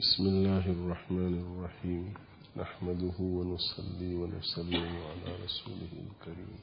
بسم 0.00 0.22
الله 0.22 0.70
الرحمن 0.70 1.34
الرحيم. 1.38 2.12
نحمده 2.56 3.20
ونصلي 3.20 4.14
ونسلم 4.14 4.96
على 4.96 5.36
رسوله 5.44 6.00
الكريم. 6.00 6.54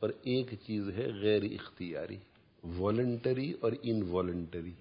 اور 0.00 0.10
ایک 0.22 0.54
چیز 0.66 0.88
ہے 0.88 1.08
غیر 1.22 1.42
اختیاری. 1.42 2.18
والنٹری 2.64 3.52
اور 3.60 3.72
انوالنٹری 3.82 4.72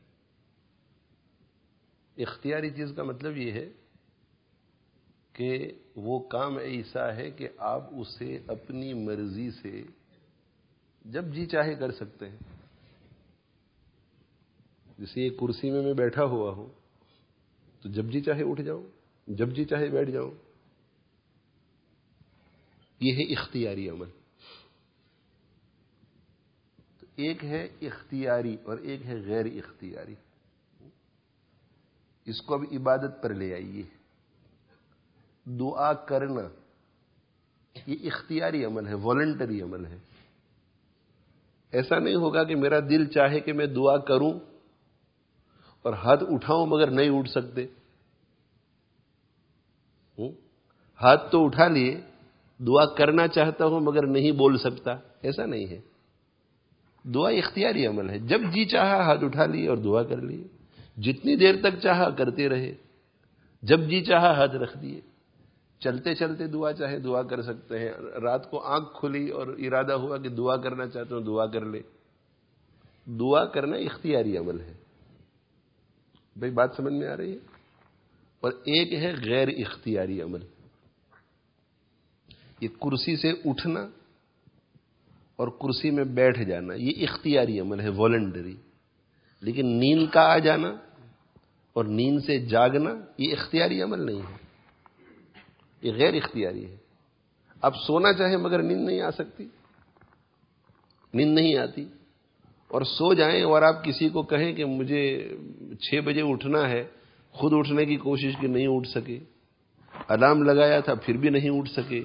اختیاری 2.18 2.70
چیز 2.70 2.92
کا 2.96 3.04
مطلب 3.04 3.38
یہ 3.38 3.52
ہے 3.52 3.70
کہ 5.34 5.72
وہ 5.96 6.20
کام 6.20 6.58
ایسا 6.58 7.16
ہے 7.16 7.32
کہ 7.32 7.48
آپ 7.58 7.90
اسے 7.92 8.40
اپنی 8.48 8.94
مرضی 8.94 9.52
سے 9.52 9.84
جب 11.06 11.26
جی 11.34 11.46
چاہے 11.46 11.76
کر 11.76 11.92
سکتے 11.92 12.30
ہیں۔ 12.30 12.38
جیسے 14.98 15.23
ایک 15.23 15.40
کرسی 15.40 15.72
میں 15.72 15.82
میں 15.82 15.94
بیٹھا 15.94 16.23
ہوا 16.23 16.54
ہوں، 16.54 16.70
تو 17.82 17.90
جب 17.90 18.05
جی 18.05 18.22
چاہے 18.22 18.44
اٹھ 18.44 18.62
جاؤں، 18.62 18.84
جب 19.28 19.50
جی 19.50 19.66
چاہے 19.66 19.90
بیٹھ 19.90 20.12
جاؤں۔ 20.12 20.32
یہ 23.00 23.14
ہے 23.14 23.34
اختیاری 23.34 23.90
عمل۔ 23.90 24.09
تو 27.00 27.06
ایک 27.16 27.45
ہے 27.45 27.68
اختیاری 27.81 28.58
اور 28.64 28.78
ایک 28.78 29.06
ہے 29.06 29.16
غیر 29.16 29.45
اختیاری۔ 29.45 30.16
اس 32.26 32.42
کو 32.42 32.54
اب 32.54 32.62
عبادت 32.72 33.23
پر 33.23 33.34
لے 33.34 33.54
آئیے۔ 33.54 33.84
دعا 35.45 35.94
کرنا، 35.94 36.48
یہ 37.88 38.12
اختیاری 38.12 38.66
عمل 38.66 38.88
ہے 38.88 38.94
والنٹری 38.94 39.62
عمل 39.62 39.86
ہے۔ 39.86 39.98
ایسا 41.71 41.99
نہیں 41.99 42.16
ہوگا 42.16 42.43
کہ 42.43 42.55
میرا 42.55 42.80
دل 42.80 43.05
چاہے 43.05 43.39
کہ 43.39 43.53
میں 43.53 43.66
دعا 43.66 43.98
کروں 43.98 44.39
اور 45.81 45.94
ہاتھ 45.94 46.23
اٹھاؤں 46.30 46.66
مگر 46.66 46.91
نہیں 46.91 47.09
اٹھ 47.09 47.30
سکتے۔ 47.30 47.66
ہاتھ 51.02 51.31
تو 51.31 51.45
اٹھا 51.45 51.67
لیے، 51.67 52.02
دعا 52.59 52.86
کرنا 52.86 53.28
چاہتا 53.28 53.66
ہوں 53.66 53.80
مگر 53.80 54.08
نہیں 54.08 54.31
بول 54.31 54.58
سکتا۔ 54.58 54.91
ایسا 55.22 55.45
نہیں 55.45 55.66
ہے۔ 55.66 55.81
دعا 57.03 57.30
اختیاری 57.30 57.85
عمل 57.85 58.09
ہے۔ 58.09 58.19
جب 58.19 58.41
جی 58.41 58.66
چاہا 58.66 59.03
ہاتھ 59.03 59.23
اٹھا 59.23 59.45
لیے 59.45 59.67
اور 59.69 59.78
دعا 59.78 60.03
کر 60.03 60.17
لیے۔ 60.17 60.44
جتنی 61.02 61.35
دیر 61.35 61.56
تک 61.61 61.80
چاہا 61.83 62.09
کرتے 62.09 62.50
رہے۔ 62.50 62.75
جب 63.61 63.80
جی 63.80 64.03
چاہا 64.03 64.35
ہاتھ 64.35 64.56
رکھ 64.56 64.78
دیے۔ 64.78 65.02
چلتے 65.84 66.16
چلتے 66.16 66.48
دعا 66.48 66.74
چاہے، 66.74 67.00
دعا 67.00 67.24
کر 67.24 67.42
سکتے 67.42 67.80
ہیں۔ 67.80 67.92
رات 68.22 68.52
کو 68.52 68.60
آنکھ 68.60 68.90
کھلی 69.00 69.30
اور 69.30 69.48
ارادہ 69.48 69.94
ہوا 69.94 70.18
کہ 70.18 70.30
دعا 70.30 70.58
کرنا 70.58 70.88
چاہتے 70.88 71.16
ہوں، 71.16 71.22
دعا 71.22 71.46
کر 71.46 71.66
لے 71.66 71.82
دعا 73.06 73.46
کرنا 73.46 73.78
اختیاری 73.78 74.38
عمل 74.38 74.62
ہے۔ 74.62 74.74
بھائی، 76.36 76.52
بات 76.52 76.70
سمجھ 76.78 76.94
میں 76.94 77.08
آ 77.08 77.18
رہی 77.18 77.32
ہے؟ 77.32 77.38
اور 78.40 78.52
ایک 78.52 78.94
ہے 78.94 79.14
غیر 79.26 79.48
اختیاری 79.48 80.22
عمل۔ 80.22 80.40
یہ 82.62 82.68
کرسی 82.68 83.16
سے 83.16 83.32
اٹھنا 83.46 83.88
اور 85.36 85.48
کرسی 85.48 85.92
میں 85.92 86.04
بیٹھ 86.04 86.44
جانا، 86.44 86.74
یہ 86.74 87.08
اختیاری 87.09 87.59
عمل 87.59 87.80
ہے 87.80 87.90
والنٹری 87.90 88.56
لیکن 89.42 89.68
نیند 89.68 90.08
کا 90.14 90.22
آ 90.22 90.38
جانا 90.38 90.76
اور 91.74 91.86
نیند 91.86 92.20
سے 92.26 92.40
جاگنا، 92.40 92.90
یہ 93.18 93.36
اختیاری 93.40 93.82
عمل 93.82 94.06
نہیں 94.06 94.22
ہے۔ 94.22 94.41
یہ 95.82 95.92
غیر 95.92 96.14
اختیاری 96.14 96.72
ہے۔ 96.72 96.78
اب 97.62 97.76
سونا 97.76 98.14
چاہے 98.14 98.38
مگر 98.38 98.62
نیند 98.62 98.86
نہیں 98.86 99.02
آ 99.02 99.12
سکتی۔ 99.12 99.48
نیند 101.14 101.36
نہیں 101.36 101.58
آتی۔ 101.58 101.86
اور 102.68 102.82
سو 102.82 103.14
جائیں 103.14 103.44
اور 103.44 103.62
آپ 103.62 103.84
کسی 103.84 104.09
کو 104.09 104.24
کہیں 104.24 104.54
کہ 104.54 104.66
مجھے 104.66 105.36
چھ 105.80 106.00
بجے 106.06 106.22
اٹھنا 106.22 106.70
ہے، 106.70 106.84
خود 107.32 107.52
اٹھنے 107.56 107.86
کی 107.86 107.98
کوشش 107.98 108.32
کی 108.40 108.47
نہیں 108.47 108.68
اٹھ 108.68 108.88
سکے۔ 108.88 109.20
الارم 110.08 110.44
لگایا 110.44 110.80
تھا، 110.80 110.94
پھر 110.96 111.18
بھی 111.18 111.30
نہیں 111.30 111.50
اٹھ 111.50 111.70
سکے۔ 111.70 112.03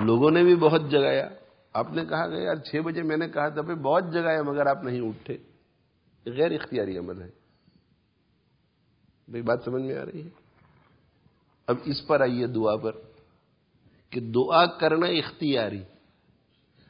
لوگوں 0.00 0.30
نے 0.30 0.42
بھی 0.42 0.56
بہت 0.56 0.90
جگایا۔ 0.90 1.28
آپ 1.72 1.92
نے 1.92 2.04
کہا 2.04 2.28
کہ 2.28 2.34
یار، 2.34 2.54
چھ 2.54 2.76
بجے 2.76 3.02
میں 3.02 3.16
نے 3.16 3.28
کہا 3.28 3.48
تھا 3.48 3.60
بھائی 3.60 3.78
بہت 3.78 4.04
جگایا 4.12 4.42
مگر 4.42 4.66
آپ 4.66 4.84
نہیں 4.84 5.00
اٹھے۔ 5.00 5.36
غیر 6.26 6.50
اختیاری 6.50 6.98
عمل 6.98 7.22
ہے۔ 7.22 7.30
بھائی 9.28 9.42
بات 9.42 9.58
سمجھ 9.64 9.82
میں 9.82 9.96
آ 9.96 10.04
رہی 10.04 10.22
ہے؟ 10.22 10.28
اب 11.66 11.76
اس 11.84 12.06
پر 12.06 12.20
آئیے 12.20 12.46
دعا 12.46 12.76
پر۔ 12.76 12.92
کہ 14.10 14.20
دعا 14.20 14.66
کرنا 14.66 15.06
اختیاری، 15.06 15.82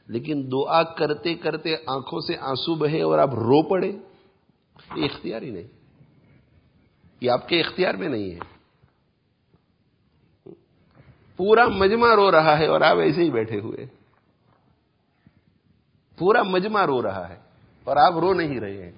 لیکن 0.07 0.49
دعا 0.51 0.83
کرتے 0.83 1.35
کرتے 1.35 1.75
آنکھوں 1.87 2.19
سے 2.19 2.37
آنسو 2.37 2.75
بہے 2.75 3.01
اور 3.01 3.19
آپ 3.19 3.29
رو 3.29 3.69
پڑے، 3.69 3.91
یہ 4.95 5.05
اختیاری 5.05 5.51
نہیں۔ 5.51 5.67
یہ 7.21 7.31
آپ 7.31 7.49
کے 7.49 7.61
اختیار 7.61 7.93
میں 7.93 8.09
نہیں 8.09 8.31
ہے۔ 8.31 8.39
پورا 11.37 11.67
مجمع 11.67 12.15
رو 12.15 12.31
رہا 12.31 12.59
ہے 12.59 12.65
اور 12.65 12.81
آپ 12.81 12.97
ایسے 12.97 13.23
ہی 13.23 13.29
بیٹھے 13.29 13.59
ہوئے 13.59 13.85
پورا 16.17 16.43
مجمع 16.43 16.85
رو 16.85 17.03
رہا 17.03 17.29
ہے 17.29 17.39
اور 17.83 17.97
آپ 17.97 18.13
رو 18.13 18.33
نہیں 18.33 18.59
رہے 18.59 18.83
ہیں۔ 18.83 18.91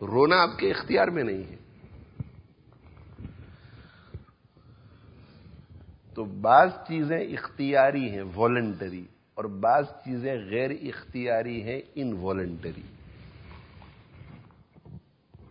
رونا 0.00 0.42
آپ 0.42 0.58
کے 0.58 0.70
اختیار 0.70 1.08
میں 1.08 1.24
نہیں 1.24 1.42
ہے۔ 1.42 1.65
تو 6.16 6.24
بعض 6.24 6.70
چیزیں 6.88 7.18
اختیاری 7.18 8.08
ہیں 8.10 8.22
والنٹری 8.34 9.04
اور 9.34 9.44
بعض 9.44 9.84
چیزیں 10.04 10.34
غیر 10.50 10.70
اختیاری 10.70 11.62
ہیں 11.62 11.80
ان 11.94 12.12
والنٹری 12.12 12.82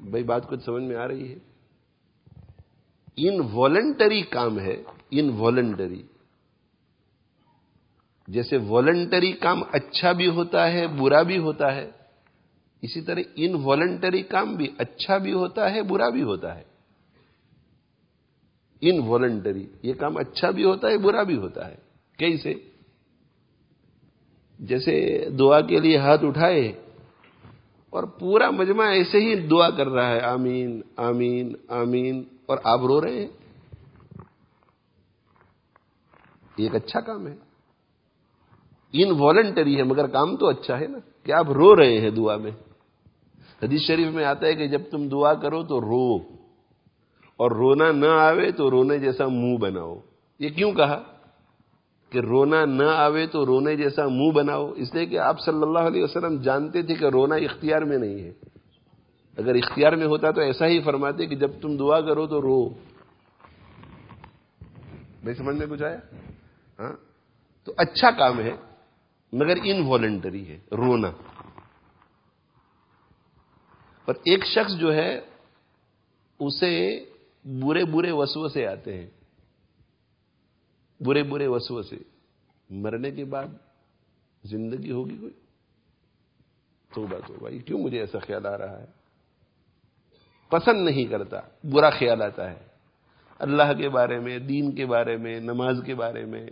بھائی، 0.10 0.24
بات 0.24 0.48
کچھ 0.48 0.64
سمجھ 0.64 0.84
میں 0.84 0.96
آ 0.96 1.08
رہی 1.08 1.34
ہے؟ 1.34 1.38
ان 3.18 3.42
والنٹری 3.54 4.22
کام 4.22 4.60
ہے 4.60 4.76
ان 5.12 5.30
والنٹری 5.30 6.02
جیسے 8.28 8.58
والنٹری 8.58 9.32
کام 9.32 9.64
اچھا 9.72 10.12
بھی 10.12 10.28
ہوتا 10.28 10.72
ہے، 10.72 10.88
برا 10.88 11.22
بھی 11.22 11.38
ہوتا 11.38 11.76
ہے، 11.76 11.92
اسی 12.82 13.02
طرح 13.02 13.22
ان 13.36 13.56
والنٹری 13.64 14.22
کام 14.22 14.56
بھی 14.56 14.68
اچھا 14.78 15.18
بھی 15.18 15.34
ہوتا 15.34 15.72
ہے، 15.72 15.82
برا 15.82 16.10
بھی 16.10 16.24
ہوتا 16.24 16.56
ہے۔ 16.56 16.64
ان 18.82 19.00
والنٹری 19.08 19.68
یہ 19.82 19.94
کام 19.94 20.18
اچھا 20.18 20.52
بھی 20.52 20.64
ہوتا 20.64 20.88
ہے، 20.88 20.98
برا 20.98 21.24
بھی 21.24 21.38
ہوتا 21.38 21.68
ہے۔ 21.68 21.76
کیسے؟ 22.18 22.54
جیسے 24.60 25.26
دعا 25.40 25.62
کے 25.62 25.80
لیے 25.80 25.98
ہاتھ 25.98 26.26
اٹھائے 26.26 26.82
اور 27.90 28.04
پورا 28.04 28.50
مجمع 28.50 28.86
ایسے 28.86 29.20
ہی 29.20 29.36
دعا 29.36 29.70
کر 29.70 29.90
رہا 29.90 30.10
ہے، 30.10 30.20
آمین 30.20 30.82
آمین 30.96 31.56
آمین، 31.68 32.24
اور 32.46 32.58
آپ 32.64 32.80
رو 32.80 33.02
رہے 33.02 33.16
ہیں۔ 33.16 33.28
یہ 36.58 36.64
ایک 36.64 36.76
اچھا 36.76 37.00
کام 37.00 37.28
ہے۔ 37.28 37.36
ان 38.92 39.12
والنٹری 39.20 39.78
ہے، 39.78 39.84
مگر 39.84 40.08
کام 40.08 40.38
تو 40.38 40.48
اچھا 40.48 40.80
ہے 40.80 40.88
نا۔ 40.88 40.98
کہ 41.24 41.32
آپ 41.32 41.52
رو 41.52 41.76
رہے 41.76 42.02
ہیں 42.02 42.10
دعا 42.10 42.38
میں۔ 42.38 42.52
حدیث 43.64 43.82
شریف 43.82 44.08
میں 44.08 44.26
آتا 44.26 44.48
ہے 44.48 44.54
کہ 44.54 44.68
جب 44.68 44.82
تم 44.92 45.08
دعا 45.08 45.34
کرو 45.34 45.64
تو 45.64 45.82
رو۔ 45.82 46.35
اور 47.38 47.52
رونا 47.52 47.92
نہ 47.92 48.06
آوے 48.06 48.52
تو 48.52 48.72
رونے 48.72 49.00
جیسا 49.00 49.28
منہ 49.28 49.58
بناؤ۔ 49.58 50.00
یہ 50.40 50.50
کیوں 50.50 50.72
کہا؟ 50.72 51.04
کہ 52.10 52.20
رونا 52.20 52.66
نہ 52.66 52.86
آوے 52.86 53.28
تو 53.28 53.46
رونے 53.46 53.76
جیسا 53.76 54.08
منہ 54.08 54.32
بناؤ۔ 54.32 54.74
اس 54.74 54.94
لیے 54.94 55.06
کہ 55.06 55.20
آپ 55.20 55.40
صلی 55.40 55.62
اللہ 55.62 55.80
علیہ 55.80 56.04
وسلم 56.04 56.42
جانتے 56.42 56.82
تھے 56.82 56.96
کہ 56.96 57.06
رونا 57.06 57.36
اختیار 57.36 57.82
میں 57.82 57.98
نہیں 57.98 58.20
ہے۔ 58.20 58.34
اگر 59.38 59.56
اختیار 59.56 59.94
میں 59.94 60.08
ہوتا 60.08 60.32
تو 60.32 60.42
ایسا 60.42 60.68
ہی 60.68 60.82
فرماتے 60.82 61.26
کہ 61.26 61.36
جب 61.36 61.52
تم 61.62 61.78
دعا 61.78 62.02
کرو 62.02 62.28
تو 62.28 62.42
رو۔ 62.42 62.70
بھائی، 65.24 65.34
سمجھ 65.34 65.56
میں 65.56 65.68
کچھ 65.68 65.84
آیا؟ 65.84 65.98
ہاں؟ 66.80 66.94
تو 67.66 67.74
اچھا 67.78 68.12
کام 68.12 68.40
ہے، 68.40 68.56
مگر 69.34 69.54
ان 69.64 69.88
والنٹری 69.88 70.48
ہے، 70.48 70.60
رونا۔ 70.72 71.12
اور 74.06 74.16
ایک 74.16 74.46
شخص 74.46 74.74
جو 74.80 74.94
ہے، 74.94 75.22
اسے 76.40 77.06
برے 77.46 77.86
برے 77.86 78.12
وسو 78.12 78.48
سے 78.48 78.68
آتے 78.68 79.02
ہیں۔ 79.02 79.10
برے 81.00 81.24
برے 81.24 81.48
وسو 81.48 81.82
سے۔ 81.82 81.96
مرنے 82.70 83.12
کے 83.12 83.26
بعد 83.26 83.44
زندگی 84.44 84.92
ہوگی 84.92 85.18
کوئی؟ 85.18 85.34
تو 86.94 87.08
بات 87.08 87.30
ہو 87.30 87.36
بھائی 87.40 87.60
کیوں 87.60 87.80
مجھے 87.80 88.00
ایسا 88.00 88.20
خیال 88.20 88.46
آ 88.46 88.58
رہا 88.58 88.82
ہے؟ 88.82 88.86
پسند 90.50 90.86
نہیں 90.86 91.06
کرتا، 91.06 91.40
برا 91.64 91.90
خیال 91.90 92.22
آتا 92.22 92.52
ہے۔ 92.52 92.60
اللہ 93.40 93.74
کے 93.78 93.90
بارے 93.90 94.20
میں، 94.20 94.40
دین 94.40 94.76
کے 94.76 94.86
بارے 94.86 95.18
میں، 95.18 95.40
نماز 95.40 95.78
کے 95.86 95.96
بارے 95.96 96.26
میں۔ 96.26 96.48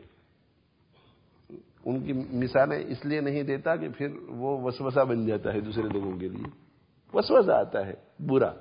ان 1.86 2.04
کی 2.04 2.14
مثالیں 2.14 2.86
اس 2.88 3.06
لیے 3.06 3.22
نہیں 3.22 3.44
دیتا 3.44 3.76
کہ 3.76 3.90
پھر 3.98 4.08
وہ 4.16 4.62
وسوسہ 4.62 5.00
بن 5.00 5.26
جاتا 5.26 5.54
ہے 5.54 5.60
دوسرے 5.60 5.90
لوگوں 5.94 6.20
کے 6.20 6.28
لیے۔ 6.28 6.48
وسوسہ 7.14 7.52
آتا 7.52 7.88
ہے، 7.88 7.94
برا۔ 8.20 8.52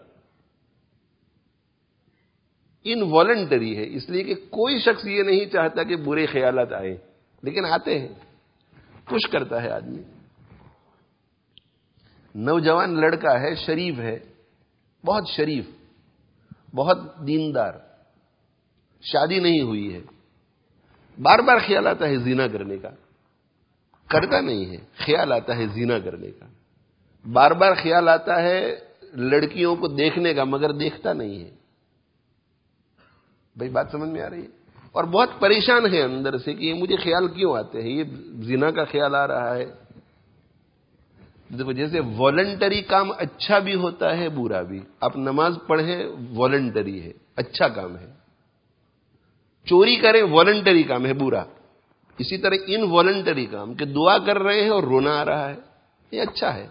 ان 2.85 3.03
والنٹری 3.03 3.77
ہے، 3.77 3.97
اس 3.97 4.11
لیے 4.11 4.25
کہ 4.25 4.35
کوئی 4.35 4.79
شخص 4.79 5.05
یہ 5.05 5.23
نہیں 5.23 5.45
چاہتا 5.47 5.83
کہ 5.83 5.97
برے 5.97 6.27
خیالات 6.27 6.73
آئے 6.73 6.97
لیکن 7.43 7.65
آتے 7.65 7.99
ہیں۔ 7.99 8.09
خوش 9.07 9.31
کرتا 9.31 9.63
ہے 9.63 9.71
آدمی۔ 9.71 10.03
نوجوان 12.35 13.01
لڑکا 13.01 13.41
ہے، 13.41 13.55
شریف 13.55 13.99
ہے، 13.99 14.19
بہت 15.07 15.29
شریف، 15.37 15.65
بہت 16.75 16.99
دیندار، 17.27 17.73
شادی 19.01 19.41
نہیں 19.41 19.61
ہوئی 19.61 19.95
ہے۔ 19.95 20.01
بار 21.23 21.39
بار 21.39 21.57
خیال 21.67 21.87
آتا 21.87 22.09
ہے 22.09 22.17
زینا 22.17 22.47
کرنے 22.47 22.79
کا۔ 22.79 22.91
کرتا 24.09 24.41
نہیں 24.41 24.67
ہے، 24.67 24.77
خیال 24.97 25.33
آتا 25.33 25.57
ہے 25.57 25.67
زینا 25.67 25.99
کرنے 25.99 26.31
کا۔ 26.31 26.47
بار 27.33 27.51
بار 27.51 27.75
خیال 27.83 28.09
آتا 28.09 28.43
ہے 28.43 28.77
لڑکیوں 29.13 29.77
کو 29.77 29.89
دیکھنے 29.89 30.35
کا، 30.35 30.45
مگر 30.45 30.73
دیکھتا 30.73 31.13
نہیں 31.13 31.45
ہے۔ 31.45 31.62
بھائی 33.57 33.71
بات 33.71 33.87
سمجھ 33.93 34.11
میں 34.11 34.23
آ 34.23 34.31
رہی 34.31 34.43
ہے؟ 34.43 34.63
اور 34.93 35.05
بہت 35.05 35.29
پریشان 35.39 35.95
ہے 35.95 36.03
اندر 36.03 36.39
سے 36.39 36.55
کہ 36.55 36.65
یہ 36.65 36.75
مجھے 36.75 36.97
خیال 36.97 37.29
کیوں 37.29 37.57
آتے 37.57 37.83
ہیں؟ 37.83 37.89
یہ 37.89 38.05
زنا 38.43 38.71
کا 38.71 38.85
خیال 38.85 39.15
آ 39.15 39.27
رہا 39.27 39.57
ہے۔ 39.57 39.65
دیکھو، 41.59 41.73
جیسے 41.73 42.01
والنٹری 42.17 42.83
کام 42.83 43.11
اچھا 43.19 43.59
بھی 43.59 43.75
ہوتا 43.75 44.17
ہے، 44.17 44.29
برا 44.29 44.63
بھی۔ 44.63 44.81
آپ 45.01 45.17
نماز 45.17 45.59
پڑھیں 45.67 46.03
والنٹری 46.35 47.03
ہے 47.03 47.13
اچھا 47.37 47.69
کام 47.69 47.99
ہے۔ 47.99 48.13
چوری 49.65 49.97
کریں 49.97 50.23
والنٹری 50.23 50.83
کام 50.83 51.07
ہے، 51.07 51.13
برا۔ 51.13 51.45
اسی 52.19 52.39
طرح 52.39 52.55
ان 52.67 52.83
والنٹری 52.91 53.47
کام، 53.47 53.75
کہ 53.75 53.85
دعا 53.85 54.19
کر 54.19 54.39
رہے 54.39 54.63
ہیں 54.63 54.71
اور 54.71 54.83
رونا 54.83 55.21
آ 55.21 55.25
رہا 55.25 55.49
ہے، 55.49 55.57
یہ 56.11 56.23
اچھا 56.23 56.55
ہے۔ 56.55 56.69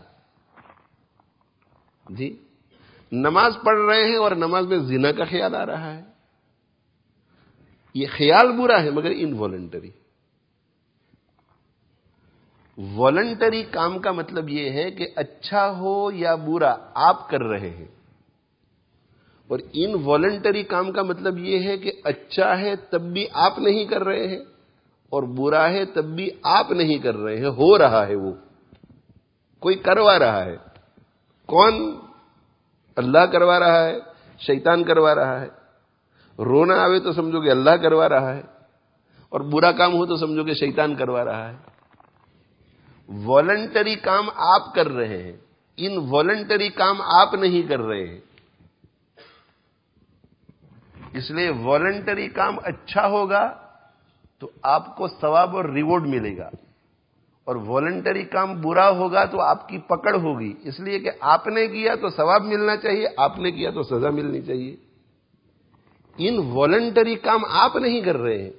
جی؟ 2.09 2.43
نماز 3.11 3.53
پڑھ 3.63 3.79
رہے 3.79 4.07
ہیں 4.07 4.15
اور 4.15 4.31
نماز 4.31 4.65
میں 4.65 4.77
زنا 4.77 5.11
کا 5.11 5.23
خیال 5.25 5.55
آ 5.55 5.65
رہا 5.65 5.97
ہے۔ 5.97 6.10
یہ 7.93 8.07
خیال 8.17 8.51
برا 8.51 8.83
ہے 8.83 8.89
مگر 8.89 9.11
انوالنٹری 9.15 9.89
والنٹری 12.95 13.63
کام 13.63 13.99
کا 13.99 14.11
مطلب 14.11 14.49
یہ 14.49 14.69
ہے 14.69 14.91
کہ 14.91 15.07
اچھا 15.15 15.77
ہو 15.77 16.11
یا 16.11 16.35
برا 16.35 16.75
آپ 16.93 17.29
کر 17.29 17.43
رہے 17.43 17.69
ہیں. 17.69 17.87
اور 19.47 19.59
ان 19.73 19.95
والنٹری 20.03 20.63
کام 20.63 20.91
کا 20.91 21.03
مطلب 21.03 21.37
یہ 21.37 21.59
ہے 21.59 21.77
کہ 21.77 21.91
اچھا 22.03 22.59
ہے 22.59 22.75
تب 22.75 23.01
بھی 23.01 23.27
آپ 23.33 23.59
نہیں 23.59 23.85
کر 23.85 24.03
رہے 24.03 24.27
ہیں 24.27 24.43
اور 25.09 25.23
برا 25.23 25.69
ہے 25.69 25.85
تب 25.85 26.05
بھی 26.05 26.29
آپ 26.43 26.71
نہیں 26.71 26.97
کر 26.97 27.17
رہے 27.17 27.37
ہیں. 27.37 27.47
ہو 27.47 27.77
رہا 27.77 28.07
ہے 28.07 28.15
وہ. 28.15 28.33
کوئی 29.59 29.75
کروا 29.75 30.19
رہا 30.19 30.45
ہے. 30.45 30.57
کون? 31.45 31.99
اللہ 32.95 33.25
کروا 33.31 33.59
رہا 33.59 33.85
ہے. 33.85 33.99
شیطان 34.39 34.83
کروا 34.83 35.15
رہا 35.15 35.41
ہے. 35.41 35.60
رونا 36.45 36.83
آوے 36.83 36.99
تو 36.99 37.11
سمجھو 37.13 37.41
کہ 37.41 37.49
اللہ 37.49 37.75
کروا 37.81 38.09
رہا 38.09 38.35
ہے، 38.35 38.41
اور 39.29 39.41
برا 39.41 39.71
کام 39.71 39.93
ہو 39.93 40.05
تو 40.05 40.15
سمجھو 40.15 40.43
کہ 40.43 40.53
شیطان 40.53 40.95
کروا 40.95 41.25
رہا 41.25 41.49
ہے۔ 41.49 41.57
والنٹری 43.25 43.95
کام 43.95 44.29
آپ 44.35 44.73
کر 44.75 44.89
رہے 44.89 45.17
ہیں، 45.23 45.37
ان 45.77 45.97
والنٹری 46.09 46.69
کام 46.69 47.01
آپ 47.01 47.33
نہیں 47.33 47.61
کر 47.61 47.81
رہے 47.81 48.07
ہیں۔ 48.07 48.19
اس 51.13 51.31
لیے 51.31 51.49
والنٹری 51.49 52.27
کام 52.27 52.57
اچھا 52.63 53.07
ہوگا 53.07 53.43
تو 54.39 54.49
آپ 54.61 54.95
کو 54.97 55.07
ثواب 55.07 55.55
اور 55.55 55.65
ریوارڈ 55.65 56.07
ملے 56.07 56.37
گا۔ 56.37 56.49
اور 57.47 57.55
والنٹری 57.55 58.23
کام 58.23 58.61
برا 58.61 58.89
ہوگا 58.89 59.25
تو 59.25 59.41
آپ 59.41 59.67
کی 59.69 59.77
پکڑ 59.77 60.15
ہوگی۔ 60.15 60.53
اس 60.63 60.79
لیے 60.79 60.99
کہ 60.99 61.11
آپ 61.19 61.47
نے 61.47 61.67
کیا 61.67 61.95
تو 61.95 62.09
ثواب 62.09 62.43
ملنا 62.43 62.75
چاہیے، 62.75 63.07
آپ 63.17 63.39
نے 63.39 63.51
کیا 63.51 63.71
تو 63.71 63.83
سزا 63.83 64.09
ملنی 64.09 64.41
چاہیے۔ 64.41 64.75
ان 66.17 66.37
والنٹری 66.37 67.15
کام 67.15 67.41
آپ 67.49 67.75
نہیں 67.75 68.01
کر 68.01 68.17
رہے 68.17 68.43
ہیں۔ 68.43 68.49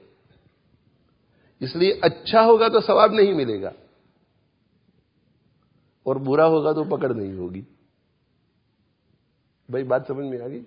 اس 1.61 1.77
لیے 1.77 1.99
اچھا 2.03 2.45
ہوگا 2.45 2.69
تو 2.69 2.81
ثواب 2.81 3.13
نہیں 3.13 3.33
ملے 3.33 3.63
گا۔ 3.63 3.71
اور 6.03 6.17
برا 6.17 6.47
ہوگا 6.47 6.73
تو 6.73 6.85
پکڑ 6.85 7.11
نہیں 7.11 7.35
ہوگی۔ 7.35 7.63
بھائی 9.69 9.85
بات 9.85 10.03
سمجھ 10.07 10.27
میں 10.27 10.41
آ 10.41 10.49
گئی؟ 10.49 10.63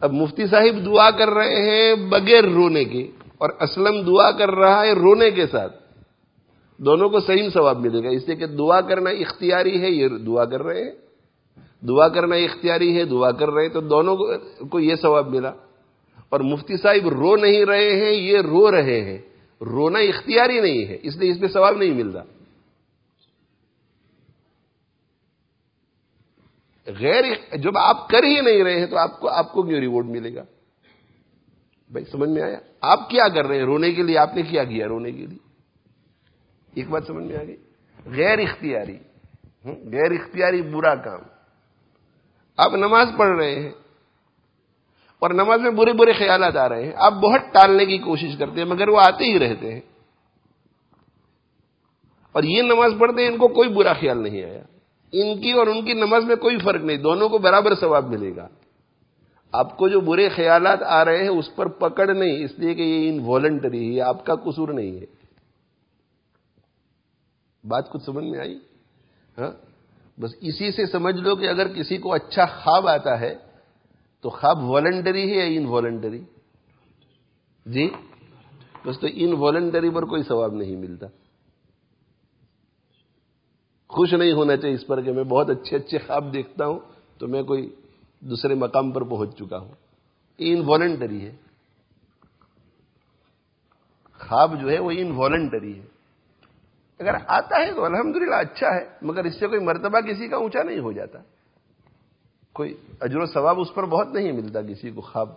اب 0.00 0.12
مفتی 0.12 0.46
صاحب 0.46 0.86
دعا 0.86 1.10
کر 1.10 1.30
رہے 1.30 1.70
ہیں 1.70 1.94
بغیر 1.94 2.44
رونے 2.44 2.84
کے، 2.84 3.10
اور 3.38 3.50
اسلم 3.60 4.02
دعا 4.06 4.30
کر 4.30 4.50
رہا 4.50 4.82
ہے 4.82 4.92
رونے 4.92 5.30
کے 5.30 5.46
ساتھ۔ 5.46 5.76
دونوں 6.78 7.08
کو 7.08 7.20
صحیح 7.20 7.48
ثواب 7.50 7.80
ملے 7.80 8.04
گا۔ 8.04 8.08
اس 8.08 8.26
لیے 8.26 8.36
کہ 8.36 8.46
دعا 8.46 8.80
کرنا 8.80 9.10
اختیاری 9.10 9.80
ہے، 9.80 9.90
یہ 9.90 10.08
دعا 10.08 10.44
کر 10.44 10.62
رہے 10.62 10.84
ہیں۔ 10.84 11.09
دعا 11.88 12.08
کرنا 12.08 12.34
اختیاری 12.34 12.98
ہے، 12.98 13.04
دعا 13.04 13.32
کر 13.32 13.50
رہے 13.50 13.62
ہیں، 13.62 13.68
تو 13.68 13.80
دونوں 13.80 14.16
کو 14.70 14.80
یہ 14.80 14.94
ثواب 14.94 15.28
ملا۔ 15.28 15.52
اور 16.28 16.40
مفتی 16.40 16.76
صاحب 16.76 17.08
رو 17.08 17.36
نہیں 17.36 17.64
رہے 17.64 18.04
ہیں، 18.04 18.12
یہ 18.12 18.38
رو 18.38 18.70
رہے 18.70 19.00
ہیں۔ 19.04 19.18
رونا 19.60 19.98
اختیاری 19.98 20.60
نہیں 20.60 20.86
ہے، 20.86 20.98
اس 21.02 21.16
لیے 21.16 21.30
اس 21.30 21.40
میں 21.40 21.48
ثواب 21.48 21.76
نہیں 21.76 21.94
ملتا 21.94 22.20
غیر 26.86 27.56
جب 27.56 27.78
آپ 27.78 28.08
کر 28.08 28.22
ہی 28.22 28.40
نہیں 28.40 28.64
رہے 28.64 28.80
ہیں، 28.80 28.86
تو 28.86 28.98
آپ 28.98 29.20
کو 29.20 29.28
آپ 29.28 29.52
کو 29.52 29.62
کیوں 29.62 29.80
ریوارڈ 29.80 30.06
ملے 30.06 30.34
گا؟ 30.34 30.44
بھائی، 31.90 32.04
سمجھ 32.04 32.30
میں 32.30 32.42
آیا؟ 32.42 32.58
آپ 32.80 33.10
کیا 33.10 33.28
کر 33.28 33.46
رہے 33.46 33.58
ہیں؟ 33.58 33.64
رونے 33.64 33.92
کے 33.92 34.02
لیے 34.02 34.18
آپ 34.18 34.34
نے 34.34 34.42
کیا 34.42 34.64
کیا 34.64 34.86
رونے 34.88 35.12
کے 35.12 35.26
لیے؟ 35.26 35.38
ایک 36.74 36.88
بات 36.88 37.02
سمجھ 37.06 37.24
میں 37.24 37.36
آ 37.36 37.42
گئی؟ 37.42 37.56
غیر 38.06 38.38
اختیاری۔ 38.38 38.98
غیر 39.64 40.10
اختیاری 40.10 40.62
برا 40.62 40.94
کام۔ 40.94 41.39
آپ 42.56 42.74
نماز 42.74 43.08
پڑھ 43.18 43.36
رہے 43.36 43.54
ہیں 43.54 43.70
اور 45.18 45.30
نماز 45.30 45.60
میں 45.60 45.70
برے 45.70 45.92
برے 45.92 46.12
خیالات 46.12 46.56
آ 46.56 46.68
رہے 46.68 46.84
ہیں 46.84 46.92
آپ 46.96 47.12
بہت 47.12 47.40
ٹالنے 47.52 47.86
کی 47.86 47.98
کوشش 47.98 48.38
کرتے 48.38 48.60
ہیں 48.60 48.68
مگر 48.68 48.88
وہ 48.88 49.00
آتے 49.00 49.24
ہی 49.24 49.38
رہتے 49.38 49.74
ہیں 49.74 49.80
اور 52.32 52.42
یہ 52.42 52.62
نماز 52.62 52.92
پڑھتے 52.98 53.22
ہیں، 53.22 53.28
ان 53.28 53.38
کو 53.38 53.48
کوئی 53.48 53.68
برا 53.68 53.92
خیال 53.92 54.18
نہیں 54.18 54.44
آیا۔ 54.44 54.62
ان 55.12 55.40
کی 55.40 55.52
اور 55.52 55.66
ان 55.66 55.84
کی 55.84 55.92
نماز 55.92 56.24
میں 56.24 56.36
کوئی 56.36 56.58
فرق 56.58 56.82
نہیں، 56.82 56.96
دونوں 56.96 57.28
کو 57.28 57.38
برابر 57.38 57.74
ثواب 57.74 58.06
ملے 58.06 58.36
گا۔ 58.36 58.48
آپ 59.52 59.76
کو 59.76 59.88
جو 59.88 60.00
برے 60.00 60.28
خیالات 60.28 60.82
آ 60.82 61.04
رہے 61.04 61.22
ہیں، 61.22 61.28
اس 61.28 61.56
پر 61.56 61.66
پکڑ 61.66 62.14
نہیں، 62.14 62.44
اس 62.44 62.58
لیے 62.58 62.74
کہ 62.74 62.82
یہ 62.82 63.12
انوالنٹری 63.12 63.96
ہے 63.96 64.02
آپ 64.02 64.26
کا 64.26 64.34
قصور 64.34 64.68
نہیں 64.68 65.00
ہے۔ 65.00 65.06
بات 67.68 67.90
کچھ 67.90 68.02
سمجھ 68.02 68.24
میں 68.24 68.40
آئی؟ 68.40 68.58
ہاں؟ 69.38 69.69
بس 70.20 70.30
اسی 70.40 70.72
سے 70.72 70.86
سمجھ 70.86 71.16
لو 71.16 71.36
کہ 71.36 71.48
اگر 71.48 71.68
کسی 71.68 71.96
کو 71.96 72.12
اچھا 72.12 72.46
خواب 72.46 72.88
آتا 72.88 73.20
ہے 73.20 73.34
تو 74.20 74.30
خواب 74.30 74.64
والنٹری 74.64 75.30
ہے 75.30 75.36
یا 75.36 75.60
انوالنٹری 75.60 76.24
جی؟ 77.66 77.90
بس 78.84 79.00
تو 79.00 79.06
انوالنٹری 79.12 79.90
پر 79.90 80.04
کوئی 80.04 80.22
ثواب 80.22 80.54
نہیں 80.54 80.76
ملتا۔ 80.76 81.06
خوش 83.88 84.12
نہیں 84.12 84.32
ہونا 84.32 84.56
چاہیے 84.56 84.74
اس 84.74 84.86
پر 84.86 85.00
کہ 85.00 85.12
میں 85.12 85.24
بہت 85.24 85.50
اچھے 85.50 85.76
اچھے 85.76 85.98
خواب 85.98 86.32
دیکھتا 86.32 86.66
ہوں 86.66 86.78
تو 87.18 87.28
میں 87.28 87.42
کوئی 87.42 87.74
دوسرے 88.20 88.54
مقام 88.54 88.90
پر 88.90 89.04
پہنچ 89.04 89.38
چکا 89.38 89.58
ہوں۔ 89.58 89.72
انوالنٹری 90.38 91.26
ہے۔ 91.26 91.36
خواب 94.18 94.60
جو 94.60 94.70
ہے 94.70 94.78
وہ 94.78 94.90
انوالنٹری 94.90 95.80
ہے۔ 95.80 95.84
اگر 97.00 97.14
آتا 97.26 97.66
ہے 97.66 97.74
تو 97.74 97.84
الحمدللہ 97.84 98.34
اچھا 98.34 98.74
ہے، 98.74 98.86
مگر 99.02 99.24
اس 99.24 99.38
سے 99.40 99.46
کوئی 99.46 99.60
مرتبہ 99.60 100.00
کسی 100.00 100.28
کا 100.28 100.36
اونچا 100.36 100.62
نہیں 100.62 100.78
ہو 100.78 100.92
جاتا۔ 100.92 101.18
کوئی 102.52 102.74
اجر 103.00 103.18
و 103.18 103.26
ثواب 103.26 103.60
اس 103.60 103.74
پر 103.74 103.86
بہت 103.86 104.08
نہیں 104.08 104.32
ملتا 104.32 104.62
کسی 104.62 104.90
کو، 104.90 105.00
خواب 105.00 105.28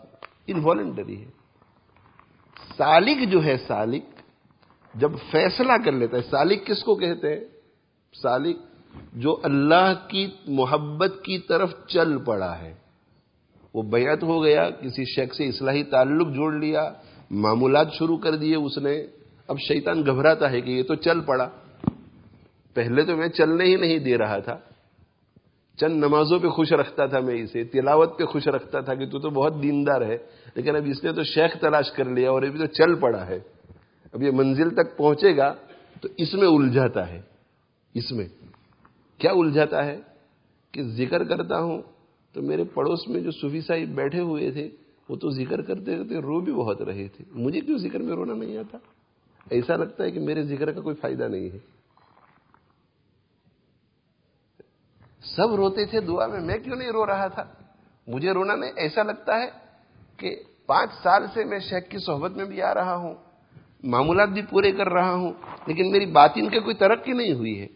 انوالنٹری 0.48 1.26
ہے۔ 1.26 1.30
سالک 2.78 3.30
جو 3.30 3.44
ہے، 3.44 3.58
سالک 3.68 4.04
جب 4.94 5.12
فیصلہ 5.32 5.74
کر 5.86 5.92
لیتا 5.92 6.18
ہے، 6.18 6.22
سالک 6.22 6.66
کس 6.66 6.84
کو 6.84 6.96
کہتے 6.96 7.34
ہیں؟ 7.34 7.46
سالک 8.22 8.58
جو 9.14 9.40
اللہ 9.44 9.94
کی 10.08 10.32
محبت 10.48 11.14
کی 11.24 11.38
طرف 11.38 11.74
چل 11.88 12.18
پڑا 12.18 12.60
ہے۔ 12.60 12.74
وہ 13.74 13.82
بیعت 13.82 14.24
ہو 14.24 14.44
گیا، 14.44 14.70
کسی 14.70 15.06
شخص 15.06 15.38
سے 15.38 15.48
اصلاحی 15.48 15.84
تعلق 15.84 16.28
جوڑ 16.28 16.54
لیا، 16.54 16.94
معمولات 17.32 17.94
شروع 17.94 18.18
کر 18.18 18.36
دیے 18.36 18.56
اس 18.56 18.78
نے۔ 18.78 19.08
اب 19.54 19.60
شیطان 19.60 20.06
گھبراتا 20.06 20.52
ہے 20.52 20.62
کہ 20.62 20.72
یہ 20.72 20.84
تو 20.84 20.96
چل 20.96 21.22
پڑا۔ 21.22 21.50
پہلے 22.74 23.04
تو 23.04 23.18
میں 23.18 23.28
چلنے 23.28 23.64
ہی 23.64 23.76
نہیں 23.76 24.00
دے 24.00 24.18
رہا 24.18 24.40
تھا۔ 24.40 24.58
چند 25.78 25.98
نمازوں 25.98 26.40
پہ 26.40 26.48
خوش 26.48 26.74
رکھتا 26.74 27.06
تھا 27.06 27.20
میں 27.20 27.36
اسے، 27.36 27.64
تلاوت 27.64 28.18
پہ 28.18 28.26
خوش 28.26 28.48
رکھتا 28.48 28.80
تھا 28.80 28.96
کہ 28.96 29.06
تو 29.06 29.20
تو 29.20 29.30
بہت 29.30 29.64
دیندار 29.64 30.02
ہے۔ 30.02 30.18
لیکن 30.56 30.76
اب 30.76 30.84
اس 30.86 31.04
نے 31.04 31.12
تو 31.12 31.24
شیخ 31.24 31.62
تلاش 31.62 31.92
کر 31.92 32.06
لیا 32.06 32.30
اور 32.30 32.42
ابھی 32.42 32.60
تو 32.60 32.66
چل 32.66 32.96
پڑا 32.96 33.28
ہے۔ 33.28 33.40
اب 34.14 34.24
یہ 34.24 34.32
منزل 34.32 34.70
تک 34.70 34.98
پہنچے 34.98 35.38
گا 35.38 35.56
تو 36.02 36.08
اس 36.18 36.34
میں 36.34 36.48
الجھاتا 36.48 37.10
ہے۔ 37.10 37.22
اس 37.94 38.12
میں 38.12 38.26
کیا 39.18 39.32
الجھاتا 39.32 39.86
ہے؟ 39.86 40.00
کہ 40.72 40.84
ذکر 40.84 41.24
کرتا 41.24 41.60
ہوں 41.60 41.82
تو 42.34 42.42
میرے 42.42 42.64
پڑوس 42.64 43.08
میں 43.08 43.22
جو 43.22 43.32
صوفی 43.32 43.62
صاحب 43.62 43.96
بیٹھے 43.96 44.20
ہوئے 44.20 44.52
تھے، 44.52 44.70
وہ 45.10 45.16
تو 45.16 45.30
ذکر 45.30 45.62
کرتے 45.62 45.98
کرتے 45.98 46.22
رو 46.22 46.40
بھی 46.40 46.54
بہت 46.54 46.82
رہے 46.82 47.08
تھے۔ 47.08 47.26
مجھے 47.32 47.62
کیوں 47.62 47.78
ذکر 47.78 48.00
میں 48.00 48.16
رونا 48.16 48.34
نہیں 48.34 48.58
آتا؟ 48.58 48.78
ایسا 49.50 49.76
لگتا 49.76 50.04
ہے 50.04 50.12
کہ 50.12 50.20
میرے 50.20 50.44
ذکر 50.44 50.72
کا 50.72 50.82
کوئی 50.82 50.96
فائدہ 50.96 51.24
نہیں 51.24 51.50
ہے۔ 51.50 51.58
سب 55.24 55.56
روتے 55.56 55.86
تھے 55.86 56.02
دعا 56.02 56.28
میں 56.28 56.40
میں 56.40 56.58
کیوں 56.58 56.76
نہیں 56.76 56.92
رو 56.92 57.06
رہا 57.06 57.28
تھا؟ 57.28 57.44
مجھے 58.08 58.32
رونا 58.32 58.56
نہیں، 58.56 58.72
ایسا 58.76 59.04
لگتا 59.04 59.40
ہے 59.40 59.50
کہ 60.18 60.36
پانچ 60.66 60.90
سال 61.04 61.26
سے 61.34 61.44
میں 61.44 61.60
شیخ 61.60 61.90
کی 61.90 61.98
صحبت 61.98 62.32
میں 62.32 62.46
بھی 62.46 62.62
آ 62.62 62.74
رہا 62.74 62.96
ہوں، 62.96 63.14
معمولات 63.84 64.30
بھی 64.30 64.42
پورے 64.50 64.72
کر 64.72 64.90
رہا 64.90 65.14
ہوں، 65.14 65.34
لیکن 65.68 65.92
میری 65.92 66.06
باطن 66.06 66.50
کے 66.50 66.60
کوئی 66.60 66.76
ترقی 66.76 67.14
نہیں 67.14 67.34
ہوئی 67.34 67.62
ہے۔ 67.62 67.68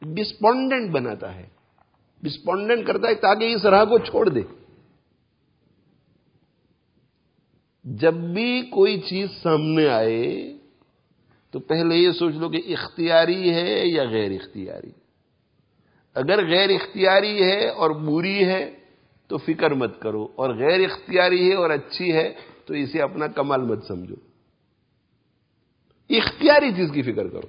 ڈسپونڈنٹ 0.00 0.90
بناتا 0.90 1.34
ہے۔ 1.34 1.48
ڈسپونڈنٹ 2.22 2.86
کرتا 2.86 3.08
ہے 3.08 3.14
تاکہ 3.14 3.54
اس 3.54 3.64
راہ 3.64 3.84
کو 3.84 3.98
چھوڑ 3.98 4.28
دے۔ 4.28 4.40
جب 7.84 8.14
بھی 8.14 8.62
کوئی 8.62 9.00
چیز 9.00 9.28
سامنے 9.42 9.88
آئے 9.88 10.58
تو 11.54 11.60
پہلے 11.60 11.96
یہ 11.96 12.12
سوچ 12.12 12.34
لو 12.34 12.48
کہ 12.48 12.62
اختیاری 12.68 13.54
ہے 13.54 13.86
یا 13.86 14.04
غیر 14.04 14.30
اختیاری۔ 14.30 14.90
اگر 16.14 16.46
غیر 16.46 16.70
اختیاری 16.70 17.42
ہے 17.42 17.68
اور 17.68 17.90
بری 17.90 18.44
ہے 18.44 18.70
تو 19.26 19.38
فکر 19.38 19.70
مت 19.70 20.00
کرو، 20.00 20.28
اور 20.34 20.54
غیر 20.54 20.80
اختیاری 20.80 21.50
ہے 21.50 21.54
اور 21.54 21.70
اچھی 21.70 22.12
ہے 22.12 22.34
تو 22.66 22.74
اسے 22.74 23.02
اپنا 23.02 23.26
کمال 23.26 23.62
مت 23.62 23.84
سمجھو۔ 23.84 24.14
اختیاری 26.10 26.72
چیز 26.72 26.90
کی 26.92 27.02
فکر 27.02 27.28
کرو۔ 27.28 27.48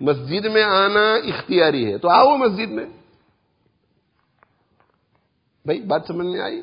مسجد 0.00 0.44
میں 0.44 0.62
آنا 0.62 1.14
اختیاری 1.14 1.92
ہے 1.92 1.98
تو 1.98 2.08
آؤ 2.08 2.36
مسجد 2.36 2.70
میں۔ 2.70 2.86
بھائی، 5.64 5.80
بات 5.80 6.02
سمجھ 6.06 6.26
میں 6.26 6.40
آئی؟ 6.40 6.60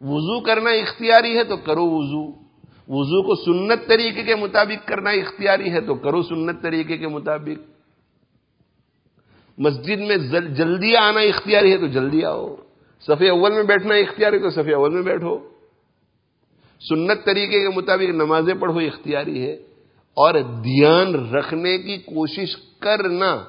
وضو 0.00 0.40
کرنا 0.40 0.70
اختیاری 0.70 1.38
ہے 1.38 1.44
تو 1.44 1.56
کرو 1.56 1.90
وضو۔ 1.90 2.41
وضو 2.88 3.22
کو 3.22 3.34
سنت 3.34 3.88
طریقے 3.88 4.22
کے 4.22 4.34
مطابق 4.34 4.88
کرنا 4.88 5.10
اختیاری 5.10 5.70
ہے 5.70 5.80
تو 5.80 5.94
کرو 5.94 6.22
سنت 6.22 6.62
طریقے 6.62 6.96
کے 6.96 7.08
مطابق۔ 7.08 7.72
مسجد 9.58 10.00
میں 10.00 10.16
جلدی 10.56 10.96
آنا 10.96 11.20
اختیاری 11.20 11.72
ہے 11.72 11.78
تو 11.78 11.86
جلدی 11.86 12.24
آؤ۔ 12.24 12.56
صفحے 13.00 13.28
اول 13.28 13.52
میں 13.52 13.62
بیٹھنا 13.62 13.94
اختیاری 13.94 14.36
ہے 14.36 14.42
تو 14.42 14.50
صفحے 14.50 14.74
اول 14.74 14.94
میں 14.94 15.02
بیٹھو۔ 15.02 15.38
سنت 16.88 17.24
طریقے 17.24 17.60
کے 17.60 17.68
مطابق 17.76 18.10
نمازیں 18.10 18.54
پڑھو 18.54 18.78
اختیاری 18.78 19.46
ہے۔ 19.46 19.52
اور 20.14 20.34
دھیان 20.40 21.34
رکھنے 21.34 21.78
کی 21.78 21.96
کوشش 21.96 22.56
کرنا۔ 22.78 23.44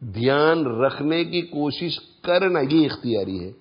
دھیان 0.00 0.66
رکھنے 0.66 1.24
کی 1.24 1.40
کوشش 1.40 2.00
کرنا 2.22 2.60
یہ 2.70 2.86
اختیاری 2.86 3.44
ہے۔ 3.44 3.52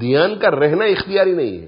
دھیان 0.00 0.38
کا 0.38 0.50
رہنا 0.50 0.84
اختیاری 0.84 1.32
نہیں 1.32 1.60
ہے۔ 1.60 1.66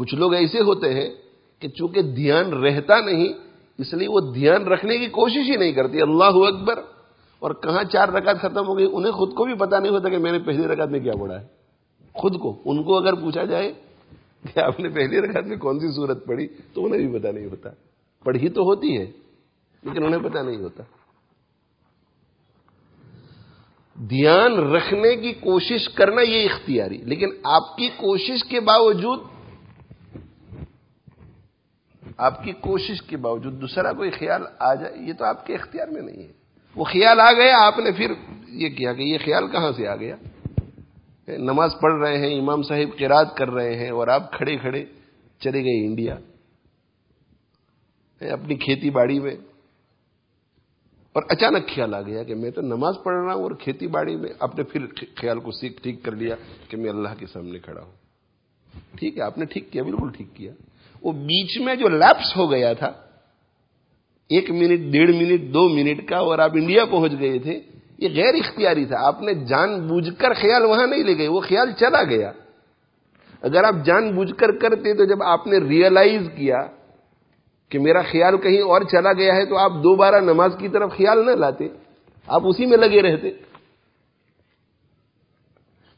کچھ 0.00 0.14
لوگ 0.14 0.34
ایسے 0.34 0.60
ہوتے 0.60 0.94
ہیں 0.94 1.10
کہ 1.58 1.68
چونکہ 1.68 2.02
دھیان 2.02 2.52
رہتا 2.52 3.00
نہیں، 3.00 3.32
اس 3.78 3.94
لیے 3.94 4.08
وہ 4.08 4.20
دھیان 4.34 4.62
رکھنے 4.62 4.98
کی 4.98 5.06
کوشش 5.06 5.50
ہی 5.50 5.56
نہیں 5.56 5.72
کرتی۔ 5.72 6.02
اللہ 6.02 6.24
اکبر۔ 6.24 6.78
اور 7.38 7.50
کہاں 7.50 7.84
چار 7.84 8.08
رکعت 8.08 8.38
ختم 8.38 8.66
ہو 8.66 8.78
گئی؟ 8.78 8.86
انہیں 8.92 9.12
خود 9.12 9.34
کو 9.34 9.44
بھی 9.44 9.54
پتا 9.54 9.78
نہیں 9.78 9.92
ہوتا 9.92 10.08
کہ 10.08 10.18
میں 10.18 10.32
نے 10.32 10.38
پہلی 10.38 10.62
رکعت 10.62 10.88
میں 10.88 11.00
کیا 11.00 11.12
پڑھا 11.20 11.40
ہے۔ 11.40 11.46
خود 12.12 12.38
کو۔ 12.38 12.62
ان 12.64 12.82
کو 12.82 12.96
اگر 12.96 13.14
پوچھا 13.14 13.44
جائے 13.44 13.72
کہ 14.54 14.58
آپ 14.58 14.80
نے 14.80 14.88
پہلی 14.88 15.20
رکعت 15.20 15.44
میں 15.44 15.56
کون 15.56 15.80
سی 15.80 15.94
صورت 15.96 16.26
پڑھی، 16.26 16.46
تو 16.74 16.84
انہیں 16.84 17.06
بھی 17.06 17.18
پتا 17.18 17.30
نہیں 17.30 17.46
ہوتا۔ 17.46 17.70
پڑھی 18.24 18.48
تو 18.48 18.62
ہوتی 18.62 18.98
ہے، 18.98 19.10
لیکن 19.82 20.04
انہیں 20.04 20.30
پتا 20.30 20.42
نہیں 20.42 20.56
ہوتا۔ 20.56 20.82
دھیان 23.94 24.52
رکھنے 24.52 25.16
کی 25.16 25.32
کوشش 25.32 25.88
کرنا 25.88 26.22
یہ 26.22 26.44
اختیاری، 26.44 26.98
لیکن 26.98 27.28
آپ 27.44 27.76
کی 27.76 27.88
کوشش 27.88 28.44
کے 28.44 28.60
باوجود 28.60 29.20
آپ 32.20 32.44
کی 32.44 32.52
کوشش 32.52 33.02
کے 33.02 33.16
باوجود 33.16 33.60
دوسرا 33.60 33.92
کوئی 33.92 34.10
خیال 34.10 34.42
آ 34.58 34.74
جائے، 34.74 34.94
یہ 34.96 35.12
تو 35.12 35.24
آپ 35.24 35.46
کے 35.46 35.54
اختیار 35.54 35.88
میں 35.88 36.02
نہیں 36.02 36.22
ہے۔ 36.22 36.32
وہ 36.76 36.84
خیال 36.84 37.20
آ 37.20 37.32
گیا، 37.32 37.66
آپ 37.66 37.78
نے 37.78 37.90
پھر 37.90 38.12
یہ 38.48 38.68
کیا 38.68 38.92
کہ 38.92 39.02
یہ 39.02 39.18
خیال 39.24 39.48
کہاں 39.48 39.72
سے 39.72 39.88
آ 39.88 39.96
گیا؟ 39.96 40.16
نماز 41.28 41.70
پڑھ 41.80 41.94
رہے 41.94 42.18
ہیں، 42.18 42.40
امام 42.40 42.62
صاحب 42.62 42.98
قراد 42.98 43.24
کر 43.36 43.50
رہے 43.50 43.76
ہیں 43.76 43.90
اور 43.90 44.08
آپ 44.08 44.32
کھڑے 44.32 44.56
کھڑے 44.56 44.84
چلے 45.40 45.64
گئے 45.64 45.86
انڈیا۔ 45.86 46.16
اپنی 48.20 48.54
کھیتی 48.54 48.90
باڑی 48.90 49.20
میں۔ 49.20 49.36
اور 51.12 51.22
اچانک 51.28 51.68
خیال 51.74 51.94
آ 51.94 52.02
گیا 52.02 52.22
کہ 52.22 52.34
میں 52.34 52.50
تو 52.50 52.60
نماز 52.60 52.94
پڑھ 53.04 53.24
رہا 53.24 53.34
ہوں 53.34 53.42
اور 53.42 53.50
کھیتی 53.50 53.86
باڑی 53.86 54.16
میں 54.16 54.28
آپ 54.40 54.56
نے 54.56 54.64
پھر 54.64 54.86
خیال 55.16 55.40
کو 55.40 55.50
سیکھ 55.50 55.82
ٹھیک 55.82 56.04
کر 56.04 56.12
لیا 56.12 56.34
کہ 56.68 56.76
میں 56.76 56.90
اللہ 56.90 57.08
کے 57.18 57.26
سامنے 57.26 57.58
کھڑا 57.58 57.82
ہوں۔ 57.82 57.92
ٹھیک 58.98 59.18
ہے، 59.18 59.22
آپ 59.22 59.38
نے 59.38 59.44
ٹھیک 59.44 59.72
کیا، 59.72 59.82
بالکل 59.82 60.08
ٹھیک 60.16 60.26
کیا۔ 60.34 60.52
وہ 61.02 61.12
بیچ 61.12 61.60
میں 61.60 61.74
جو 61.74 61.88
لیپس 61.88 62.36
ہو 62.36 62.50
گیا 62.50 62.72
تھا، 62.72 62.92
ایک 64.28 64.50
منٹ، 64.50 64.92
ڈیڑھ 64.92 65.10
منٹ، 65.10 65.54
دو 65.54 65.68
منٹ 65.68 66.08
کا، 66.08 66.16
اور 66.16 66.38
آپ 66.38 66.50
انڈیا 66.54 66.84
پہنچ 66.84 67.12
گئے 67.20 67.38
تھے، 67.38 67.60
یہ 67.98 68.08
غیر 68.14 68.34
اختیاری 68.34 68.84
تھا۔ 68.84 68.96
آپ 69.06 69.22
نے 69.22 69.34
جان 69.34 69.86
بوجھ 69.86 70.10
کر 70.18 70.34
خیال 70.34 70.64
وہاں 70.64 70.86
نہیں 70.86 71.04
لے 71.04 71.18
گئے، 71.18 71.28
وہ 71.28 71.40
خیال 71.40 71.72
چلا 71.72 72.02
گیا۔ 72.02 72.32
اگر 73.40 73.64
آپ 73.64 73.74
جان 73.84 74.14
بوجھ 74.14 74.34
کر 74.34 74.58
کرتے 74.58 74.94
تو 74.94 75.04
جب 75.04 75.22
آپ 75.22 75.46
نے 75.46 75.58
ریئلائز 75.58 76.22
کیا 76.36 76.56
کہ 77.68 77.78
میرا 77.78 78.02
خیال 78.02 78.38
کہیں 78.38 78.60
اور 78.60 78.82
چلا 78.82 79.12
گیا 79.12 79.36
ہے، 79.36 79.46
تو 79.46 79.56
آپ 79.56 79.70
دوبارہ 79.70 80.20
نماز 80.20 80.52
کی 80.58 80.68
طرف 80.68 80.90
خیال 80.96 81.26
نہ 81.26 81.30
لاتے۔ 81.30 81.68
آپ 82.26 82.42
اسی 82.44 82.66
میں 82.66 82.76
لگے 82.76 83.02
رہتے۔ 83.02 83.30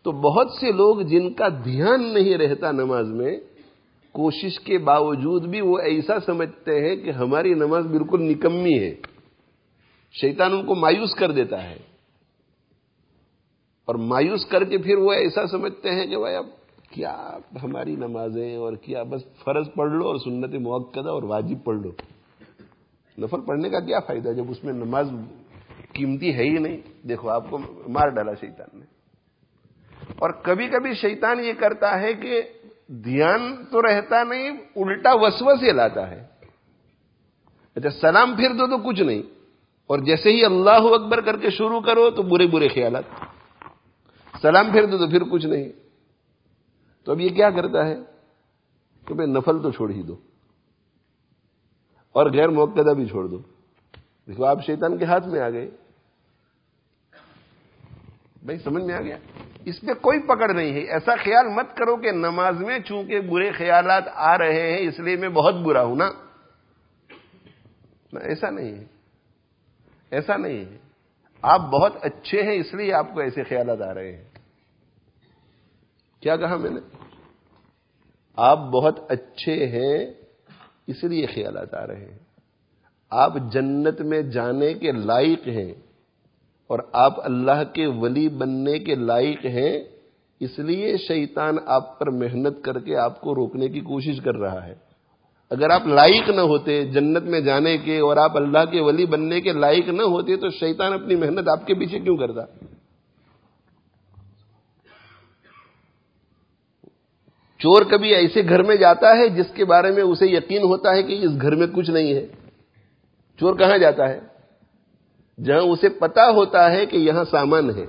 تو 0.02 0.12
بہت 0.12 0.46
سے 0.60 0.72
لوگ 0.72 1.00
جن 1.00 1.32
کا 1.32 1.48
دھیان 1.48 2.14
نہیں 2.14 2.34
رہتا 2.34 2.70
نماز 2.70 3.06
میں 3.06 3.36
کوشش 4.12 4.60
کے 4.60 4.78
باوجود 4.78 5.44
بھی 5.44 5.60
وہ 5.60 5.78
ایسا 5.78 6.20
سمجھتے 6.20 6.88
ہیں 6.88 6.96
کہ 6.96 7.10
ہماری 7.10 7.54
نماز 7.54 7.86
بالکل 7.86 8.22
نکمی 8.22 8.78
ہے۔ 8.78 8.94
شیطان 10.20 10.52
ان 10.52 10.66
کو 10.66 10.74
مایوس 10.74 11.14
کر 11.14 11.30
دیتا 11.30 11.70
ہے۔ 11.70 11.76
اور 13.84 13.94
مایوس 13.94 14.46
کر 14.46 14.64
کے 14.64 14.78
پھر 14.78 14.98
وہ 14.98 15.12
ایسا 15.12 15.46
سمجھتے 15.46 15.90
ہیں 15.90 16.06
کہ 16.06 16.18
بھائی 16.18 16.36
اب 16.36 16.46
کیا 16.90 17.36
ہماری 17.62 17.96
نمازیں 17.96 18.56
اور 18.56 18.72
کیا 18.72 19.02
بس 19.02 19.20
فرض 19.44 19.66
پڑھ 19.74 19.92
لو 19.92 20.06
اور 20.06 20.16
سنت 20.16 20.54
موقع 20.54 21.00
اور 21.00 21.22
واجب 21.22 21.64
پڑھ 21.64 21.76
لو۔ 21.76 21.90
نفل 23.18 23.40
پڑھنے 23.46 23.70
کا 23.70 23.80
کیا 23.80 24.00
فائدہ 24.00 24.28
جب 24.28 24.44
اس 24.48 24.64
میں 24.64 24.72
نماز 24.72 25.10
قیمتی 25.92 26.34
ہے 26.34 26.42
ہی 26.42 26.58
نہیں؟ 26.58 27.06
دیکھو، 27.06 27.28
آپ 27.28 27.50
کو 27.50 27.58
مار 27.88 28.08
ڈالا 28.08 28.32
شیطان 28.40 28.78
نے۔ 28.78 28.84
اور 30.18 30.30
کبھی 30.30 30.68
کبھی 30.68 30.94
شیطان 30.94 31.44
یہ 31.44 31.52
کرتا 31.58 32.00
ہے 32.00 32.14
کہ 32.14 32.42
دھیان 32.92 33.64
تو 33.70 33.82
رہتا 33.82 34.24
نہیں، 34.24 34.50
الٹا 34.76 35.10
وسو 35.14 35.56
سے 35.56 35.72
لاتا 35.72 36.10
ہے۔ 36.10 36.26
اچھا 37.74 37.90
سلام 37.90 38.36
پھر 38.36 38.54
دو 38.54 38.66
تو 38.66 38.88
کچھ 38.88 39.02
نہیں۔ 39.02 39.22
اور 39.86 39.98
جیسے 39.98 40.32
ہی 40.32 40.44
اللہ 40.44 40.70
اکبر 40.70 41.20
کر 41.20 41.36
کے 41.36 41.50
شروع 41.50 41.80
کرو 41.80 42.10
تو 42.10 42.22
برے 42.22 42.46
برے 42.46 42.68
خیالات۔ 42.68 43.04
سلام 44.42 44.72
پھر 44.72 44.86
دو 44.86 44.98
تو 44.98 45.08
پھر 45.08 45.22
کچھ 45.32 45.46
نہیں۔ 45.46 45.68
تو 47.04 47.12
اب 47.12 47.20
یہ 47.20 47.28
کیا 47.28 47.50
کرتا 47.50 47.86
ہے؟ 47.86 47.96
کہ 49.06 49.14
بھائی 49.14 49.30
نفل 49.30 49.62
تو 49.62 49.70
چھوڑ 49.70 49.90
ہی 49.90 50.02
دو۔ 50.02 50.16
اور 52.12 52.30
غیر 52.30 52.48
موقع 52.48 52.92
بھی 52.92 53.06
چھوڑ 53.06 53.28
دو۔ 53.28 53.38
دیکھو، 54.26 54.44
آپ 54.44 54.66
شیطان 54.66 54.98
کے 54.98 55.04
ہاتھ 55.04 55.28
میں 55.28 55.40
آ 55.40 55.50
گئے۔ 55.50 55.70
بھائی، 58.42 58.58
سمجھ 58.58 58.84
میں 58.84 58.94
آ 58.94 59.00
گیا؟ 59.00 59.18
اس 59.64 59.80
پہ 59.80 59.94
کوئی 59.94 60.18
پکڑ 60.20 60.50
نہیں 60.54 60.72
ہے۔ 60.72 60.80
ایسا 60.80 61.16
خیال 61.16 61.48
مت 61.48 61.76
کرو 61.76 61.96
کہ 61.96 62.12
نماز 62.12 62.60
میں 62.60 62.78
چونکہ 62.78 63.20
برے 63.20 63.52
خیالات 63.52 64.04
آ 64.14 64.38
رہے 64.38 64.72
ہیں، 64.72 64.88
اس 64.88 65.00
لیے 65.00 65.16
میں 65.16 65.28
بہت 65.28 65.54
برا 65.54 65.82
ہوں 65.82 65.96
نا۔ 65.96 66.10
ایسا 68.20 68.50
نہیں 68.50 68.74
ہے۔ 68.74 68.84
ایسا 70.10 70.36
نہیں 70.36 70.64
ہے۔ 70.64 70.78
آپ 71.42 71.60
بہت 71.60 71.96
اچھے 72.02 72.42
ہیں، 72.42 72.52
اس 72.52 72.74
لیے 72.74 72.92
آپ 72.92 73.14
کو 73.14 73.20
ایسے 73.20 73.42
خیالات 73.44 73.82
آ 73.82 73.94
رہے 73.94 74.16
ہیں۔ 74.16 74.24
کیا 76.20 76.36
کہا 76.36 76.56
میں 76.56 76.70
نے؟ 76.70 76.80
آپ 78.36 78.58
بہت 78.58 78.98
اچھے 79.08 79.66
ہیں، 79.66 80.06
اس 80.86 81.04
لیے 81.04 81.26
خیالات 81.26 81.74
آ 81.74 81.86
رہے 81.86 82.04
ہیں۔ 82.04 82.18
آپ 83.10 83.32
جنت 83.52 84.00
میں 84.00 84.22
جانے 84.22 84.74
کے 84.74 84.92
لائق 84.92 85.48
ہیں۔ 85.48 85.74
اور 86.72 86.78
آپ 86.92 87.24
اللہ 87.24 87.64
کے 87.72 87.86
ولی 87.86 88.28
بننے 88.28 88.78
کے 88.78 88.94
لائق 88.94 89.44
ہیں، 89.44 89.80
اس 90.40 90.58
لیے 90.58 90.96
شیطان 90.96 91.56
آپ 91.66 91.98
پر 91.98 92.10
محنت 92.10 92.62
کر 92.62 92.78
کے 92.78 92.96
آپ 92.96 93.20
کو 93.20 93.34
روکنے 93.34 93.68
کی 93.68 93.80
کوشش 93.80 94.20
کر 94.24 94.34
رہا 94.34 94.66
ہے۔ 94.66 94.74
اگر 95.50 95.70
آپ 95.70 95.86
لائق 95.86 96.28
نہ 96.28 96.40
ہوتے 96.40 96.84
جنت 96.84 97.22
میں 97.22 97.40
جانے 97.40 97.78
کے 97.78 97.98
اور 97.98 98.16
آپ 98.16 98.36
اللہ 98.36 98.64
کے 98.70 98.80
ولی 98.80 99.06
بننے 99.06 99.40
کے 99.40 99.52
لائق 99.52 99.88
نہ 99.88 100.02
ہوتے 100.02 100.36
تو 100.36 100.50
شیطان 100.50 100.92
اپنی 100.92 101.16
محنت 101.16 101.48
آپ 101.48 101.66
کے 101.66 101.74
پیچھے 101.74 101.98
کیوں 101.98 102.16
کرتا؟ 102.16 102.40
چور 107.58 107.82
کبھی 107.90 108.14
ایسے 108.14 108.48
گھر 108.48 108.62
میں 108.62 108.76
جاتا 108.76 109.16
ہے 109.16 109.28
جس 109.28 109.46
کے 109.54 109.64
بارے 109.64 109.90
میں 109.90 110.02
اسے 110.02 110.26
یقین 110.26 110.62
ہوتا 110.62 110.94
ہے 110.94 111.02
کہ 111.02 111.18
اس 111.22 111.42
گھر 111.42 111.54
میں 111.54 111.66
کچھ 111.66 111.90
نہیں 111.90 112.14
ہے۔ 112.14 112.26
چور 113.38 113.54
کہاں 113.54 113.78
جاتا 113.78 114.08
ہے؟ 114.08 114.31
جہاں 115.38 115.58
اسے 115.58 115.88
پتا 115.88 116.30
ہوتا 116.30 116.70
ہے 116.70 116.86
کہ 116.86 116.96
یہاں 116.96 117.24
سامان 117.30 117.70
ہے۔ 117.70 117.86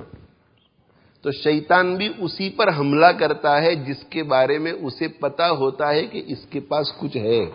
تو 1.22 1.32
شیطان 1.32 1.96
بھی 1.96 2.14
اسی 2.18 2.50
پر 2.50 2.78
حملہ 2.78 3.06
کرتا 3.06 3.62
ہے 3.62 3.76
جس 3.76 4.04
کے 4.10 4.24
بارے 4.24 4.60
میں 4.60 4.72
اسے 4.72 5.08
پتا 5.08 5.50
ہوتا 5.52 5.90
ہے 5.90 6.06
کہ 6.06 6.24
اس 6.26 6.46
کے 6.50 6.60
پاس 6.60 6.94
کچھ 7.00 7.18
ہے۔ 7.18 7.46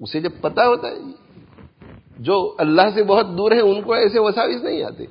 اسے 0.00 0.20
جب 0.20 0.30
پتا 0.40 0.66
ہوتا 0.66 0.88
ہے، 0.88 0.94
جو 2.18 2.56
اللہ 2.58 2.82
سے 2.94 3.02
بہت 3.02 3.26
دور 3.38 3.52
ہے 3.52 3.60
ان 3.60 3.82
کو 3.82 3.92
ایسے 3.92 4.18
وساوس 4.18 4.62
نہیں 4.62 4.82
آتے۔ 4.82 5.04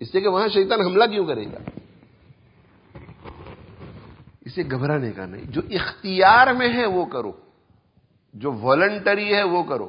اس 0.00 0.12
سے 0.12 0.20
کہ 0.20 0.28
وہاں 0.28 0.48
شیطان 0.48 0.80
حملہ 0.80 1.04
کیوں 1.04 1.26
کرے 1.26 1.44
گا؟ 1.44 1.58
اسے 4.40 4.62
گھبرانے 4.70 5.12
کا 5.12 5.26
نہیں۔ 5.26 5.44
جو 5.44 5.60
اختیار 5.70 6.46
میں 6.52 6.72
ہے، 6.72 6.86
وہ 6.86 7.04
کرو۔ 7.04 7.32
جو 8.34 8.52
والنٹری 8.60 9.34
ہے، 9.34 9.42
وہ 9.42 9.62
کرو۔ 9.62 9.88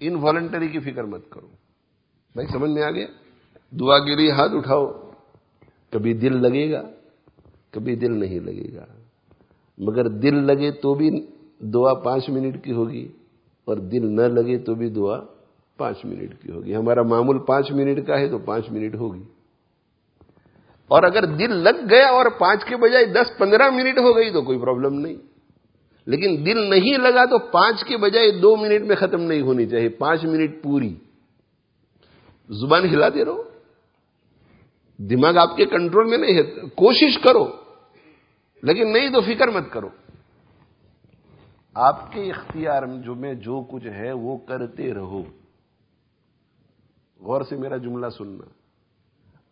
ان 0.00 0.14
والنٹری 0.14 0.68
کی 0.68 0.78
فکر 0.78 1.04
مت 1.04 1.30
کرو۔ 1.30 1.46
بھائی، 2.34 2.46
سمجھ 2.46 2.70
میں 2.70 2.82
آ 2.82 2.90
گیا؟ 2.90 3.06
دعا 3.70 3.98
کے 3.98 4.14
لیے 4.14 4.30
ہاتھ 4.30 4.52
اٹھاؤ۔ 4.52 4.86
کبھی 5.90 6.14
دل 6.14 6.42
لگے 6.42 6.72
گا، 6.72 6.82
کبھی 7.70 7.96
دل 7.96 8.12
نہیں 8.12 8.40
لگے 8.40 8.74
گا۔ 8.74 8.86
مگر 9.78 10.08
دل 10.08 10.34
لگے 10.34 10.70
تو 10.70 10.94
بھی 10.94 11.26
دعا 11.60 11.94
پانچ 11.94 12.28
منٹ 12.28 12.64
کی 12.64 12.72
ہوگی، 12.72 13.08
اور 13.64 13.76
دل 13.76 14.16
نہ 14.16 14.22
لگے 14.22 14.58
تو 14.58 14.74
بھی 14.74 14.90
دعا 14.90 15.20
پانچ 15.76 16.04
منٹ 16.04 16.42
کی 16.42 16.52
ہوگی۔ 16.52 16.76
ہمارا 16.76 17.02
معمول 17.02 17.38
پانچ 17.38 17.72
منٹ 17.72 18.06
کا 18.06 18.18
ہے 18.18 18.28
تو 18.28 18.38
پانچ 18.38 18.70
منٹ 18.70 18.94
ہوگی۔ 18.94 19.22
اور 20.88 21.02
اگر 21.02 21.24
دل 21.24 21.50
لگ 21.50 21.90
گیا 21.90 22.06
اور 22.08 22.26
پانچ 22.38 22.64
کے 22.64 22.76
بجائے 22.76 23.04
دس 23.04 23.38
پندرہ 23.38 23.70
منٹ 23.70 23.98
ہو 23.98 24.16
گئی 24.16 24.30
تو 24.30 24.42
کوئی 24.42 24.58
پرابلم 24.58 25.00
نہیں۔ 25.00 25.16
لیکن 26.06 26.46
دل 26.46 26.70
نہیں 26.70 26.98
لگا 26.98 27.24
تو 27.24 27.38
پانچ 27.38 27.84
کے 27.84 27.96
بجائے 27.96 28.30
دو 28.30 28.56
منٹ 28.56 28.82
میں 28.82 28.96
ختم 28.96 29.20
نہیں 29.20 29.40
ہونی 29.40 29.66
چاہیے، 29.66 29.88
پانچ 29.88 30.24
منٹ 30.24 30.62
پوری۔ 30.62 30.94
زبان 32.48 32.84
ہلاتے 32.84 33.24
رہو 33.24 33.42
دماغ 34.98 35.38
آپ 35.38 35.56
کے 35.56 35.64
کنٹرول 35.64 36.06
میں 36.06 36.18
نہیں 36.18 36.34
ہے۔ 36.34 36.42
کوشش 36.68 37.18
کرو، 37.18 37.52
لیکن 38.62 38.92
نہیں 38.92 39.08
تو 39.08 39.20
فکر 39.20 39.48
مت 39.48 39.64
کرو۔ 39.70 39.88
آپ 41.74 42.12
کے 42.12 42.30
اختیار 42.30 42.82
میں 42.82 43.02
جو 43.02 43.14
میں 43.14 43.34
جو 43.34 43.64
کچھ 43.70 43.86
ہے 43.86 44.12
وہ 44.12 44.36
کرتے 44.36 44.94
رہو۔ 44.94 45.22
غور 47.20 47.42
سے 47.42 47.56
میرا 47.56 47.76
جملہ 47.76 48.06
سننا۔ 48.08 48.44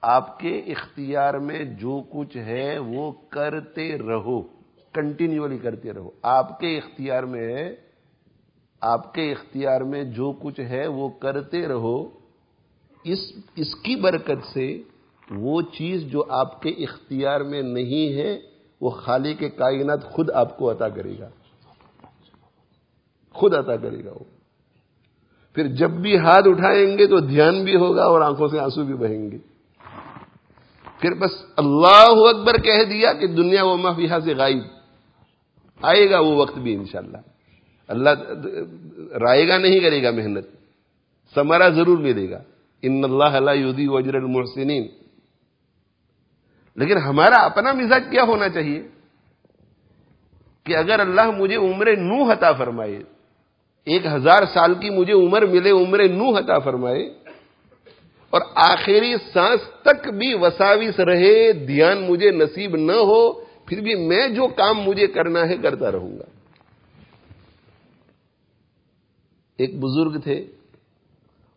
آپ 0.03 0.39
کے 0.39 0.59
اختیار 0.59 1.35
میں 1.35 1.65
جو 1.65 2.03
کچھ 2.11 2.37
ہے 2.37 2.79
وہ 2.79 3.13
کرتے 3.13 3.99
رہو۔ 3.99 4.64
کنٹینیولی 4.95 5.59
کرتے 5.59 5.93
رہو۔ 5.93 6.11
آپ 6.23 6.61
کے 6.61 6.79
اختیار 6.79 7.23
میں 7.23 7.55
ہے 7.55 7.77
آپ 8.81 9.15
کے 9.15 9.33
اختیار 9.33 9.81
میں 9.81 10.05
جو 10.05 10.33
کچھ 10.33 10.61
ہے 10.61 10.87
وہ 10.87 11.09
کرتے 11.09 11.69
رہو۔ 11.69 12.09
اس 13.05 13.19
اس 13.57 13.75
کی 13.75 13.97
برکت 13.97 14.47
سے 14.53 14.83
وہ 15.31 15.63
چیز 15.63 16.03
جو 16.03 16.25
آپ 16.29 16.63
کے 16.63 16.71
اختیار 16.71 17.41
میں 17.41 17.63
نہیں 17.63 18.13
ہے، 18.13 18.39
وہ 18.81 18.91
خالی 18.91 19.35
کے 19.35 19.49
کائنات 19.49 20.05
خود 20.05 20.31
آپ 20.31 20.59
کو 20.59 20.71
عطا 20.71 20.89
کرے 20.89 21.19
گا۔ 21.19 21.29
خود 23.33 23.55
عطا 23.55 23.77
کرے 23.77 24.05
گا 24.05 24.11
وہ۔ 24.11 24.25
پھر 25.55 25.67
جب 25.67 25.91
بھی 25.91 26.19
ہاتھ 26.19 26.49
اٹھائیں 26.49 26.99
گے 26.99 27.07
تو 27.07 27.21
دھیان 27.21 27.65
بھی 27.65 27.77
ہوگا 27.77 28.05
اور 28.05 28.21
آنکھوں 28.21 28.49
سے 28.49 28.59
آنسو 28.59 28.85
بھی 28.85 28.95
بہیں 28.95 29.31
گے۔ 29.31 29.39
پھر 31.01 31.15
بس 31.15 31.31
اللہ 31.57 32.07
اکبر 32.09 32.57
کہہ 32.61 32.85
دیا 32.85 33.13
کہ 33.13 33.27
دنیا 33.27 33.65
و 33.65 33.77
مافیہ 33.77 34.19
سے 34.25 34.35
غائب۔ 34.35 34.74
آئے 35.85 36.11
گا 36.11 36.19
وہ 36.19 36.37
وقت 36.37 36.59
بھی 36.59 36.75
انشاءاللہ۔ 36.75 37.17
اللہ 37.89 38.11
رائے 39.21 39.49
گا 39.49 39.59
نہیں 39.59 39.81
کرے 39.81 40.03
گا 40.03 40.11
محنت۔ 40.11 40.45
سمرا 41.35 41.69
ضرور 41.69 41.99
ملے 41.99 42.31
گا۔ 42.31 42.43
ان 42.83 43.05
اللہ 43.05 43.25
اللہ 43.25 43.91
وجر 43.91 44.15
المحسنین۔ 44.15 44.87
لیکن 46.77 46.97
ہمارا 46.97 47.45
اپنا 47.45 47.73
مزاج 47.73 48.03
کیا 48.11 48.23
ہونا 48.23 48.49
چاہیے؟ 48.49 48.83
کہ 50.65 50.77
اگر 50.77 51.01
اللہ 51.01 51.31
مجھے 51.31 51.57
عمر 51.57 51.97
نو 51.97 52.33
عطا 52.33 52.53
فرمائے، 52.53 53.03
ایک 53.85 54.07
ہزار 54.07 54.43
سال 54.55 54.75
کی 54.75 54.91
مجھے 54.91 55.13
عمر 55.13 55.43
ملے، 55.43 55.71
عمر 55.71 56.09
نو 56.09 56.39
عطا 56.39 56.59
فرمائے، 56.59 57.19
اور 58.31 58.41
آخری 58.55 59.15
سانس 59.33 59.83
تک 59.83 60.09
بھی 60.09 60.35
وساوس 60.35 61.01
رہے 61.01 61.53
دھیان 61.53 62.03
مجھے 62.11 62.31
نصیب 62.31 62.77
نہ 62.77 62.93
ہو 62.93 63.44
پھر 63.67 63.81
بھی 63.81 63.95
میں 63.95 64.29
جو 64.29 64.49
کام 64.49 64.79
مجھے 64.79 65.07
کرنا 65.07 65.41
ہے 65.49 65.57
کرتا 65.57 65.93
رہوں 65.93 66.19
گا۔ 66.19 66.25
ایک 69.57 69.79
بزرگ 69.81 70.21
تھے، 70.21 70.47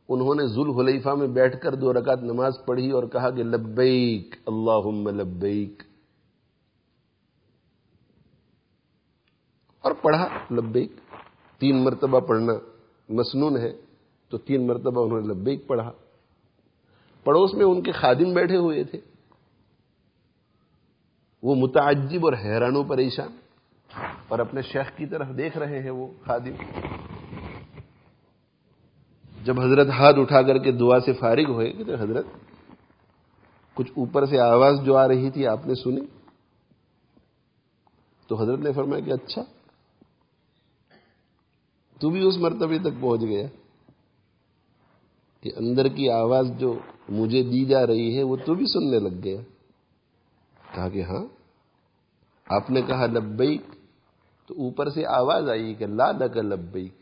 انہوں 0.10 0.36
نے 0.36 0.48
ذل 0.48 0.80
حلیفہ 0.80 1.10
میں 1.10 1.28
بیٹھ 1.28 1.62
کر 1.62 1.76
دو 1.76 1.93
رکعت 1.93 2.24
نماز 2.24 2.54
پڑھی 2.65 2.91
اور 2.91 3.04
کہا 3.04 3.30
کہ 3.30 3.43
لبیک 3.43 4.36
اللہ 4.46 5.10
لبیک۔ 5.12 5.84
اور 9.80 9.91
پڑھا، 9.91 10.28
لبیک، 10.52 10.91
تین 11.60 11.84
مرتبہ 11.84 12.20
پڑھنا 12.20 12.54
مسنون 13.10 13.58
ہے، 13.58 13.72
تو 14.30 14.38
تین 14.38 14.67
مرتبہ 14.67 15.06
انہوں 15.06 15.22
نے 15.22 15.28
لبیک 15.28 15.67
پڑھا۔ 15.67 15.91
پڑوس 17.24 17.54
میں 17.54 17.65
ان 17.65 17.82
کے 17.82 17.91
خادم 17.91 18.34
بیٹھے 18.34 18.58
ہوئے 18.58 18.84
تھے۔ 18.84 19.00
وہ 21.43 21.56
متعجب 21.56 22.26
اور 22.26 22.34
حیران 22.34 22.76
و 22.76 22.84
پریشان 22.84 23.36
اور 24.28 24.39
اپنے 24.39 24.62
شیخ 24.62 24.97
کی 24.97 25.06
طرف 25.06 25.28
دیکھ 25.38 25.58
رہے 25.58 25.82
ہیں 25.84 25.91
وہ 25.91 26.08
خادم۔ 26.26 26.56
جب 29.43 29.60
حضرت 29.60 29.88
ہاتھ 29.89 30.19
اٹھا 30.19 30.41
کر 30.41 30.58
کے 30.58 30.71
دعا 30.71 31.00
سے 31.00 31.13
فارغ 31.13 31.52
ہوئے 31.52 31.71
کہ 31.71 31.84
حضرت، 32.00 32.26
کچھ 33.73 33.91
اوپر 33.97 34.26
سے 34.26 34.39
آواز 34.39 34.80
جو 34.86 34.97
آ 34.97 35.08
رہی 35.08 35.30
تھی 35.32 35.47
آپ 35.47 35.67
نے 35.67 35.76
سنی؟ 35.76 36.02
تو 38.28 38.36
حضرت 38.36 38.60
نے 38.60 38.71
فرمایا 38.71 39.06
کہ 39.06 39.12
اچھا 39.12 39.43
تو 42.00 42.10
بھی 42.10 42.28
اس 42.28 42.38
مرتبے 42.38 42.80
تک 42.80 43.02
پہنچ 43.02 43.21
گیا 43.21 43.47
کہ 45.41 45.52
اندر 45.58 45.88
کی 45.88 46.10
آواز 46.10 46.52
جو 46.60 46.80
مجھے 47.10 47.43
دی 47.43 47.65
جا 47.65 47.88
رہی 47.88 48.17
ہے 48.17 48.23
وہ 48.23 48.38
تو 48.45 48.54
بھی 48.54 48.65
سننے 48.65 49.00
لگ 49.00 49.23
گیا۔ 49.23 49.41
کہا 50.78 50.90
کہ 50.90 51.04
ہاں۔ 51.04 51.26
آپ 52.46 52.70
نے 52.70 52.82
کہا 52.82 53.06
لبیک، 53.06 53.62
تو 54.48 54.54
اوپر 54.58 54.90
سے 54.90 55.06
آواز 55.06 55.50
آئی 55.50 55.74
کہ 55.74 55.86
لا 55.86 56.12
لک 56.12 56.38
لبیک۔ 56.38 56.94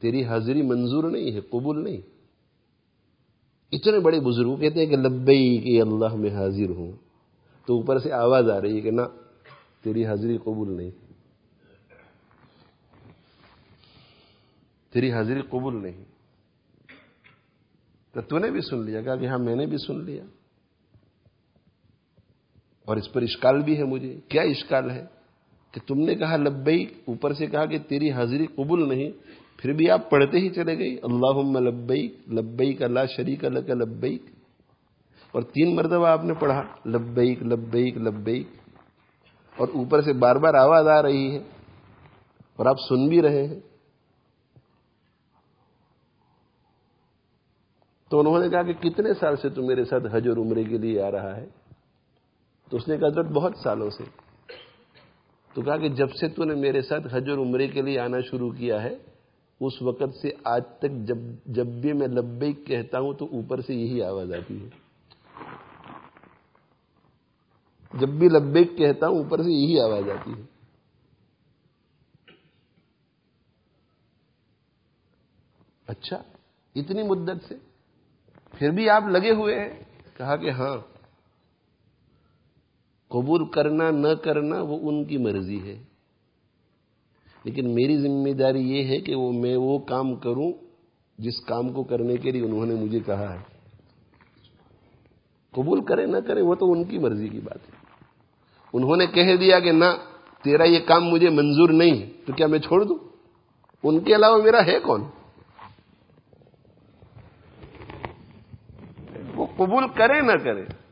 تیری 0.00 0.24
حاضری 0.24 0.62
منظور 0.62 1.10
نہیں 1.10 1.32
ہے، 1.32 1.40
قبول 1.40 1.84
نہیں۔ 1.84 1.96
اتنے 3.72 3.98
بڑے 3.98 4.20
بزرگ 4.20 4.56
کہتے 4.56 4.78
ہیں 4.78 4.86
کہ 4.86 4.96
لبیک 4.96 5.80
اللہ، 5.80 6.14
میں 6.14 6.30
حاضر 6.30 6.70
ہوں۔ 6.70 6.92
تو 7.66 7.76
اوپر 7.76 7.98
سے 7.98 8.12
آواز 8.12 8.50
آ 8.50 8.60
رہی 8.60 8.76
ہے 8.76 8.80
کہ 8.80 8.90
نہ، 8.90 9.02
تیری 9.82 10.06
حاضری 10.06 10.38
قبول 10.38 10.76
نہیں۔ 10.76 10.90
تیری 14.90 15.12
حاضری 15.12 15.42
قبول 15.42 15.82
نہیں۔ 15.82 16.04
تو 18.12 18.20
تو 18.20 18.38
نے 18.38 18.50
بھی 18.50 18.60
سن 18.60 18.82
لیا، 18.84 19.02
کہا 19.02 19.16
کہ 19.16 19.26
ہاں 19.26 19.38
میں 19.38 19.56
نے 19.56 19.66
بھی 19.66 19.78
سن 19.78 20.04
لیا۔ 20.04 20.24
اور 22.86 22.96
اس 22.96 23.12
پر 23.12 23.22
اشکال 23.22 23.60
بھی 23.60 23.78
ہے 23.78 23.84
مجھے۔ 23.84 24.20
کیا 24.28 24.42
اشکال 24.42 24.90
ہے؟ 24.90 25.06
کہ 25.72 25.80
تم 25.86 25.98
نے 25.98 26.14
کہا 26.14 26.36
لبئی 26.36 26.84
اوپر 27.04 27.34
سے 27.34 27.46
کہا 27.46 27.66
کہ 27.66 27.78
تیری 27.78 28.10
حاضری 28.10 28.46
قبول 28.46 28.88
نہیں، 28.88 29.10
پھر 29.56 29.72
بھی 29.72 29.90
آپ 29.90 30.10
پڑھتے 30.10 30.38
ہی 30.38 30.48
چلے 30.48 30.78
گئی 30.78 30.96
اللہ 31.02 31.58
لبئی 31.58 32.08
لبئی 32.32 32.72
کا 32.72 32.86
لا 32.86 33.06
شریک 33.06 33.44
اللہ 33.44 33.58
کا 33.58 33.74
لبئی 33.74 34.18
اور 35.32 35.42
تین 35.42 35.76
مرتبہ 35.76 36.06
آپ 36.06 36.24
نے 36.24 36.34
پڑھا، 36.34 36.62
لبیک 36.86 37.42
لبیک 37.42 37.96
لبیک۔ 37.96 38.46
اور 39.56 39.68
اوپر 39.74 40.02
سے 40.02 40.12
بار 40.12 40.36
بار 40.36 40.54
آواز 40.54 40.86
آ 40.86 41.02
رہی 41.02 41.30
ہے 41.30 41.38
اور 42.56 42.66
آپ 42.66 42.76
سن 42.88 43.08
بھی 43.08 43.22
رہے 43.22 43.46
ہیں۔ 43.46 43.60
تو 48.10 48.20
انہوں 48.20 48.38
نے 48.38 48.48
کہا 48.48 48.62
کہ 48.62 48.72
کتنے 48.72 49.14
سال 49.20 49.36
سے 49.36 49.48
تو 49.48 49.62
میرے 49.62 49.84
ساتھ 49.84 50.04
حج 50.12 50.28
اور 50.28 50.36
عمرے 50.36 50.64
کے 50.64 50.78
لیے 50.78 51.02
آ 51.02 51.10
رہا 51.10 51.36
ہے؟ 51.36 51.46
تو 52.70 52.76
اس 52.76 52.88
نے 52.88 52.98
کہا، 52.98 53.08
حضرت، 53.08 53.26
بہت 53.26 53.52
سالوں 53.62 53.90
سے۔ 53.90 54.04
تو 55.54 55.62
کہا 55.62 55.76
کہ 55.76 55.88
جب 55.88 56.12
سے 56.12 56.28
تو 56.28 56.44
نے 56.44 56.54
میرے 56.54 56.82
ساتھ 56.82 57.14
حج 57.14 57.30
اور 57.30 57.38
عمرے 57.38 57.68
کے 57.68 57.82
لیے 57.82 57.98
آنا 57.98 58.20
شروع 58.20 58.50
کیا 58.50 58.82
ہے، 58.82 58.94
اس 59.60 59.82
وقت 59.82 60.14
سے 60.22 60.30
آج 60.44 60.62
تک 60.78 60.90
جب 60.90 61.16
جب 61.46 61.66
بھی 61.66 61.92
میں 61.92 62.08
لبے 62.08 62.52
کہتا 62.52 63.00
ہوں 63.00 63.14
تو 63.14 63.24
اوپر 63.24 63.60
سے 63.60 63.74
یہی 63.74 64.02
آواز 64.02 64.32
آتی 64.32 64.64
ہے۔ 64.64 64.68
جب 67.98 68.08
بھی 68.08 68.28
لبے 68.28 68.64
کہتا 68.64 69.08
ہوں 69.08 69.16
اوپر 69.16 69.42
سے 69.42 69.50
یہی 69.50 69.80
آواز 69.80 70.10
آتی 70.10 70.30
ہے۔ 70.30 70.42
اچھا 75.86 76.22
اتنی 76.74 77.02
مدت 77.02 77.44
سے۔ 77.48 77.54
پھر 78.58 78.70
بھی 78.70 78.90
آپ 78.90 79.02
لگے 79.08 79.30
ہوئے 79.30 79.60
ہیں؟ 79.60 79.84
کہا 80.16 80.36
کہ 80.36 80.50
ہاں۔ 80.50 80.95
قبول 83.16 83.44
کرنا، 83.44 83.90
نہ 83.90 84.14
کرنا 84.14 84.62
وہ 84.62 84.78
ان 84.82 85.04
کی 85.04 85.18
مرضی 85.18 85.62
ہے۔ 85.62 85.82
لیکن 87.44 87.74
میری 87.74 87.98
ذمہ 87.98 88.32
داری 88.32 88.60
یہ 88.60 88.84
ہے 88.84 89.00
کہ 89.00 89.14
وہ 89.14 89.32
میں 89.32 89.56
وہ 89.56 89.78
کام 89.78 90.14
کروں 90.14 90.52
جس 91.18 91.40
کام 91.40 91.68
کو 91.68 91.82
کرنے 91.82 92.16
کے 92.16 92.30
لیے 92.30 92.42
انہوں 92.42 92.66
نے 92.66 92.74
مجھے 92.74 93.00
کہا 93.00 93.34
ہے۔ 93.34 93.38
قبول 95.50 95.84
کرے، 95.84 96.06
نہ 96.06 96.16
کرے 96.16 96.42
وہ 96.42 96.54
تو 96.54 96.72
ان 96.72 96.84
کی 96.84 96.98
مرضی 96.98 97.28
کی 97.28 97.40
بات 97.40 97.56
ہے۔ 97.56 97.76
انہوں 98.72 98.96
نے 98.96 99.06
کہہ 99.06 99.36
دیا 99.36 99.60
کہ 99.60 99.72
نہ، 99.72 99.84
تیرا 100.42 100.64
یہ 100.64 100.78
کام 100.86 101.04
مجھے 101.04 101.30
منظور 101.30 101.68
نہیں 101.68 102.26
تو 102.26 102.32
کیا 102.32 102.46
میں 102.46 102.58
چھوڑ 102.58 102.84
دوں؟ 102.84 102.96
ان 103.82 104.00
کے 104.00 104.14
علاوہ 104.14 104.42
میرا 104.42 104.66
ہے 104.66 104.80
کون؟ 104.80 105.04
وہ 109.34 109.46
قبول 109.56 109.84
کرے، 109.94 110.20
نہ 110.20 110.32
کرے۔ 110.32 110.85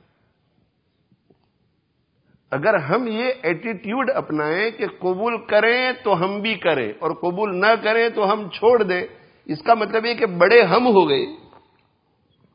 اگر 2.55 2.75
ہم 2.75 3.07
یہ 3.07 3.33
ایٹیٹیوڈ 3.43 4.11
اپنائیں 4.15 4.71
کہ 4.71 4.87
قبول 4.99 5.37
کریں 5.47 5.93
تو 6.05 6.25
ہم 6.25 6.41
بھی 6.41 6.55
کریں 6.55 6.93
اور 6.99 7.11
قبول 7.11 7.61
نہ 7.61 7.67
کریں 7.83 8.09
تو 8.09 8.33
ہم 8.33 8.49
چھوڑ 8.49 8.83
دیں، 8.83 9.03
اس 9.45 9.63
کا 9.63 9.75
مطلب 9.75 10.07
یہ 10.07 10.15
کہ 10.15 10.27
بڑے 10.27 10.63
ہم 10.63 10.87
ہو 10.87 11.09
گئے۔ 11.09 11.27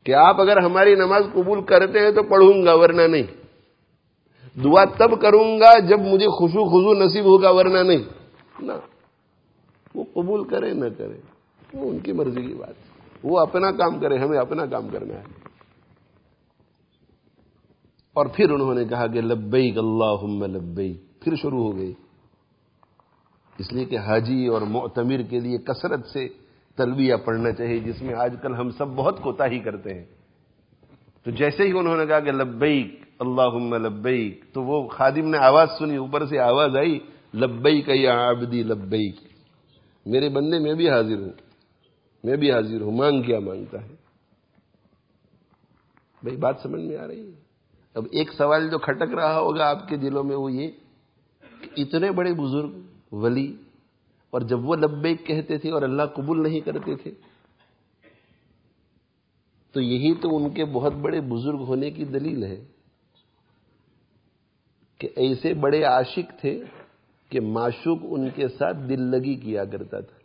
کہ 0.04 0.14
آپ 0.14 0.40
اگر 0.40 0.56
ہماری 0.56 0.94
نماز 0.94 1.22
قبول 1.32 1.62
کرتے 1.62 2.00
ہیں 2.00 2.10
تو 2.10 2.22
پڑھوں 2.22 2.64
گا، 2.64 2.74
ورنہ 2.74 3.02
نہیں۔ 3.02 3.22
دعا 4.64 4.84
تب 4.84 5.22
کروں 5.22 5.60
گا 5.60 5.78
جب 5.78 6.00
مجھے 6.00 6.26
خوشو 6.26 6.64
خزو 6.64 7.04
نصیب 7.04 7.24
ہوگا، 7.24 7.50
ورنہ 7.50 7.78
نہیں۔ 7.78 8.04
نہ، 8.60 8.72
وہ 9.94 10.04
قبول 10.14 10.48
کرے 10.48 10.74
نہ 10.74 10.84
کرے 10.98 11.20
وہ 11.74 11.90
ان 11.90 11.98
کی 11.98 12.12
مرضی 12.12 12.42
کی 12.42 12.54
بات۔ 12.54 12.74
وہ 13.22 13.38
اپنا 13.38 13.70
کام 13.70 13.98
کرے 13.98 14.18
ہمیں 14.18 14.38
اپنا 14.38 14.66
کام 14.66 14.88
کرنا 14.88 15.14
ہے۔ 15.14 15.39
اور 18.16 18.26
پھر 18.26 18.50
انہوں 18.50 18.74
نے 18.74 18.84
کہا 18.84 19.06
کہ 19.06 19.20
لبیک 19.20 19.78
اللہ 19.78 20.46
لبیک، 20.46 21.20
پھر 21.20 21.36
شروع 21.36 21.62
ہو 21.64 21.76
گئی۔ 21.76 21.92
اس 23.58 23.72
لیے 23.72 23.84
کہ 23.84 23.98
حاجی 23.98 24.46
اور 24.46 24.62
معتمر 24.62 25.22
کے 25.22 25.40
لیے 25.40 25.58
کثرت 25.58 26.06
سے 26.06 26.28
تلبیہ 26.76 27.14
پڑھنا 27.16 27.52
چاہیے، 27.52 27.78
جس 27.78 28.02
میں 28.02 28.14
آج 28.14 28.34
کل 28.42 28.54
ہم 28.54 28.70
سب 28.70 28.88
بہت 28.88 29.20
کوتا 29.20 29.46
ہی 29.46 29.58
کرتے 29.58 29.94
ہیں۔ 29.94 30.04
تو 31.22 31.30
جیسے 31.30 31.62
ہی 31.62 31.78
انہوں 31.78 31.96
نے 31.96 32.06
کہا 32.06 32.20
کہ 32.20 32.32
لبیک 32.32 33.00
اللہ 33.18 33.76
لبیک، 33.76 34.44
تو 34.52 34.62
وہ 34.62 34.88
خادم 34.88 35.30
نے 35.30 35.38
آواز 35.38 35.68
سنی، 35.78 35.96
اوپر 35.96 36.26
سے 36.26 36.38
آواز 36.38 36.76
آئی، 36.76 36.98
لبیک 37.34 37.88
یا 37.88 38.30
عبدی 38.30 38.62
لبیک، 38.62 39.16
میرے 40.06 40.28
بندے 40.28 40.58
میں 40.58 40.74
بھی 40.74 40.90
حاضر 40.90 41.16
ہوں، 41.16 41.32
میں 42.24 42.36
بھی 42.36 42.52
حاضر 42.52 42.80
ہوں، 42.80 42.92
مانگ 42.92 43.22
کیا 43.22 43.38
مانگتا 43.38 43.82
ہے؟ 43.82 43.94
بھائی، 46.22 46.36
بات 46.36 46.56
سمجھ 46.62 46.80
میں 46.80 46.96
آ 46.96 47.06
رہی 47.06 47.26
ہے؟ 47.26 47.49
اب 47.94 48.06
ایک 48.10 48.32
سوال 48.32 48.70
جو 48.70 48.78
کھٹک 48.78 49.14
رہا 49.14 49.38
ہوگا 49.38 49.70
آپ 49.70 49.88
کے 49.88 49.96
دلوں 49.96 50.24
میں 50.24 50.36
وہ 50.36 50.52
یہ 50.52 50.70
کہ 51.60 51.82
اتنے 51.82 52.10
بڑے 52.10 52.32
بزرگ، 52.34 52.70
ولی، 53.12 53.56
اور 54.30 54.40
جب 54.40 54.68
وہ 54.68 54.76
لبیک 54.76 55.26
کہتے 55.26 55.58
تھے 55.58 55.70
اور 55.70 55.82
اللہ 55.82 56.02
قبول 56.02 56.42
نہیں 56.42 56.60
کرتے 56.60 56.96
تھے، 56.96 57.10
تو 59.72 59.80
یہی 59.80 60.14
تو 60.14 60.36
ان 60.36 60.50
کے 60.50 60.64
بہت 60.64 60.92
بڑے 60.92 61.20
بزرگ 61.20 61.58
ہونے 61.58 61.90
کی 61.90 62.04
دلیل 62.04 62.44
ہے 62.44 62.64
کہ 64.98 65.08
ایسے 65.16 65.54
بڑے 65.54 65.82
عاشق 65.82 66.40
تھے 66.40 66.64
کہ 67.28 67.40
معشوق 67.40 67.98
ان 68.02 68.30
کے 68.30 68.48
ساتھ 68.48 68.76
دل 68.88 69.02
لگی 69.02 69.34
کیا 69.34 69.64
کرتا 69.64 70.00
تھا۔ 70.00 70.18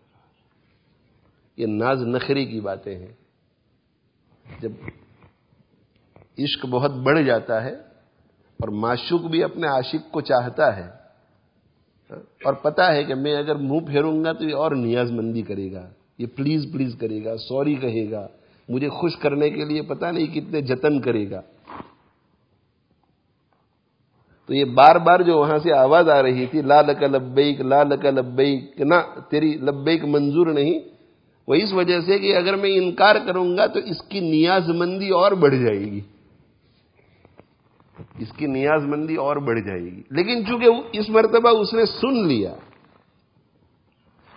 یہ 1.58 1.65
ناز 1.65 2.04
نخری 2.04 2.45
کی 2.45 2.62
باتیں 2.62 2.95
ہیں۔ 2.95 3.13
جب 4.60 4.71
عشق 6.39 6.65
بہت 6.65 6.91
بڑھ 6.91 7.21
جاتا 7.21 7.63
ہے 7.63 7.71
اور 8.60 8.67
معشوق 8.67 9.21
بھی 9.21 9.43
اپنے 9.43 9.67
عاشق 9.67 10.12
کو 10.12 10.21
چاہتا 10.21 10.78
ہے۔ 10.78 11.06
اور 12.43 12.54
پتا 12.54 12.93
ہے 12.93 13.04
کہ 13.04 13.15
میں 13.15 13.38
اگر 13.38 13.56
منہ 13.56 13.80
پھیروں 13.80 14.24
گا 14.24 14.32
تو 14.32 14.43
یہ 14.43 14.56
اور 14.56 14.71
نیاز 14.71 15.12
مندی 15.12 15.41
کرے 15.41 15.71
گا۔ 15.71 15.89
یہ 16.17 16.28
پلیز 16.36 16.65
پلیز 16.74 16.95
کرے 17.00 17.26
گا، 17.26 17.38
سوری 17.38 17.76
کہے 17.76 18.12
گا۔ 18.12 18.28
مجھے 18.69 18.89
خوش 18.89 19.17
کرنے 19.17 19.50
کے 19.50 19.65
لیے 19.65 19.82
پتا 19.82 20.12
نہیں 20.12 20.28
کتنے 20.28 20.62
جتن 20.62 21.02
کرے 21.02 21.32
گا۔ 21.32 21.41
تو 24.45 24.54
یہ 24.54 24.65
بار 24.65 24.95
بار 24.95 25.19
جو 25.19 25.38
وہاں 25.38 25.58
سے 25.58 25.74
آواز 25.74 26.10
آ 26.10 26.24
رہی 26.24 26.45
تھی، 26.45 26.62
لا 26.62 26.82
لک 26.82 27.04
لبیک، 27.04 27.62
لا 27.62 27.84
لک 27.84 28.06
لبیک، 28.06 28.82
نہ، 28.82 28.95
تیری 29.30 29.54
لبیک 29.54 30.04
منظور 30.04 30.48
نہیں۔ 30.48 30.80
وہ 31.48 31.56
اس 31.56 31.74
وجہ 31.74 32.02
سے 32.02 32.19
کہ 32.19 32.38
اگر 32.38 32.56
میں 32.56 32.69
انکار 32.74 33.15
کروں 33.28 33.58
گا 33.58 33.65
تو 33.65 33.80
اس 33.80 34.02
کی 34.02 34.19
نیاز 34.19 34.69
مندی 34.69 35.10
اور 35.10 35.32
بڑھ 35.32 35.56
جائے 35.56 35.80
گی۔ 35.80 36.02
اس 38.19 38.31
کی 38.38 38.45
نیاز 38.45 38.84
مندی 38.84 39.15
اور 39.15 39.36
بڑھ 39.36 39.60
جائے 39.60 39.81
گی۔ 39.81 40.01
لیکن 40.10 40.45
چونکہ 40.45 40.65
اس 40.91 41.10
مرتبہ 41.10 41.49
اس 41.49 41.73
نے 41.73 41.86
سن 41.86 42.27
لیا، 42.27 42.55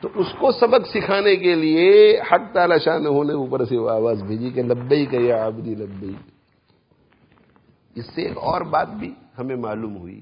تو 0.00 0.08
اس 0.14 0.26
کو 0.38 0.52
سبق 0.52 0.86
سکھانے 0.86 1.36
کے 1.36 1.54
لیے 1.54 2.18
حق 2.20 2.54
تعالی 2.54 2.78
شاہ 2.78 2.98
ہونے 2.98 3.32
اوپر 3.32 3.64
سے 3.64 3.76
وہ 3.76 3.90
آواز 3.90 4.22
بھیجی 4.22 4.50
کہ 4.50 4.62
لبئی 4.62 5.06
کا 5.06 5.16
یا 5.20 5.44
آبدی 5.44 5.74
لبئی 5.74 6.12
اس 7.94 8.06
سے 8.14 8.22
ایک 8.22 8.38
اور 8.38 8.60
بات 8.60 8.88
بھی 8.88 9.14
ہمیں 9.38 9.56
معلوم 9.56 9.96
ہوئی 9.96 10.20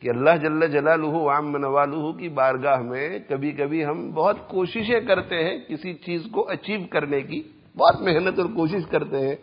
کہ 0.00 0.08
اللہ 0.08 0.30
جل 0.42 0.72
جلالہ 0.72 1.28
عام 1.28 1.52
منوالہ 1.52 2.12
کی 2.12 2.28
بارگاہ 2.28 2.80
میں 2.80 3.18
کبھی 3.28 3.50
کبھی 3.50 3.84
ہم 3.84 4.10
بہت 4.10 4.36
کوششیں 4.48 5.00
کرتے 5.00 5.44
ہیں 5.44 5.58
کسی 5.68 5.94
چیز 5.94 6.20
کو 6.32 6.48
اچیو 6.48 6.80
کرنے 6.90 7.20
کی، 7.20 7.42
بہت 7.76 8.00
محنت 8.00 8.38
اور 8.38 8.48
کوشش 8.54 8.86
کرتے 8.90 9.28
ہیں۔ 9.28 9.36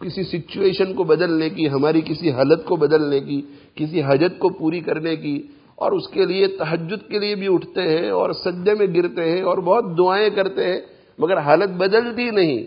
کسی 0.00 0.24
سچویشن 0.24 0.94
کو 0.94 1.04
بدلنے 1.04 1.50
کی، 1.50 1.68
ہماری 1.68 2.00
کسی 2.00 2.30
حالت 2.30 2.64
کو 2.64 2.76
بدلنے 2.76 3.20
کی، 3.20 3.42
کسی 3.74 4.02
حجت 4.02 4.38
کو 4.38 4.48
پوری 4.48 4.80
کرنے 4.80 5.16
کی، 5.16 5.42
اور 5.74 5.92
اس 5.92 6.08
کے 6.08 6.24
لیے 6.24 6.46
تحجد 6.46 7.08
کے 7.08 7.18
لیے 7.18 7.34
بھی 7.34 7.54
اٹھتے 7.54 7.82
ہیں 7.82 8.10
اور 8.10 8.30
سجدے 8.30 8.74
میں 8.74 8.86
گرتے 8.86 9.30
ہیں 9.30 9.42
اور 9.42 9.58
بہت 9.58 9.98
دعائیں 9.98 10.30
کرتے 10.30 10.72
ہیں، 10.72 10.80
مگر 11.18 11.38
حالت 11.38 11.68
بدلتی 11.68 12.30
نہیں۔ 12.30 12.66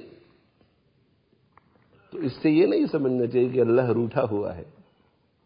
تو 2.12 2.18
اس 2.18 2.32
سے 2.42 2.50
یہ 2.50 2.66
نہیں 2.66 2.86
سمجھنا 2.92 3.26
چاہیے 3.26 3.50
کہ 3.50 3.60
اللہ 3.60 3.82
روٹا 3.82 4.24
ہوا 4.32 4.58
ہے۔ 4.58 4.64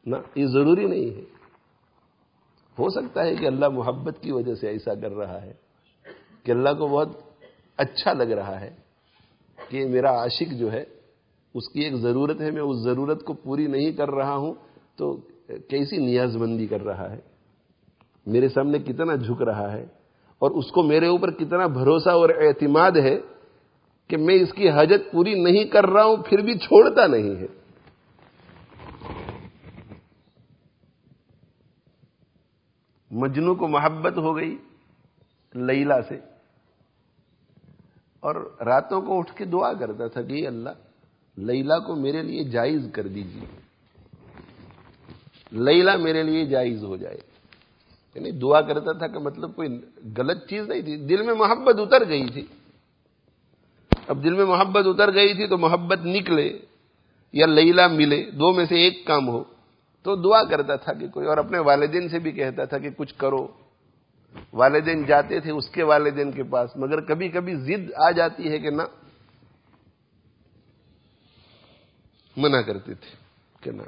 نہ، 0.05 0.15
یہ 0.35 0.45
ضروری 0.45 0.85
نہیں 0.85 1.15
ہے۔ 1.15 1.21
ہو 2.79 2.89
سکتا 2.89 3.25
ہے 3.25 3.35
کہ 3.35 3.45
اللہ 3.45 3.69
محبت 3.69 4.17
کی 4.21 4.31
وجہ 4.31 4.55
سے 4.55 4.67
ایسا 4.67 4.93
کر 4.93 5.11
رہا 5.11 5.41
ہے، 5.41 5.53
کہ 6.43 6.51
اللہ 6.51 6.69
کو 6.69 6.87
بہت 6.87 7.09
اچھا 7.77 8.13
لگ 8.13 8.33
رہا 8.33 8.61
ہے 8.61 8.75
کہ 9.69 9.85
میرا 9.85 10.21
عاشق 10.21 10.53
جو 10.53 10.71
ہے 10.71 10.85
اس 11.55 11.67
کی 11.69 11.83
ایک 11.83 11.95
ضرورت 11.97 12.41
ہے، 12.41 12.49
میں 12.51 12.61
اس 12.61 12.77
ضرورت 12.83 13.23
کو 13.23 13.33
پوری 13.43 13.67
نہیں 13.67 13.91
کر 13.91 14.11
رہا 14.11 14.35
ہوں، 14.35 14.53
تو 14.97 15.15
کیسی 15.69 15.97
نیاز 15.97 16.35
مندی 16.35 16.67
کر 16.67 16.83
رہا 16.83 17.11
ہے؟ 17.11 17.19
میرے 18.27 18.49
سامنے 18.49 18.79
کتنا 18.79 19.15
جھک 19.15 19.41
رہا 19.41 19.71
ہے، 19.71 19.85
اور 20.41 20.51
اس 20.51 20.71
کو 20.71 20.83
میرے 20.83 21.07
اوپر 21.07 21.31
کتنا 21.31 21.67
بھروسہ 21.69 22.09
اور 22.11 22.29
اعتماد 22.41 22.97
ہے 23.03 23.15
کہ 24.09 24.17
میں 24.17 24.35
اس 24.35 24.53
کی 24.53 24.69
حاجت 24.69 25.11
پوری 25.11 25.33
نہیں 25.41 25.65
کر 25.71 25.85
رہا 25.85 26.03
ہوں، 26.03 26.17
پھر 26.27 26.41
بھی 26.41 26.57
چھوڑتا 26.59 27.05
نہیں 27.07 27.35
ہے۔ 27.35 27.47
مجنو 33.11 33.53
کو 33.55 33.67
محبت 33.67 34.17
ہو 34.17 34.35
گئی 34.37 34.55
لیلا 35.55 36.01
سے، 36.01 36.17
اور 38.23 38.35
راتوں 38.65 39.01
کو 39.01 39.17
اٹھ 39.19 39.33
کے 39.35 39.45
دعا 39.45 39.71
کرتا 39.73 40.07
تھا 40.07 40.21
کہ 40.21 40.45
اللہ 40.47 40.81
لیلا 41.37 41.79
کو 41.79 41.95
میرے 41.95 42.23
لیے 42.23 42.43
جائز 42.43 42.87
کر 42.93 43.07
دیجیے 43.07 43.63
لیلا 45.51 45.95
میرے 45.95 46.23
لیے 46.23 46.45
جائز 46.45 46.83
ہو 46.83 46.97
جائے۔ 46.97 47.17
یعنی 48.15 48.31
دعا 48.31 48.61
کرتا 48.61 48.91
تھا 48.91 49.07
کہ 49.07 49.19
مطلب 49.19 49.55
کوئی 49.55 49.81
غلط 50.17 50.49
چیز 50.49 50.67
نہیں 50.67 50.81
تھی۔ 50.81 50.97
دل 50.97 51.21
میں 51.21 51.33
محبت 51.33 51.75
اتر 51.79 52.07
گئی 52.07 52.27
تھی۔ 52.27 52.45
اب 54.07 54.23
دل 54.23 54.33
میں 54.33 54.45
محبت 54.45 54.87
اتر 54.87 55.13
گئی 55.13 55.33
تھی 55.33 55.47
تو 55.47 55.57
محبت 55.57 55.99
نکلے 56.05 56.59
یا 57.33 57.45
لیلا 57.45 57.87
ملے، 57.87 58.31
دو 58.31 58.53
میں 58.53 58.65
سے 58.65 58.75
ایک 58.75 59.05
کام 59.05 59.27
ہو۔ 59.27 59.43
تو 60.03 60.15
دعا 60.15 60.43
کرتا 60.43 60.75
تھا 60.75 60.93
کہ 60.93 61.07
کوئی 61.07 61.27
اور 61.27 61.37
اپنے 61.37 61.59
والدین 61.59 62.09
سے 62.09 62.19
بھی 62.19 62.31
کہتا 62.31 62.65
تھا 62.65 62.77
کہ 62.77 62.89
کچھ 62.97 63.15
کرو۔ 63.17 63.47
والدین 64.53 65.03
جاتے 65.03 65.39
تھے 65.39 65.51
اس 65.51 65.69
کے 65.69 65.83
والدین 65.83 66.31
کے 66.31 66.43
پاس، 66.43 66.69
مگر 66.75 67.01
کبھی 67.01 67.29
کبھی 67.29 67.55
ضد 67.55 67.91
آ 67.95 68.11
جاتی 68.11 68.49
ہے 68.49 68.59
کہ 68.59 68.69
نہ 68.69 68.81
منع 72.37 72.61
کرتے 72.61 72.93
تھے 72.93 73.15
کہ 73.61 73.71
نہ۔ 73.71 73.83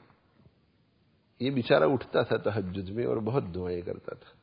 یہ 1.39 1.51
بیچارہ 1.51 1.83
اٹھتا 1.83 2.21
تھا 2.21 2.37
تحجد 2.37 2.89
میں 2.89 3.05
اور 3.05 3.17
بہت 3.17 3.43
دعائیں 3.55 3.81
کرتا 3.81 4.15
تھا۔ 4.15 4.33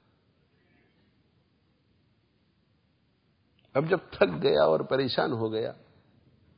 اب 3.75 3.91
جب 3.91 3.99
تھک 4.11 4.43
گیا 4.43 4.63
اور 4.63 4.81
پریشان 4.81 5.33
ہو 5.33 5.53
گیا، 5.53 5.73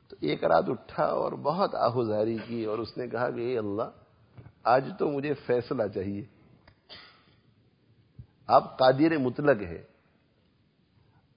تو 0.07 0.15
ایک 0.19 0.43
رات 0.43 0.63
اٹھا 0.67 1.03
اور 1.03 1.31
بہت 1.31 1.75
آہوزاری 1.75 2.37
کی 2.47 2.65
اور 2.65 2.77
اس 2.77 2.97
نے 2.97 3.07
کہا 3.07 3.29
کہ 3.29 3.39
اے 3.39 3.57
اللہ، 3.57 3.83
آج 4.63 4.89
تو 4.99 5.09
مجھے 5.09 5.33
فیصلہ 5.33 5.83
چاہیے۔ 5.93 6.23
آپ 8.47 8.79
قادر 8.79 9.17
مطلق 9.17 9.61
ہے 9.61 9.83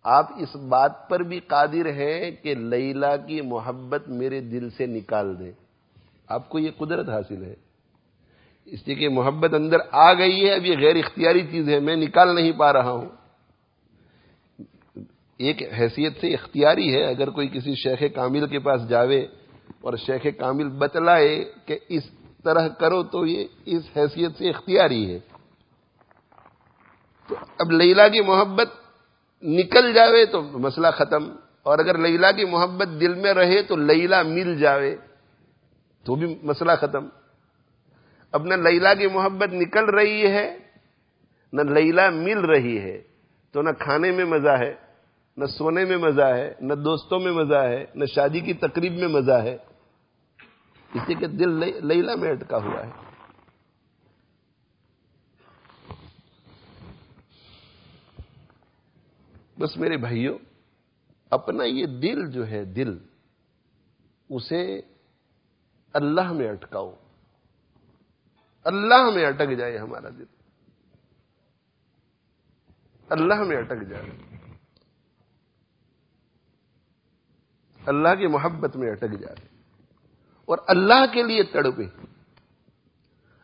آپ 0.02 0.30
اس 0.36 0.56
بات 0.56 1.08
پر 1.08 1.20
بھی 1.20 1.40
قادر 1.40 1.86
ہیں 1.86 2.30
کہ 2.30 2.54
لیلا 2.54 3.16
کی 3.16 3.40
محبت 3.40 4.08
میرے 4.08 4.40
دل 4.40 4.70
سے 4.70 4.86
نکال 4.86 5.38
دیں۔ 5.38 5.52
آپ 6.28 6.48
کو 6.48 6.58
یہ 6.58 6.70
قدرت 6.78 7.08
حاصل 7.08 7.44
ہے۔ 7.44 7.54
اس 8.66 8.86
لیے 8.86 8.96
کہ 8.96 9.08
محبت 9.08 9.54
اندر 9.54 9.78
آ 9.90 10.12
گئی 10.14 10.44
ہے، 10.46 10.54
اب 10.54 10.66
یہ 10.66 10.76
غیر 10.78 10.96
اختیاری 10.96 11.46
چیز 11.46 11.68
ہے، 11.68 11.78
میں 11.80 11.96
نکال 11.96 12.34
نہیں 12.34 12.52
پا 12.52 12.72
رہا 12.72 12.90
ہوں۔ 12.90 13.08
ایک 15.40 15.62
حیثیت 15.78 16.20
سے 16.20 16.32
اختیاری 16.34 16.94
ہے، 16.94 17.04
اگر 17.04 17.30
کوئی 17.30 17.48
کسی 17.48 17.74
شیخ 17.74 18.02
کامل 18.14 18.46
کے 18.46 18.58
پاس 18.58 18.88
جاوے 18.88 19.20
اور 19.80 19.96
شیخ 19.96 20.26
کامل 20.38 20.68
بتلائے 20.68 21.44
کہ 21.66 21.78
اس 21.88 22.10
طرح 22.44 22.68
کرو 22.68 23.02
تو 23.02 23.26
یہ 23.26 23.44
اس 23.66 23.82
حیثیت 23.96 24.38
سے 24.38 24.50
اختیاری 24.50 25.02
ہے۔ 25.12 25.18
تو 27.28 27.34
اب 27.58 27.72
لیلا 27.72 28.08
کی 28.08 28.20
محبت 28.20 28.70
نکل 29.42 29.92
جاوے 29.92 30.24
تو 30.26 30.42
مسئلہ 30.42 30.90
ختم، 30.94 31.30
اور 31.62 31.78
اگر 31.78 31.98
لیلا 31.98 32.30
کی 32.32 32.44
محبت 32.44 32.88
دل 33.00 33.14
میں 33.14 33.32
رہے 33.34 33.62
تو 33.62 33.76
لیلا 33.76 34.22
مل 34.22 34.58
جاوے۔ 34.58 34.96
تو 36.08 36.14
بھی 36.14 36.38
مسئلہ 36.42 36.72
ختم۔ 36.80 37.08
اب 38.32 38.44
نہ 38.44 38.54
لیلا 38.54 38.94
کی 38.94 39.06
محبت 39.06 39.48
نکل 39.52 39.84
رہی 39.84 40.30
ہے، 40.30 40.58
نہ 41.52 41.62
لیلا 41.62 42.10
مل 42.10 42.38
رہی 42.38 42.78
ہے۔ 42.78 43.02
تو 43.52 43.62
نہ 43.62 43.70
کھانے 43.78 44.12
میں 44.12 44.24
مزہ 44.24 44.48
ہے، 44.48 44.74
نہ 45.36 45.46
سونے 45.46 45.84
میں 45.84 45.96
مزہ 45.96 46.22
ہے، 46.22 46.54
نہ 46.60 46.74
دوستوں 46.74 47.18
میں 47.20 47.32
مزہ 47.32 47.54
ہے، 47.54 47.84
نہ 47.94 48.04
شادی 48.04 48.40
کی 48.40 48.52
تقریب 48.52 48.92
میں 48.92 49.08
مزہ 49.08 49.32
ہے۔ 49.32 49.56
اسی 50.94 51.14
کے 51.14 51.26
دل 51.26 51.86
لیلا 51.86 52.14
میں 52.14 52.30
اٹکا 52.30 52.56
ہوا 52.56 52.86
ہے۔ 52.86 52.90
بس 59.60 59.76
میرے 59.76 59.96
بھائیوں، 59.96 60.38
اپنا 61.30 61.64
یہ 61.64 61.86
دل 61.86 62.30
جو 62.30 62.46
ہے، 62.46 62.64
دل، 62.64 62.98
اسے 64.30 64.80
اللہ 65.92 66.33
میں 66.33 66.51
اٹکاؤ 66.51 66.94
اللہ 68.64 69.11
میں 69.14 69.27
اٹک 69.27 69.59
جائے 69.59 69.79
ہمارا 69.79 70.09
دل۔ 70.09 70.24
اللہ 73.09 73.35
میں 73.35 73.57
اٹک 73.57 73.83
جائے۔ 73.90 74.11
اللہ 77.87 78.14
کی 78.18 78.27
محبت 78.27 78.77
میں 78.77 78.90
اٹک 78.90 79.20
جائے۔ 79.20 79.46
اور 80.44 80.59
اللہ 80.66 81.12
کے 81.12 81.22
لیے 81.22 81.42
تڑپے۔ 81.42 81.87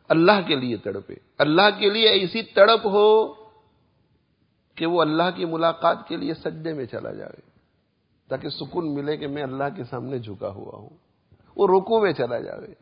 اللہ 0.09 0.41
کے 0.47 0.55
لیے 0.55 0.77
تڑپے۔ 0.77 1.15
اللہ 1.39 1.79
کے 1.79 1.91
لیے 1.91 2.09
ایسی 2.09 2.43
تڑپ 2.43 2.87
ہو 2.87 3.35
کہ 4.75 4.87
وہ 4.87 5.01
اللہ 5.01 5.31
کی 5.37 5.45
ملاقات 5.45 5.99
کے 6.09 6.17
لیے 6.17 6.35
سجدے 6.35 6.73
میں 6.73 6.87
چلا 6.87 7.13
جائے، 7.13 7.41
تاکہ 8.29 8.49
سکون 8.49 8.95
ملے 8.95 9.17
کہ 9.17 9.27
میں 9.27 9.43
اللہ 9.43 9.65
کے 9.77 9.85
سامنے 9.85 10.19
جھکا 10.19 10.49
ہوا 10.49 10.79
ہوں۔ 10.79 11.04
وہ 11.57 11.69
رکو 11.69 12.01
میں 12.01 12.13
چلا 12.13 12.41
جائے 12.41 12.75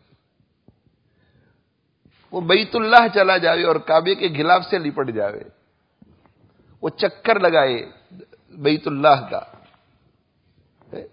وہ 2.31 2.41
بیت 2.41 2.77
اللہ 2.77 3.09
چلا 3.15 3.37
جائے 3.37 3.63
اور 3.63 3.77
کعبے 3.77 4.15
کے 4.15 4.29
گلاف 4.29 4.65
سے 4.65 4.79
لپٹ 4.79 5.11
جائے 5.15 5.41
وہ 6.83 6.89
چکر 6.89 7.41
لگائے 7.41 7.91
بیت 8.51 8.87
اللہ 8.87 9.29
کا۔ 9.31 9.41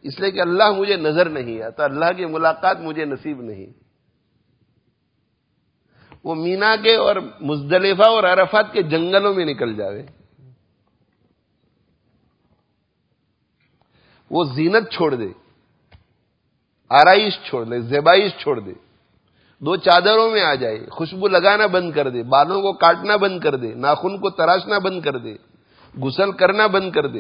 اس 0.02 0.20
لیے 0.20 0.32
کہ 0.32 0.42
اللہ 0.42 0.72
مجھے 0.72 0.96
نظر 0.96 1.30
نہیں 1.30 1.62
آتا، 1.62 1.84
اللہ 1.84 2.06
کی 2.18 2.26
ملاقات 2.26 2.78
مجھے 2.80 3.06
نصیب 3.06 3.42
نہیں۔ 3.42 3.66
وہ 6.24 6.36
مینا 6.36 6.76
کے 6.76 6.96
اور 6.96 7.16
مزدلفہ 7.42 8.08
اور 8.08 8.24
عرفات 8.24 8.74
کے 8.74 8.82
جنگلوں 8.82 9.34
میں 9.34 9.46
نکل 9.46 9.76
جاوے۔ 9.76 10.06
وہ 14.30 14.44
زینت 14.44 14.92
چھوڑ 14.92 15.16
دے۔ 15.16 15.49
آرائش 16.90 17.40
چھوڑ 17.50 17.64
دے، 17.64 17.82
زیبائش 17.82 18.32
چھوڑ 18.38 18.60
دے۔ 18.60 18.74
دو 19.60 19.76
چادروں 19.76 20.32
میں 20.32 20.42
آ 20.42 20.56
جائے، 20.56 20.86
خوشبو 20.92 21.28
لگانا 21.28 21.68
بند 21.68 21.92
کر 21.92 22.10
دے، 22.10 22.24
بالوں 22.24 22.62
کو 22.62 22.74
کاٹنا 22.74 23.16
بند 23.16 23.40
کر 23.40 23.56
دے، 23.56 23.74
ناخن 23.74 24.18
کو 24.18 24.30
تراشنا 24.30 24.80
بند 24.80 25.02
کر 25.02 25.18
دے 25.18 25.36
گسل 26.04 26.32
کرنا 26.32 26.68
بند 26.68 26.92
کر 26.92 27.08
دے۔ 27.08 27.20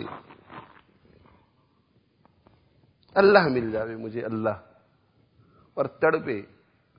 اللہ 3.15 3.47
مل 3.47 3.71
جاوے 3.71 3.95
مجھے، 3.95 4.21
اللہ۔ 4.21 4.49
اور 5.73 5.85
تڑپے 5.85 6.41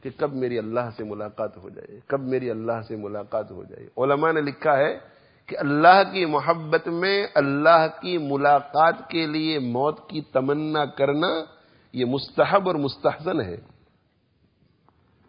کہ 0.02 0.10
کب 0.16 0.34
میری 0.34 0.58
اللہ 0.58 0.80
سے 0.96 1.04
ملاقات 1.04 1.56
ہو 1.56 1.68
جائے، 1.68 2.00
کب 2.06 2.20
میری 2.20 2.50
اللہ 2.50 2.82
سے 2.88 2.96
ملاقات 2.96 3.50
ہو 3.50 3.64
جائے۔ 3.64 3.86
علماء 3.96 4.32
نے 4.32 4.40
لکھا 4.40 4.76
ہے 4.76 4.98
کہ 5.46 5.58
اللہ 5.58 6.02
کی 6.12 6.26
محبت 6.26 6.88
میں 6.88 7.26
اللہ 7.34 7.86
کی 8.00 8.18
ملاقات 8.18 9.10
کے 9.10 9.26
لیے 9.26 9.58
موت 9.58 10.10
کی 10.10 10.20
تمنا 10.20 10.84
کرنا 10.84 11.44
یہ 11.92 12.04
مستحب 12.04 12.68
اور 12.68 12.74
مستحسن 12.74 13.40
ہے۔ 13.40 13.56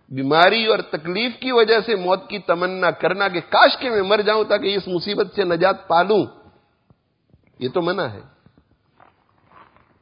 بیماری 0.10 0.65
اور 0.65 0.80
تکلیف 0.80 1.32
کی 1.39 1.52
وجہ 1.52 1.80
سے 1.86 1.95
موت 1.95 2.30
کی 2.30 2.39
تمنا 2.39 2.91
کرنا 2.91 3.28
کہ 3.28 3.39
کاش 3.39 3.78
کے 3.78 3.89
میں 3.89 4.02
مر 4.02 4.21
جاؤں 4.21 4.43
تاکہ 4.43 4.76
اس 4.76 4.88
مصیبت 4.88 5.28
سے 5.36 5.43
نجات 5.43 5.88
پالوں۔ 5.88 6.26
یہ 7.60 7.69
تو 7.69 7.82
منع 7.82 8.04
ہے۔ 8.04 8.19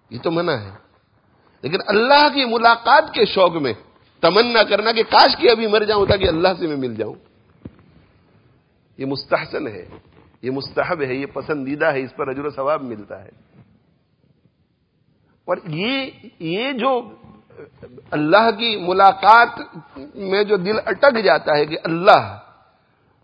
یہ 0.09 0.19
تو 0.23 0.31
منع 0.31 0.51
ہے۔ 0.51 0.71
لیکن 1.61 1.77
اللہ 1.87 2.27
کی 2.33 2.45
ملاقات 2.45 3.13
کے 3.13 3.25
شوق 3.25 3.51
میں 3.51 3.73
تمنا 4.21 4.63
کرنا 4.63 4.91
کہ 4.91 5.03
کاش 5.03 5.35
کے 5.41 5.51
ابھی 5.51 5.67
مر 5.67 5.83
جاؤں 5.83 6.05
تاکہ 6.05 6.27
اللہ 6.27 6.47
سے 6.59 6.67
میں 6.67 6.77
مل 6.77 6.95
جاؤں۔ 6.95 7.15
یہ 8.97 9.05
مستحسن 9.05 9.67
ہے۔ 9.67 9.85
یہ 10.41 10.51
مستحب 10.51 11.01
ہے۔ 11.01 11.13
یہ 11.13 11.25
پسندیدہ 11.25 11.85
ہے۔ 11.85 11.99
اس 11.99 12.15
پر 12.15 12.27
اجر 12.27 12.45
و 12.45 12.49
ثواب 12.49 12.83
ملتا 12.83 13.23
ہے۔ 13.23 13.29
اور 15.49 15.57
یہ 15.73 15.93
یہ 16.47 16.71
جو 16.73 16.91
اللہ 18.11 18.49
کی 18.57 18.75
ملاقات 18.79 19.59
میں 20.15 20.43
جو 20.43 20.57
دل 20.57 20.77
اٹک 20.85 21.17
جاتا 21.23 21.57
ہے 21.57 21.65
کہ 21.65 21.77
اللہ، 21.83 22.23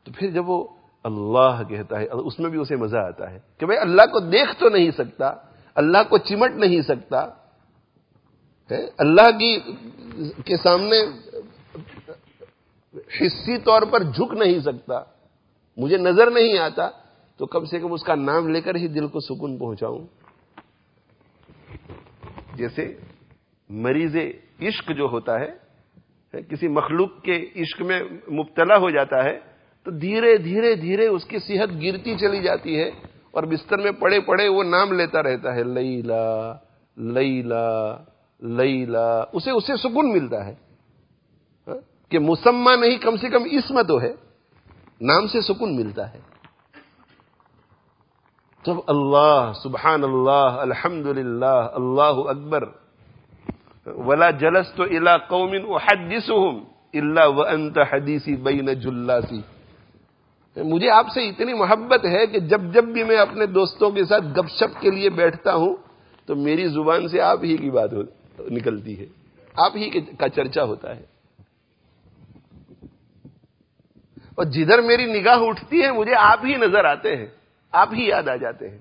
تو 0.05 0.11
پھر 0.11 0.29
جب 0.31 0.49
وہ 0.49 0.57
اللہ 1.05 1.61
کہتا 1.69 1.99
ہے، 1.99 2.05
اس 2.05 2.39
میں 2.39 2.49
بھی 2.49 2.59
اسے 2.59 2.75
مزہ 2.75 2.97
آتا 2.99 3.31
ہے 3.31 3.39
کہ 3.59 3.65
بھائی 3.65 3.79
اللہ 3.79 4.05
کو 4.11 4.19
دیکھ 4.29 4.51
تو 4.59 4.69
نہیں 4.69 4.91
سکتا، 4.91 5.27
اللہ 5.75 6.03
کو 6.09 6.17
چمٹ 6.27 6.55
نہیں 6.57 6.81
سکتا 6.81 7.19
اللہ 8.71 9.29
کی، 9.39 9.51
کے 10.45 10.57
سامنے 10.57 11.01
حصی 13.15 13.57
طور 13.65 13.81
پر 13.91 14.03
جھک 14.03 14.33
نہیں 14.33 14.59
سکتا، 14.65 14.99
مجھے 15.77 15.97
نظر 15.97 16.31
نہیں 16.31 16.57
آتا، 16.57 16.89
تو 17.39 17.45
کم 17.45 17.65
سے 17.65 17.79
کم 17.79 17.93
اس 17.93 18.03
کا 18.03 18.15
نام 18.15 18.47
لے 18.47 18.61
کر 18.61 18.75
ہی 18.75 18.87
دل 18.87 19.07
کو 19.07 19.19
سکون 19.19 19.57
پہنچاؤں۔ 19.57 20.05
جیسے 22.57 22.93
مریض 23.69 24.15
عشق 24.61 24.91
جو 24.91 25.05
ہوتا 25.05 25.39
ہے 25.39 25.65
کسی 26.49 26.67
مخلوق 26.67 27.21
کے 27.23 27.45
عشق 27.55 27.81
میں 27.81 28.01
مبتلا 28.29 28.77
ہو 28.77 28.89
جاتا 28.89 29.23
ہے، 29.23 29.39
تو 29.83 29.91
دھیرے 29.91 30.37
دھیرے 30.37 30.75
دھیرے 30.75 31.07
اس 31.07 31.25
کی 31.25 31.39
صحت 31.39 31.69
گرتی 31.81 32.15
چلی 32.15 32.41
جاتی 32.43 32.79
ہے 32.79 32.89
اور 33.31 33.43
بستر 33.43 33.77
میں 33.77 33.91
پڑے 33.91 34.19
پڑے 34.19 34.47
وہ 34.47 34.63
نام 34.63 34.93
لیتا 34.93 35.23
رہتا 35.23 35.55
ہے، 35.55 35.63
لیلا 35.63 36.53
لیلا 36.97 37.97
لیلا، 38.39 39.23
اسے 39.33 39.51
اسے 39.51 39.77
سکون 39.77 40.11
ملتا 40.11 40.45
ہے۔ 40.45 40.53
ہاں، 41.67 42.11
کہ 42.11 42.19
مسمہ 42.19 42.71
نہیں، 42.79 42.97
کم 42.97 43.15
سے 43.15 43.29
کم 43.29 43.43
اسم 43.51 43.81
تو 43.81 44.01
ہے، 44.01 44.13
نام 45.01 45.27
سے 45.27 45.41
سکون 45.41 45.75
ملتا 45.75 46.13
ہے۔ 46.13 46.19
جب 48.65 48.75
اللہ 48.87 49.51
سبحان 49.63 50.03
اللہ 50.03 50.57
الحمد 50.59 51.05
للہ 51.05 51.69
اللہ 51.73 52.29
اکبر، 52.29 52.63
ولا 53.85 54.29
جلس 54.29 54.73
تو 54.75 54.83
الا 54.83 55.17
قومن 55.17 55.61
اللہ 56.93 57.27
و 57.27 57.43
انت 57.43 57.77
حدیثی 57.77 58.35
بین 58.35 58.73
جلاسی 58.73 59.41
مجھے 60.57 60.89
آپ 60.89 61.05
سے 61.13 61.29
اتنی 61.29 61.53
محبت 61.53 62.05
ہے 62.05 62.27
کہ 62.27 62.39
جب 62.39 62.61
جب 62.73 62.83
بھی 62.83 63.03
میں 63.03 63.17
اپنے 63.17 63.45
دوستوں 63.45 63.91
کے 63.91 64.05
ساتھ 64.05 64.23
گپ 64.23 64.47
شپ 64.49 64.81
کے 64.81 64.91
لیے 64.91 65.09
بیٹھتا 65.09 65.55
ہوں، 65.55 65.75
تو 66.25 66.35
میری 66.35 66.67
زبان 66.67 67.07
سے 67.07 67.21
آپ 67.21 67.39
ہی 67.43 67.57
کی 67.57 67.69
بات 67.69 67.89
نکلتی 68.39 68.99
ہے۔ 68.99 69.05
آپ 69.55 69.71
ہی 69.75 70.01
کا 70.01 70.29
چرچا 70.29 70.63
ہوتا 70.63 70.95
ہے۔ 70.95 71.05
اور 74.35 74.45
جدھر 74.45 74.81
میری 74.81 75.21
نگاہ 75.21 75.39
اٹھتی 75.39 75.81
ہے، 75.81 75.91
مجھے 75.91 76.13
آپ 76.15 76.45
ہی 76.45 76.55
نظر 76.55 76.85
آتے 76.85 77.15
ہیں۔ 77.15 77.44
آپ 77.75 77.93
ہی 77.93 78.07
یاد 78.07 78.27
آ 78.27 78.35
جاتے 78.35 78.69
ہیں۔ 78.69 78.77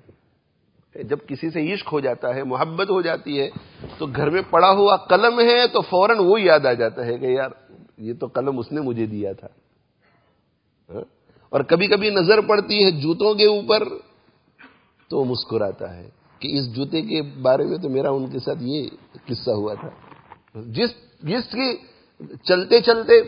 جب 1.05 1.19
کسی 1.27 1.51
سے 1.51 1.73
عشق 1.73 1.93
ہو 1.93 2.01
جاتا 2.01 2.35
ہے، 2.35 2.45
محبت 2.45 2.91
ہو 2.91 3.03
جاتی 3.03 3.41
ہے، 3.41 3.51
تو 3.99 4.07
گھر 4.07 4.31
میں 4.31 4.43
پڑا 4.51 4.71
ہوا 4.71 4.97
قلم 4.97 5.41
ہے 5.41 5.67
تو 5.67 5.81
فوراً 5.81 6.17
وہ 6.21 6.41
یاد 6.41 6.67
آ 6.67 6.73
جاتا 6.73 7.07
ہے 7.07 7.19
کہ 7.19 7.27
یار، 7.27 7.51
یہ 7.99 8.13
تو 8.21 8.27
قلم 8.27 8.59
اس 8.59 8.73
نے 8.73 8.81
مجھے 8.81 9.07
دیا 9.07 9.33
تھا۔ 9.33 9.49
اور 11.49 11.61
کبھی 11.61 11.87
کبھی 11.87 12.11
نظر 12.11 12.41
پڑتی 12.41 12.85
ہے 12.85 12.91
جوتوں 12.91 13.35
کے 13.35 13.47
اوپر 13.47 13.89
تو 15.09 15.19
وہ 15.19 15.25
مسکراتا 15.25 15.97
ہے 15.97 16.11
کہ 16.39 16.59
اس 16.59 16.77
جوتے 16.77 17.03
کے 17.03 17.23
بارے 17.23 17.65
میں 17.65 17.79
تو 17.79 17.89
میرا 17.89 18.11
ان 18.11 18.27
کے 18.27 18.39
ساتھ 18.39 18.59
یہ 18.61 18.89
قصہ 19.27 19.51
ہوا 19.51 19.75
تھا۔ 19.75 19.91
جس 20.55 20.91
جس 21.23 21.45
کی 21.53 21.77
چلتے 22.45 22.81
چلتے 22.81 23.21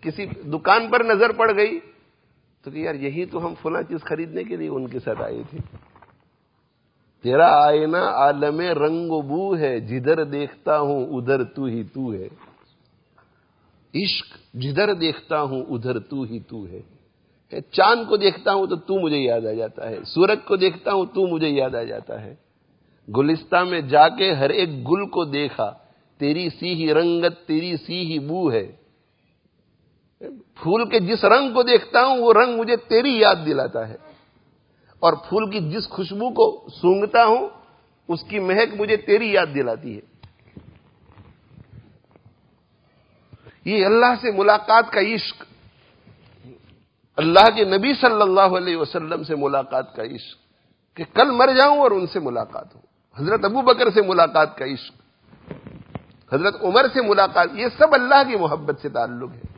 کسی 0.00 0.26
دکان 0.26 0.88
پر 0.90 1.04
نظر 1.04 1.32
پڑ 1.32 1.56
گئی 1.56 1.78
تو 2.68 2.72
کہ 2.74 2.78
یار 2.78 2.94
یہی 2.94 3.24
تو 3.24 3.46
ہم 3.46 3.54
فلاں 3.62 3.82
چیز 3.82 4.04
خریدنے 4.04 4.44
کے 4.44 4.56
لیے 4.56 4.68
ان 4.68 4.86
کے 4.86 4.98
ساتھ 4.98 5.22
آئے 5.22 5.42
تھے۔ 5.50 5.58
تیرا 7.22 7.66
آئینہ 7.66 7.96
عالم 7.96 8.60
رنگ 8.60 9.10
و 9.10 9.20
بو 9.22 9.56
ہے، 9.56 9.80
جدھر 9.80 10.24
دیکھتا 10.24 10.80
ہوں 10.80 11.06
ادھر 11.06 11.44
تو 11.44 11.64
ہی 11.64 11.82
تو 11.84 12.12
ہے۔ 12.12 12.28
عشق 13.94 14.56
جدھر 14.56 14.94
دیکھتا 14.94 15.42
ہوں 15.42 15.62
ادھر 15.68 15.98
تو 15.98 16.22
ہی 16.22 16.40
تو 16.40 16.66
ہے۔ 16.66 16.80
چاند 17.60 18.08
کو 18.08 18.16
دیکھتا 18.16 18.54
ہوں 18.54 18.66
تو 18.66 18.76
تو 18.76 18.98
مجھے 19.00 19.18
یاد 19.18 19.46
آ 19.46 19.52
جاتا 19.52 19.88
ہے۔ 19.88 19.98
سورج 20.04 20.38
کو 20.44 20.56
دیکھتا 20.56 20.92
ہوں 20.92 21.06
تو 21.06 21.26
مجھے 21.26 21.48
یاد 21.48 21.74
آ 21.74 21.82
جاتا 21.82 22.22
ہے۔ 22.24 22.34
گلستہ 23.16 23.64
میں 23.64 23.80
جا 23.80 24.08
کے 24.08 24.32
ہر 24.32 24.50
ایک 24.50 24.68
گل 24.68 25.06
کو 25.06 25.24
دیکھا، 25.24 25.72
تیری 26.18 26.48
سی 26.48 26.74
ہی 26.74 26.94
رنگت، 26.94 27.46
تیری 27.46 27.76
سی 27.76 28.12
ہی 28.12 28.18
بو 28.18 28.52
ہے۔ 28.52 28.72
پھول 30.62 30.88
کے 30.88 31.00
جس 31.00 31.24
رنگ 31.24 31.54
کو 31.54 31.62
دیکھتا 31.62 32.04
ہوں، 32.04 32.18
وہ 32.18 32.32
رنگ 32.32 32.58
مجھے 32.58 32.76
تیری 32.76 33.18
یاد 33.18 33.34
دلاتا 33.46 33.88
ہے۔ 33.88 33.96
اور 34.98 35.12
پھول 35.12 35.50
کی 35.50 35.70
جس 35.70 35.88
خوشبو 35.88 36.30
کو 36.30 36.68
سونگتا 36.80 37.24
ہوں، 37.24 37.48
اس 38.08 38.20
کی 38.28 38.38
مہک 38.38 38.80
مجھے 38.80 38.96
تیری 38.96 39.32
یاد 39.32 39.46
دلاتی 39.54 39.96
ہے۔ 39.96 40.00
یہ 43.64 43.86
اللہ 43.86 44.14
سے 44.20 44.30
ملاقات 44.30 44.92
کا 44.92 45.00
عشق۔ 45.00 45.42
اللہ 47.16 47.56
کے 47.56 47.64
نبی 47.64 47.92
صلی 47.94 48.22
اللہ 48.22 48.40
علیہ 48.40 48.76
وسلم 48.76 49.24
سے 49.24 49.36
ملاقات 49.36 49.96
کا 49.96 50.02
عشق۔ 50.02 50.38
کہ 50.96 51.04
کل 51.14 51.30
مر 51.30 51.50
جاؤں 51.56 51.78
اور 51.78 51.90
ان 51.90 52.06
سے 52.06 52.20
ملاقات 52.20 52.74
ہو۔ 52.74 52.80
حضرت 53.16 53.44
ابو 53.44 53.62
بکر 53.62 53.90
سے 53.90 54.02
ملاقات 54.02 54.58
کا 54.58 54.64
عشق۔ 54.64 54.94
حضرت 56.34 56.62
عمر 56.62 56.86
سے 56.92 57.02
ملاقات، 57.02 57.48
یہ 57.52 57.66
سب 57.78 57.86
اللہ 57.92 58.30
کی 58.30 58.36
محبت 58.36 58.80
سے 58.82 58.88
تعلق 58.88 59.30
ہے۔ 59.34 59.57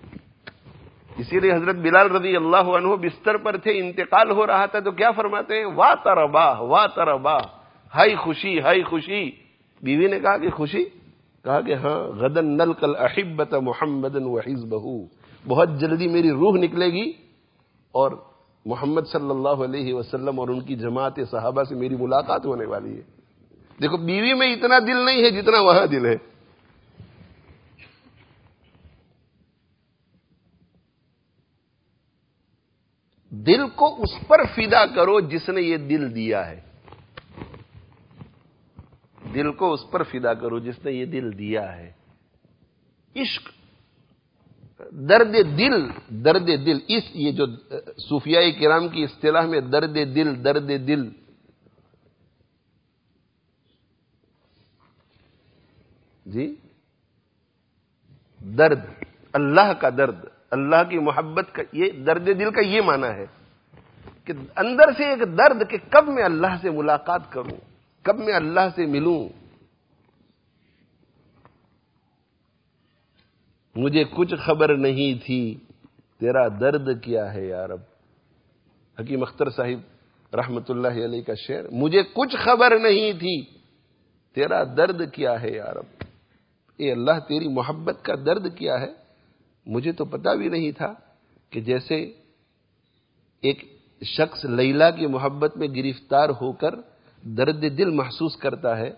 اسی 1.21 1.41
لیے 1.41 1.53
حضرت 1.53 1.77
بلال 1.77 2.11
رضی 2.11 2.37
اللہ 2.37 2.67
عنہ 2.77 2.89
بستر 2.89 3.37
پر 3.37 3.57
تھے، 3.57 3.79
انتقال 3.79 4.31
ہو 4.31 4.47
رہا 4.47 4.67
تھا، 4.67 4.79
تو 4.81 4.91
کیا 4.91 5.11
فرماتے 5.11 5.59
ہیں؟ 5.59 5.65
واہ 5.65 5.95
تربا 6.05 6.59
واہ 6.61 6.87
تربا، 6.95 7.39
ہائی 7.95 8.15
خوشی 8.15 8.61
ہائی 8.61 8.83
خوشی۔ 8.83 9.31
بیوی 9.83 10.07
نے 10.07 10.21
کہا 10.21 10.37
کہ 10.37 10.51
خوشی؟ 10.51 10.85
کہا 11.45 11.61
کہ 11.61 11.75
ہاں 11.75 11.99
غدن 12.19 12.47
نل 12.47 12.73
کل 12.73 12.97
احبت 12.97 13.55
محمد 13.55 14.15
بہو 14.69 15.07
بہت 15.49 15.69
جلدی 15.81 16.09
میری 16.09 16.31
روح 16.31 16.59
نکلے 16.59 16.87
گی 16.87 17.13
اور 17.93 18.11
محمد 18.67 19.01
صلی 19.13 19.31
اللہ 19.31 19.65
علیہ 19.65 19.95
وسلم 19.95 20.41
اور 20.41 20.49
ان 20.49 20.61
کی 20.61 20.77
جماعت 20.77 21.13
صحابہ 21.31 21.63
سے 21.63 21.75
میری 21.75 21.97
ملاقات 21.97 22.47
ہونے 22.47 22.65
والی 22.65 22.97
ہے۔ 22.97 23.03
دیکھو، 23.83 23.97
بیوی 23.97 24.35
میں 24.35 24.53
اتنا 24.53 24.79
دل 24.79 24.97
نہیں 24.97 25.25
ہے 25.25 25.31
جتنا 25.31 25.61
وہاں 25.61 25.87
دل 25.87 26.07
ہے۔ 26.07 26.17
دل 33.51 33.69
کو 33.69 34.03
اس 34.03 34.29
پر 34.29 34.45
فدا 34.45 34.87
کرو 34.87 35.21
جس 35.21 35.49
نے 35.49 35.61
یہ 35.61 35.77
دل 35.77 36.15
دیا 36.15 36.51
ہے۔ 36.51 36.61
دل 39.35 39.53
کو 39.53 39.73
اس 39.73 39.81
پر 39.91 40.03
فدا 40.03 40.35
کرو 40.35 40.59
جس 40.59 40.85
نے 40.85 40.93
یہ 40.93 41.05
دل 41.05 41.39
دیا 41.39 41.77
ہے۔ 41.77 41.93
عشق، 43.17 43.49
درد 44.93 45.35
دل 45.59 45.91
درد 46.25 46.47
دل۔ 46.47 46.79
اس 46.89 47.03
یہ 47.15 47.33
جو 47.33 47.47
صوفیائی 48.09 48.53
کرام 48.53 48.89
کی 48.89 49.05
اصطلاح 49.05 49.47
میں 49.47 49.61
درد 49.61 49.95
دل 49.95 50.45
درد 50.45 50.69
دل۔ 50.69 51.11
جی؟ 56.27 56.55
درد، 58.41 58.79
اللہ 59.33 59.73
کا 59.73 59.91
درد، 59.91 60.25
اللہ 60.51 60.91
کی 60.91 60.99
محبت 60.99 61.47
کا 61.53 61.63
یہ 61.73 61.91
درد 61.91 62.27
دل 62.27 62.51
کا 62.51 62.61
یہ 62.61 62.81
معنی 62.81 63.09
ہے۔ 63.09 63.40
کہ 64.27 64.33
اندر 64.57 64.93
سے 64.93 65.09
ایک 65.11 65.21
درد 65.39 65.69
کہ 65.71 65.79
کب 65.91 66.09
میں 66.09 66.23
اللہ 66.23 66.57
سے 66.63 66.71
ملاقات 66.71 67.31
کروں، 67.33 67.57
کب 68.05 68.19
میں 68.19 68.35
اللہ 68.35 68.69
سے 68.75 68.87
ملوں؟ 68.87 69.29
مجھے 73.77 74.05
کچھ 74.17 74.35
خبر 74.45 74.77
نہیں 74.77 75.15
تھی، 75.27 75.43
تیرا 76.21 76.47
درد 76.61 76.89
کیا 77.03 77.33
ہے 77.35 77.47
یار 77.47 77.71
اب 77.71 77.81
حکیم 78.99 79.23
اختر 79.23 79.51
صاحب 79.51 80.35
رحمت 80.35 80.71
اللہ 80.71 81.05
علیہ 81.05 81.23
کا 81.23 81.35
شعر، 81.47 81.65
مجھے 81.73 82.03
کچھ 82.15 82.37
خبر 82.37 82.79
نہیں 82.79 83.13
تھی، 83.13 83.41
تیرا 84.37 84.63
درد 84.77 85.01
کیا 85.13 85.41
ہے 85.43 85.51
یار 85.51 85.77
اب 85.77 86.03
اے 86.79 86.91
اللہ، 86.93 87.19
تیری 87.29 87.49
محبت 87.49 88.05
کا 88.05 88.15
درد 88.15 88.47
کیا 88.57 88.81
ہے؟ 88.81 88.93
مجھے 89.67 89.93
تو 89.93 90.05
پتا 90.05 90.35
بھی 90.35 90.49
نہیں 90.49 90.73
تھا 90.73 90.93
کہ 91.51 91.61
جیسے 91.61 91.97
ایک 93.43 93.65
شخص 94.05 94.45
لیلا 94.45 94.91
کی 94.91 95.07
محبت 95.07 95.57
میں 95.57 95.69
گرفتار 95.69 96.29
ہو 96.41 96.53
کر 96.53 96.75
درد 97.23 97.79
دل 97.79 97.91
محسوس 97.91 98.37
کرتا 98.37 98.79
ہے، 98.79 98.91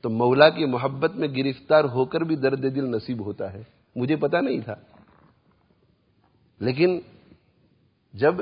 تو 0.00 0.10
مولا 0.10 0.48
کی 0.48 0.64
محبت 0.64 1.16
میں 1.16 1.28
گرفتار 1.28 1.84
ہو 1.84 2.04
کر 2.04 2.20
بھی 2.20 2.36
درد 2.36 2.62
دل 2.62 2.90
نصیب 2.90 3.24
ہوتا 3.24 3.52
ہے۔ 3.52 3.62
مجھے 3.96 4.16
پتا 4.16 4.40
نہیں 4.40 4.60
تھا۔ 4.60 4.74
لیکن 6.60 7.00
جب 8.14 8.34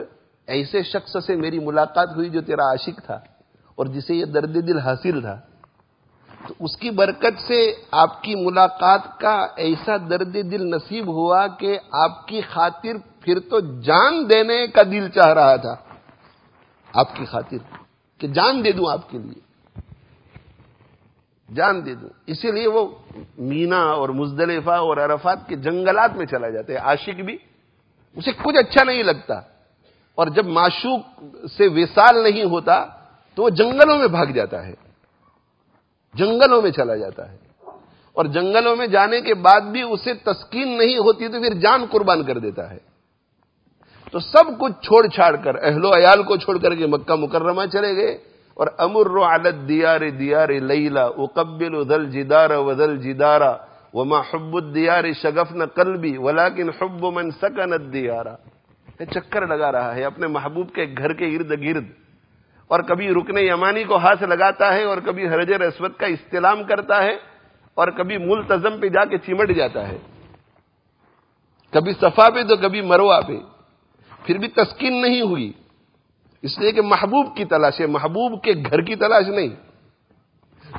ایسے 0.46 0.82
شخص 0.82 1.16
سے 1.26 1.37
میری 1.37 1.59
ملاقات 1.59 2.09
ہوئی 2.16 2.28
جو 2.28 2.40
تیرا 2.40 2.62
عاشق 2.62 3.00
تھا 3.06 3.20
اور 3.74 3.87
جسے 3.87 4.14
یہ 4.14 4.24
درد 4.24 4.54
دل 4.54 4.78
حاصل 4.78 5.20
تھا، 5.20 5.40
تو 6.48 6.54
اس 6.61 6.76
کی 6.76 6.90
برکت 6.90 7.40
سے 7.46 7.72
آپ 7.90 8.22
کی 8.22 8.35
ملاقات 8.35 9.20
کا 9.20 9.46
ایسا 9.56 9.96
درد 9.96 10.35
دل 10.35 10.70
نصیب 10.70 11.06
ہوا 11.06 11.46
کہ 11.46 11.78
آپ 11.92 12.28
کی 12.28 12.40
خاطر 12.40 12.96
پھر 13.20 13.38
تو 13.40 13.80
جان 13.80 14.30
دینے 14.30 14.66
کا 14.66 14.82
دل 14.82 15.09
چاہ 15.09 15.32
رہا 15.32 15.56
تھا۔ 15.56 15.86
آپ 16.96 17.16
کی 17.16 17.24
خاطر 17.24 17.56
کہ 18.18 18.28
جان 18.28 18.64
دے 18.64 18.72
دوں 18.72 18.92
آپ 18.92 19.11
کے 19.11 19.18
لیے۔ 19.18 19.46
جان 21.54 21.87
دے 21.87 21.94
دوں۔ 21.94 22.09
اسی 22.26 22.52
لیے 22.52 22.68
وہ 22.68 22.88
مینا 23.38 23.82
اور 23.82 24.09
مزدلفہ 24.09 24.70
اور 24.70 24.96
عرفات 24.96 25.48
کے 25.48 25.56
جنگلات 25.56 26.16
میں 26.16 26.26
چلا 26.26 26.48
جاتے 26.48 26.72
ہیں۔ 26.72 26.80
عاشق 26.80 27.20
بھی 27.20 27.38
اسے 28.16 28.30
کچھ 28.32 28.56
اچھا 28.56 28.85
نہیں 28.85 29.02
لگتا۔ 29.02 29.35
اور 30.14 30.26
جب 30.26 30.46
معشوق 30.46 31.22
سے 31.56 31.68
وصال 31.68 32.22
نہیں 32.22 32.44
ہوتا 32.44 32.87
تو 33.35 33.42
وہ 33.42 33.50
جنگلوں 33.50 33.98
میں 33.98 34.09
بھاگ 34.09 34.26
جاتا 34.26 34.66
ہے۔ 34.66 34.74
جنگلوں 36.14 36.62
میں 36.62 36.70
چلا 36.70 36.96
جاتا 36.96 37.32
ہے۔ 37.32 37.37
اور 38.12 38.24
جنگلوں 38.24 38.76
میں 38.76 38.87
جانے 38.87 39.20
کے 39.20 39.35
بعد 39.35 39.61
بھی 39.61 39.82
اسے 39.82 40.14
تسکین 40.14 40.78
نہیں 40.78 40.98
ہوتی 40.98 41.28
تو 41.28 41.40
پھر 41.40 41.54
جان 41.54 41.85
قربان 41.90 42.24
کر 42.24 42.38
دیتا 42.38 42.70
ہے۔ 42.70 42.95
تو 44.11 44.19
سب 44.19 44.45
کچھ 44.61 44.73
چھوڑ 44.73 45.07
چھاڑ 45.07 45.37
کر، 45.37 45.55
اہل 45.62 45.85
و 45.85 45.88
عیال 45.88 46.23
کو 46.23 46.37
چھوڑ 46.37 46.59
کر 46.59 46.75
کے 46.75 46.87
مکہ 46.87 47.14
مکرمہ 47.14 47.62
چلے 47.73 47.97
گئے۔ 47.97 48.37
اور 48.55 48.66
امر 48.79 49.19
عالت 49.19 49.69
دیار 49.69 50.01
دیار 50.11 50.49
لیلا 50.49 51.05
اقبل 51.05 51.75
ادل 51.75 52.11
جدار 52.11 52.51
ودل 52.51 52.97
جدارا 52.97 53.53
وما 53.95 54.21
حب 54.21 54.57
الدیار 54.57 55.05
شگف 55.23 55.53
نہ 55.53 55.64
قلبی 55.64 56.16
ولاکن 56.16 56.69
حب 56.69 57.05
من 57.05 57.31
سکنت 57.31 57.92
دیارا 57.92 58.35
چکر 59.11 59.47
لگا 59.47 59.73
رہا 59.73 59.95
ہے 59.95 60.05
اپنے 60.05 60.27
محبوب 60.27 60.73
کے 60.73 60.87
گھر 60.99 61.12
کے 61.12 61.27
ارد 61.27 61.51
گرد۔ 61.51 61.85
اور 62.69 62.81
کبھی 62.81 63.09
رکن 63.09 63.38
یمانی 63.38 63.85
کو 63.85 63.97
ہاتھ 63.97 64.23
لگاتا 64.23 64.75
ہے 64.75 64.83
اور 64.83 64.99
کبھی 65.05 65.29
حرجر 65.29 65.61
اسود 65.61 65.92
کا 65.97 66.07
استعلام 66.07 66.64
کرتا 66.64 67.03
ہے 67.03 67.16
اور 67.75 67.88
کبھی 67.88 68.19
ملتظم 68.19 68.81
پہ 68.81 68.88
جا 68.88 69.05
کے 69.05 69.19
چمٹ 69.19 69.51
جاتا 69.51 69.88
ہے۔ 69.88 69.99
کبھی 71.73 71.92
صفا 71.92 72.31
پہ 72.31 72.42
تو 72.42 72.57
کبھی 72.57 72.81
مروا 72.81 73.21
پہ۔ 73.21 73.37
پھر 74.26 74.38
بھی 74.38 74.48
تسکین 74.48 75.02
نہیں 75.02 75.20
ہوئی۔ 75.20 75.52
اس 76.42 76.58
لیے 76.58 76.72
کہ 76.72 76.82
محبوب 76.82 77.36
کی 77.36 77.44
تلاش 77.44 77.80
ہے 77.80 77.86
محبوب 77.86 78.42
کے 78.42 78.52
گھر 78.70 78.80
کی 78.80 78.96
تلاش 78.96 79.26
نہیں۔ 79.26 79.48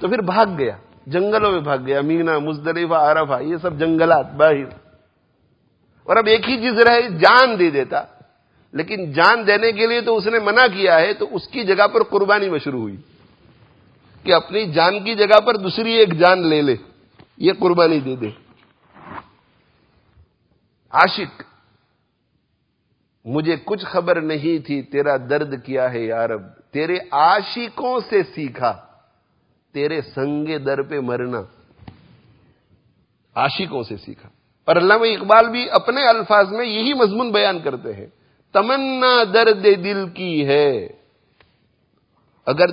تو 0.02 0.08
پھر 0.08 0.22
بھاگ 0.22 0.46
گیا، 0.58 0.78
جنگلوں 1.08 1.52
میں 1.52 1.60
بھاگ 1.60 1.78
گیا، 1.86 2.02
مینا، 2.02 2.40
مزدلفہ، 2.40 2.94
عرفہ، 2.94 3.44
یہ 3.44 3.58
سب 3.62 3.80
جنگلات 3.80 4.34
باہر۔ 4.34 4.66
اور 6.04 6.16
اب 6.16 6.26
ایک 6.26 6.50
ہی 6.50 6.58
چیز 6.58 6.80
رہے، 6.80 7.02
جان 7.02 7.60
دے 7.60 7.70
دیتا۔ 7.70 8.04
لیکن 8.72 9.12
جان 9.12 9.48
دینے 9.48 9.72
کے 9.72 9.88
لیے 9.88 10.02
تو 10.02 10.18
اس 10.18 10.28
نے 10.28 10.40
منع 10.40 10.68
کیا 10.68 11.00
ہے، 11.00 11.14
تو 11.14 11.28
اس 11.32 11.48
کی 11.48 11.64
جگہ 11.64 11.88
پر 11.88 12.04
قربانی 12.04 12.50
میں 12.50 12.60
شروع 12.60 12.82
ہوئی۔ 12.82 12.96
کہ 14.24 14.34
اپنی 14.34 14.66
جان 14.66 15.04
کی 15.04 15.16
جگہ 15.16 15.40
پر 15.40 15.58
دوسری 15.58 15.94
ایک 15.94 16.14
جان 16.14 16.48
لے 16.48 16.62
لے، 16.62 16.76
یہ 17.38 17.54
قربانی 17.60 18.00
دے 18.00 18.16
دے۔ 18.16 18.30
عاشق 20.92 21.42
مجھے 23.28 23.56
کچھ 23.66 23.86
خبر 23.86 24.22
نہیں 24.22 24.66
تھی، 24.66 24.82
تیرا 24.82 25.18
درد 25.18 25.64
کیا 25.64 25.94
ہے 25.94 26.00
یارب 26.00 26.42
تیرے 26.72 26.98
عاشقوں 27.12 28.00
سے 28.10 28.24
سیکھا، 28.24 28.78
تیرے 29.74 30.02
سنگے 30.02 30.58
در 30.58 30.82
پہ 30.82 31.00
مرنا۔ 31.00 31.42
عاشقوں 33.36 33.84
سے 33.84 33.98
سیکھا۔ 33.98 34.30
اور 34.66 34.76
علامہ 34.76 35.06
اقبال 35.06 35.50
بھی 35.50 35.70
اپنے 35.72 36.08
الفاظ 36.08 36.52
میں 36.52 36.66
یہی 36.66 36.94
مضمون 36.94 37.32
بیان 37.32 37.60
کرتے 37.60 37.94
ہیں۔ 37.94 38.06
تمنا 38.54 39.24
درد 39.34 39.64
دل 39.64 40.10
کی 40.10 40.48
ہے۔ 40.48 40.88
اگر 42.46 42.66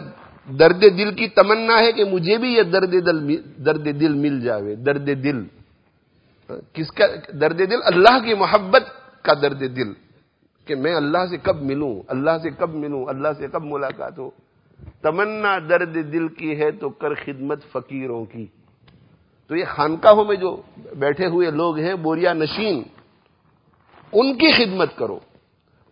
درد 0.47 0.81
دل 0.81 1.15
کی 1.15 1.29
تمنا 1.29 1.79
ہے 1.79 1.93
کہ 1.93 2.05
مجھے 2.05 2.39
بھی 2.39 2.55
یہ 2.55 2.63
درد 2.63 2.93
دل 2.93 3.43
درد 3.65 3.85
دل 3.85 4.15
مل 4.15 4.41
جاوے، 4.41 4.75
درد 4.75 5.07
دل۔ 5.07 5.39
ہاں، 6.51 6.75
کس 6.75 6.93
کا؟ 6.93 7.07
درد 7.41 7.59
دل 7.59 7.79
اللہ 7.85 8.25
کی 8.25 8.35
محبت 8.35 8.83
کا 9.23 9.35
درد 9.35 9.61
دل۔ 9.61 10.04
کہ 10.65 10.75
میں 10.75 10.95
اللہ 10.95 11.27
سے 11.31 11.37
کب 11.37 11.63
ملوں، 11.63 12.01
اللہ 12.09 12.31
سے 12.43 12.51
کب 12.51 12.75
ملوں، 12.75 13.05
اللہ 13.07 13.29
سے 13.39 13.47
کب 13.53 13.65
ملاقات 13.65 14.19
ہو؟ 14.19 14.31
تمنا 15.03 15.59
درد 15.69 15.95
دل 15.95 16.29
کی 16.29 16.61
ہے 16.61 16.71
تو 16.71 16.89
کر 16.89 17.15
خدمت 17.15 17.65
فقیروں 17.73 18.25
کی۔ 18.25 18.47
تو 19.49 19.57
یہ 19.57 19.65
خانقاہوں 19.69 20.25
میں 20.25 20.37
جو 20.37 20.63
بیٹھے 20.99 21.27
ہوئے 21.27 21.51
لوگ 21.51 21.79
ہیں، 21.79 21.95
بوریا 21.95 22.33
نشین، 22.33 22.83
ان 24.13 24.35
کی 24.35 24.53
خدمت 24.53 24.97
کرو۔ 24.97 25.19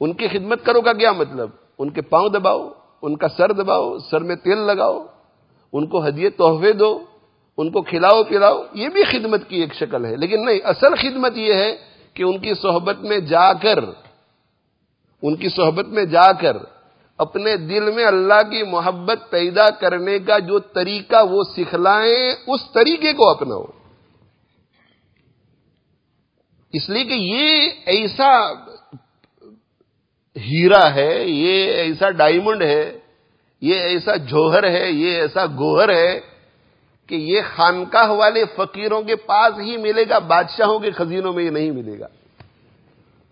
ان 0.00 0.12
کی 0.12 0.28
خدمت 0.28 0.64
کرو 0.64 0.80
کا 0.80 0.92
کیا 0.92 1.12
مطلب؟ 1.12 1.48
ان 1.78 1.90
کے 1.90 2.02
پاؤں 2.02 2.28
دباؤ، 2.28 2.68
ان 3.02 3.16
کا 3.16 3.28
سر 3.28 3.52
دباؤ، 3.52 3.98
سر 3.98 4.20
میں 4.20 4.36
تیل 4.36 4.58
لگاؤ، 4.58 5.06
ان 5.72 5.86
کو 5.86 6.08
ہدیے، 6.08 6.30
تحفے 6.30 6.72
دو، 6.72 7.04
ان 7.58 7.70
کو 7.70 7.82
کھلاؤ، 7.82 8.22
پلاؤ، 8.24 8.62
یہ 8.72 8.88
بھی 8.88 9.04
خدمت 9.04 9.48
کی 9.48 9.56
ایک 9.56 9.74
شکل 9.74 10.04
ہے۔ 10.04 10.16
لیکن 10.16 10.44
نہیں، 10.44 10.58
اصل 10.64 10.94
خدمت 10.94 11.36
یہ 11.36 11.54
ہے 11.54 11.76
کہ 12.14 12.22
ان 12.22 12.38
کی 12.38 12.54
صحبت 12.54 12.98
میں 12.98 13.18
جا 13.18 13.52
کر 13.52 13.84
ان 15.22 15.36
کی 15.36 15.48
صحبت 15.48 15.86
میں 15.86 16.04
جا 16.04 16.32
کر 16.32 16.56
اپنے 17.18 17.56
دل 17.56 17.92
میں 17.92 18.04
اللہ 18.04 18.50
کی 18.50 18.62
محبت 18.62 19.30
پیدا 19.30 19.70
کرنے 19.70 20.18
کا 20.18 20.38
جو 20.38 20.58
طریقہ 20.58 21.16
وہ 21.30 21.42
سکھلائیں، 21.56 22.34
اس 22.46 22.60
طریقے 22.74 23.12
کو 23.12 23.28
اپناؤ۔ 23.30 23.64
اس 26.72 26.88
لیے 26.88 27.04
کہ 27.04 27.14
یہ 27.14 27.68
ایسا 27.86 28.52
ہیرا 30.36 30.94
ہے، 30.94 31.24
یہ 31.24 31.72
ایسا 31.72 32.10
ڈائمنڈ 32.10 32.62
ہے، 32.62 32.98
یہ 33.60 33.74
ایسا 33.74 34.16
جوہر 34.16 34.70
ہے، 34.70 34.90
یہ 34.90 35.16
ایسا 35.16 35.46
گوہر 35.46 35.88
ہے 35.88 36.20
کہ 37.06 37.14
یہ 37.14 37.40
خانقاہ 37.56 38.10
والے 38.10 38.44
فقیروں 38.56 39.02
کے 39.02 39.16
پاس 39.16 39.58
ہی 39.60 39.76
ملے 39.76 40.04
گا، 40.08 40.18
بادشاہوں 40.18 40.78
کے 40.78 40.90
خزینوں 40.90 41.32
میں 41.32 41.44
یہ 41.44 41.50
نہیں 41.50 41.70
ملے 41.70 41.98
گا۔ 42.00 42.06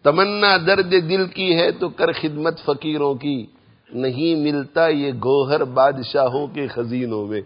تمنا 0.02 0.56
درد 0.56 0.90
دل 0.90 1.26
کی 1.26 1.56
ہے 1.56 1.70
تو 1.70 1.88
کر 1.88 2.12
خدمت 2.12 2.58
فقیروں 2.64 3.14
کی۔ 3.14 3.46
نہیں 3.92 4.52
ملتا 4.52 4.88
یہ 4.88 5.12
گوہر 5.12 5.64
بادشاہوں 5.64 6.46
کے 6.46 6.66
خزینوں 6.66 7.26
میں۔ 7.26 7.40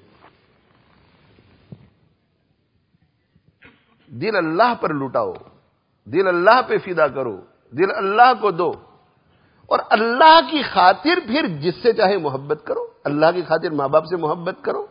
دل 4.06 4.36
اللہ 4.36 4.74
پر 4.80 4.94
لٹاؤ، 4.94 5.32
دل 6.04 6.28
اللہ 6.28 6.62
پہ 6.66 6.78
فدا 6.78 7.08
کرو، 7.08 7.40
دل 7.70 7.90
اللہ 7.96 8.32
کو 8.40 8.50
دو۔ 8.50 8.72
اور 9.66 9.78
اللہ 9.90 10.40
کی 10.50 10.62
خاطر 10.62 11.18
پھر 11.26 11.46
جس 11.46 11.74
سے 11.82 11.92
چاہے 11.92 12.18
محبت 12.18 12.60
کرو۔ 12.64 12.86
اللہ 13.04 13.26
کی 13.34 13.42
خاطر 13.42 13.70
ماں 13.70 13.88
باپ 13.88 14.04
سے 14.06 14.16
محبت 14.16 14.54
کرو۔ 14.62 14.86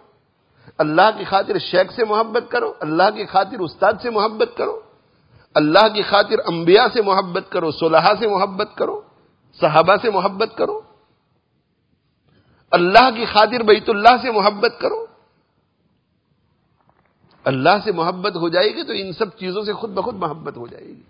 اللہ 0.77 1.17
کی 1.17 1.23
خاطر 1.23 1.57
شیخ 1.59 1.91
سے 1.95 2.05
محبت 2.05 2.43
کرو۔ 2.49 2.73
اللہ 2.79 3.09
کی 3.15 3.25
خاطر 3.25 3.59
استاد 3.59 3.93
سے 4.01 4.09
محبت 4.09 4.57
کرو۔ 4.57 4.79
اللہ 5.55 5.87
کی 5.87 6.01
خاطر 6.01 6.39
انبیاء 6.47 6.85
سے 6.93 7.01
محبت 7.01 7.45
کرو 7.49 7.71
صلحہ 7.71 8.13
سے 8.19 8.27
محبت 8.27 8.69
کرو، 8.75 9.01
صحابہ 9.59 9.95
سے 10.01 10.09
محبت 10.09 10.57
کرو، 10.57 10.81
اللہ 12.71 13.09
کی 13.15 13.25
خاطر 13.25 13.63
بیت 13.63 13.89
اللہ 13.89 14.15
سے 14.21 14.31
محبت 14.31 14.79
کرو۔ 14.81 15.05
اللہ 17.45 17.77
سے 17.83 17.91
محبت 17.91 18.35
ہو 18.35 18.49
جائے 18.49 18.67
گی 18.67 18.83
تو 18.83 18.93
ان 18.93 19.11
سب 19.13 19.37
چیزوں 19.37 19.63
سے 19.63 19.73
خود 19.73 19.89
بخود 19.89 20.15
محبت 20.15 20.57
ہو 20.57 20.67
جائے 20.67 20.87
گی۔ 20.87 21.01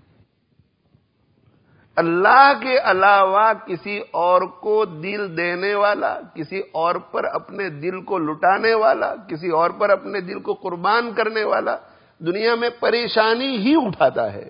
اللہ 1.98 2.52
کے 2.62 2.78
علاوہ 2.78 3.54
کسی 3.68 4.00
اور 4.12 4.42
کو 4.42 4.86
دل 4.86 5.38
دینے 5.38 5.74
والا، 5.76 6.20
کسی 6.36 6.62
اور 6.72 6.96
پر 6.96 7.24
اپنے 7.24 7.70
دل 7.70 8.02
کو 8.02 8.18
لٹانے 8.18 8.74
والا، 8.74 9.16
کسی 9.16 9.50
اور 9.50 9.70
پر 9.70 9.90
اپنے 9.90 10.22
دل 10.22 10.40
کو 10.40 10.54
قربان 10.54 11.14
کرنے 11.14 11.44
والا 11.44 11.78
دنیا 12.26 12.56
میں 12.56 12.70
پریشانی 12.80 13.58
ہی 13.58 13.74
اٹھاتا 13.78 14.34
ہے۔ 14.34 14.50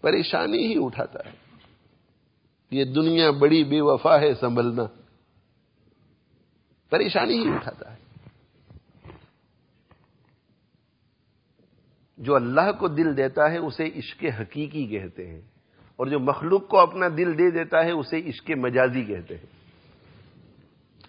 پریشانی 0.00 0.66
ہی 0.66 0.84
اٹھاتا 0.84 1.18
ہے۔ 1.26 1.34
یہ 2.70 2.84
دنیا 2.84 3.30
بڑی 3.30 3.64
بے 3.64 3.80
وفا 3.80 4.20
ہے 4.20 4.34
سنبھلنا۔ 4.34 4.82
پریشانی 6.90 7.38
ہی 7.38 7.54
اٹھاتا 7.54 7.94
ہے۔ 7.94 7.96
جو 12.16 12.34
اللہ 12.34 12.72
کو 12.78 12.88
دل 12.88 13.16
دیتا 13.16 13.50
ہے 13.50 13.58
اسے 13.58 13.88
عشق 13.96 14.24
حقیقی 14.40 14.86
کہتے 14.86 15.28
ہیں۔ 15.28 15.40
اور 15.96 16.06
جو 16.06 16.20
مخلوق 16.20 16.68
کو 16.68 16.78
اپنا 16.78 17.08
دل 17.08 17.38
دے 17.38 17.50
دیتا 17.50 17.84
ہے 17.84 17.90
اسے 17.90 18.20
عشق 18.28 18.50
مجازی 18.50 19.04
کہتے 19.04 19.36
ہیں۔ 19.36 19.46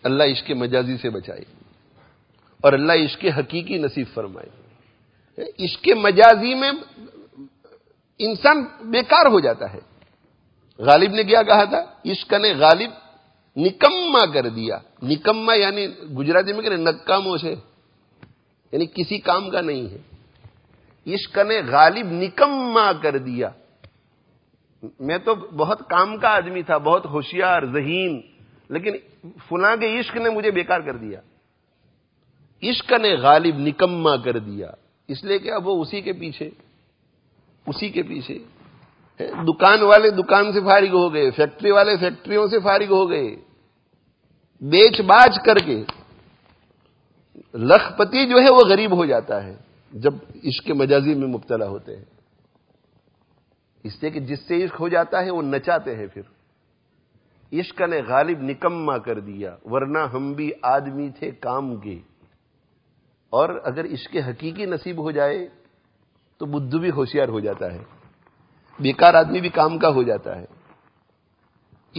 اللہ 0.04 0.24
عشق 0.24 0.52
مجازی 0.52 0.98
سے 0.98 1.10
بچائے۔ 1.10 1.42
اور 2.62 2.74
اللہ 2.74 2.94
عشق 2.94 3.26
حقیقی 3.40 3.78
نصیب 3.78 4.08
فرمائے۔ 4.14 4.65
عشق 5.38 5.90
مجازی 5.98 6.56
میں 6.56 6.72
انسان 8.18 8.66
بیکار 8.82 9.26
ہو 9.26 9.40
جاتا 9.40 9.74
ہے۔ 9.74 9.80
غالب 10.78 11.12
نے 11.12 11.24
کیا 11.24 11.44
کہا 11.44 11.64
تھا؟ 11.64 11.86
عشق 12.12 12.34
نے 12.34 12.54
غالب 12.54 12.92
نکما 13.58 14.26
کر 14.26 14.50
دیا۔ 14.50 14.80
نکما 15.04 15.54
یعنی 15.54 15.88
گجراتی 15.88 16.54
میں 16.54 16.62
کہ 16.62 16.70
نکاموں 16.70 17.38
سے۔ 17.38 17.56
یعنی 18.72 18.86
کسی 18.86 19.18
کام 19.18 19.50
کا 19.50 19.62
نہیں 19.62 19.90
ہے۔ 19.90 19.98
عشق 21.14 21.38
نے 21.38 21.62
غالب 21.68 22.06
نکما 22.12 22.92
کر 22.94 23.18
دیا۔ 23.18 23.50
میں 25.00 25.18
تو 25.18 25.36
بہت 25.36 25.90
کام 25.90 26.18
کا 26.18 26.30
آدمی 26.30 26.64
تھا، 26.64 26.78
بہت 26.78 27.06
ہوشیار، 27.06 27.62
ذہین، 27.74 28.22
لیکن 28.70 28.92
فلاں 29.50 29.76
کے 29.76 30.00
عشق 30.00 30.18
نے 30.18 30.30
مجھے 30.30 30.52
بیکار 30.52 30.80
کر 30.80 30.98
دیا۔ 30.98 31.22
عشق 32.64 32.92
نے 32.92 33.16
غالب 33.16 33.56
نکما 33.58 34.16
کر 34.16 34.38
دیا۔ 34.38 34.72
اس 35.08 35.24
لیے 35.24 35.40
کہ 35.40 35.52
اب 35.52 35.68
وہ 35.68 35.82
اسی 35.82 36.02
کے 36.02 36.14
پیچھے، 36.14 36.50
اسی 37.68 37.90
کے 37.90 38.04
پیچھے 38.04 38.38
دکان 39.20 39.82
والے 39.82 40.10
دکان 40.10 40.54
سے 40.54 40.60
فارغ 40.62 40.94
ہو 40.94 41.14
گئے، 41.14 41.32
فیکٹری 41.32 41.72
والے 41.72 41.98
فیکٹریوں 41.98 42.48
سے 42.48 42.60
فارغ 42.60 42.92
ہو 42.92 43.10
گئے، 43.10 43.36
بیچ 44.62 45.02
باج 45.02 45.40
کر 45.46 45.56
کے 45.56 45.84
لکھ 47.54 47.98
پتی 47.98 48.26
جو 48.28 48.38
ہے 48.42 48.50
وہ 48.50 48.62
غریب 48.70 48.92
ہو 48.92 49.06
جاتا 49.06 49.44
ہے 49.44 49.56
جب 49.94 50.14
عشق 50.44 50.72
مجازی 50.72 51.14
میں 51.14 51.28
مبتلا 51.28 51.68
ہوتے 51.68 51.98
ہیں۔ 51.98 52.06
اس 53.84 54.02
لیے 54.02 54.12
کہ 54.12 54.20
جس 54.20 54.40
سے 54.40 54.66
عشق 54.66 54.80
ہو 54.80 54.88
جاتا 54.88 55.26
ہے 55.26 55.32
وہ 55.32 55.42
نچاتے 55.42 55.96
ہیں 55.96 56.08
پھر۔ 56.08 56.22
عشق 57.60 57.82
نے 57.82 58.02
غالب 58.08 58.42
نکما 58.42 58.98
کر 58.98 59.20
دیا، 59.20 59.56
ورنہ 59.66 60.00
ہم 60.14 60.34
بھی 60.34 60.52
آدمی 60.62 61.10
تھے 61.10 61.32
کام 61.32 61.76
کے۔ 61.76 62.00
اور 63.30 63.62
اگر 63.64 63.86
عشق 63.86 64.16
حقیقی 64.16 64.66
نصیب 64.66 65.00
ہو 65.00 65.12
جائے 65.12 65.48
تو 66.38 66.46
بدھ 66.46 66.76
بھی 66.76 66.90
ہوشیار 66.90 67.28
ہو 67.28 67.40
جاتا 67.40 67.74
ہے، 67.74 67.84
بیکار 68.80 69.14
آدمی 69.14 69.42
بھی 69.42 69.50
کام 69.50 69.78
کا 69.78 69.90
ہو 69.90 70.04
جاتا 70.04 70.42
ہے۔ 70.42 70.46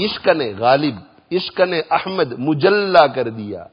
عشق 0.04 0.28
نے 0.28 0.52
غالب، 0.58 0.94
عشق 1.32 1.60
نے 1.60 1.80
احمد 1.90 2.32
مجلہ 2.38 3.06
کر 3.14 3.28
دیا۔ 3.28 3.66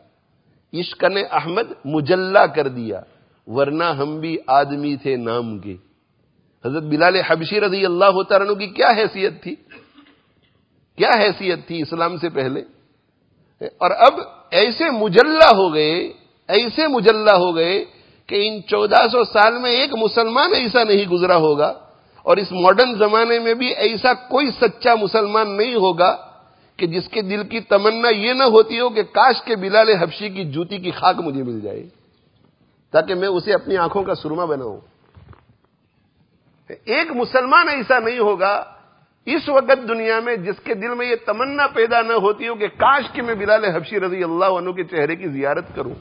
عشق 0.74 1.04
نے 1.04 1.22
احمد 1.22 1.74
مجلہ 1.86 2.46
کر 2.56 2.68
دیا۔ 2.68 3.02
ورنہ 3.48 3.84
ہم 3.84 4.20
بھی 4.20 4.38
آدمی 4.48 4.96
تھے 4.96 5.16
نام 5.16 5.60
کے۔ 5.60 5.76
حضرت 6.66 6.84
بلال 6.84 7.16
حبشی 7.16 7.62
رضی 7.62 7.86
اللہ 7.86 8.34
عنہ 8.34 8.54
کی 8.54 8.68
کیا 8.68 8.88
حیثیت 8.88 9.44
تھی؟ 9.44 9.56
کیا 10.96 11.10
حیثیت 11.20 11.68
تھی 11.68 11.82
اسلام 11.82 12.18
سے 12.18 12.30
پہلے؟ 12.30 12.62
اور 13.78 13.92
اب 13.92 14.20
ایسے 14.52 14.90
مجلہ 14.90 15.56
ہو 15.56 15.74
گئے 15.74 16.14
ایسے 16.50 16.88
مجلہ 16.88 17.32
ہو 17.32 17.56
گئے 17.56 17.84
کہ 18.28 18.48
ان 18.48 18.64
چودہ 18.64 19.08
سو 19.12 19.24
سال 19.24 19.58
میں 19.58 19.72
ایک 19.72 19.94
مسلمان 19.94 20.54
ایسا 20.54 20.84
نہیں 20.84 21.06
گزرا 21.06 21.38
ہوگا 21.38 21.74
اور 22.22 22.38
اس 22.38 22.52
ماڈرن 22.52 22.96
زمانے 22.96 23.40
میں 23.40 23.54
بھی 23.54 23.68
ایسا 23.68 24.14
کوئی 24.14 24.52
سچا 24.52 24.96
مسلمان 24.96 25.58
نہیں 25.58 25.76
ہوگا 25.76 26.16
کہ 26.78 26.88
جس 26.88 27.08
کے 27.08 27.22
دل 27.22 27.48
کی 27.48 27.60
تمنا 27.60 28.10
یہ 28.10 28.34
نہ 28.34 28.44
ہوتی 28.44 28.80
ہو 28.80 28.90
کہ 28.90 29.04
کاش 29.04 29.42
کے 29.42 29.56
بلال 29.56 29.90
حبشی 29.90 30.30
کی 30.30 30.44
جوتی 30.44 30.78
کی 30.78 30.92
خاک 30.92 31.20
مجھے 31.20 31.44
مل 31.44 31.60
جائے 31.60 31.84
تاکہ 32.92 33.16
میں 33.16 33.28
اسے 33.28 33.54
اپنی 33.54 33.78
آنکھوں 33.78 34.04
کا 34.04 34.16
سرما 34.16 34.46
بناؤں۔ 34.46 34.80
ایک 36.70 37.12
مسلمان 37.12 37.70
ایسا 37.70 38.00
نہیں 38.00 38.20
ہوگا 38.20 38.64
اس 39.26 39.50
وقت 39.50 39.88
دنیا 39.88 40.20
میں 40.20 40.36
جس 40.36 40.60
کے 40.64 40.74
دل 40.74 40.94
میں 40.94 41.06
یہ 41.06 41.16
تمنا 41.26 41.68
پیدا 41.68 42.02
نہ 42.02 42.14
ہوتی 42.14 42.48
ہو 42.48 42.56
کہ 42.56 42.68
کاش 42.68 43.04
کہ 43.14 43.22
میں 43.22 43.36
بلال 43.36 43.66
حبشی 43.66 44.00
رضی 44.00 44.24
اللہ 44.24 44.46
عنہ 44.46 44.72
کے 44.72 44.84
چہرے 44.84 45.16
کی 45.16 45.28
زیارت 45.28 45.76
کروں۔ 45.76 45.94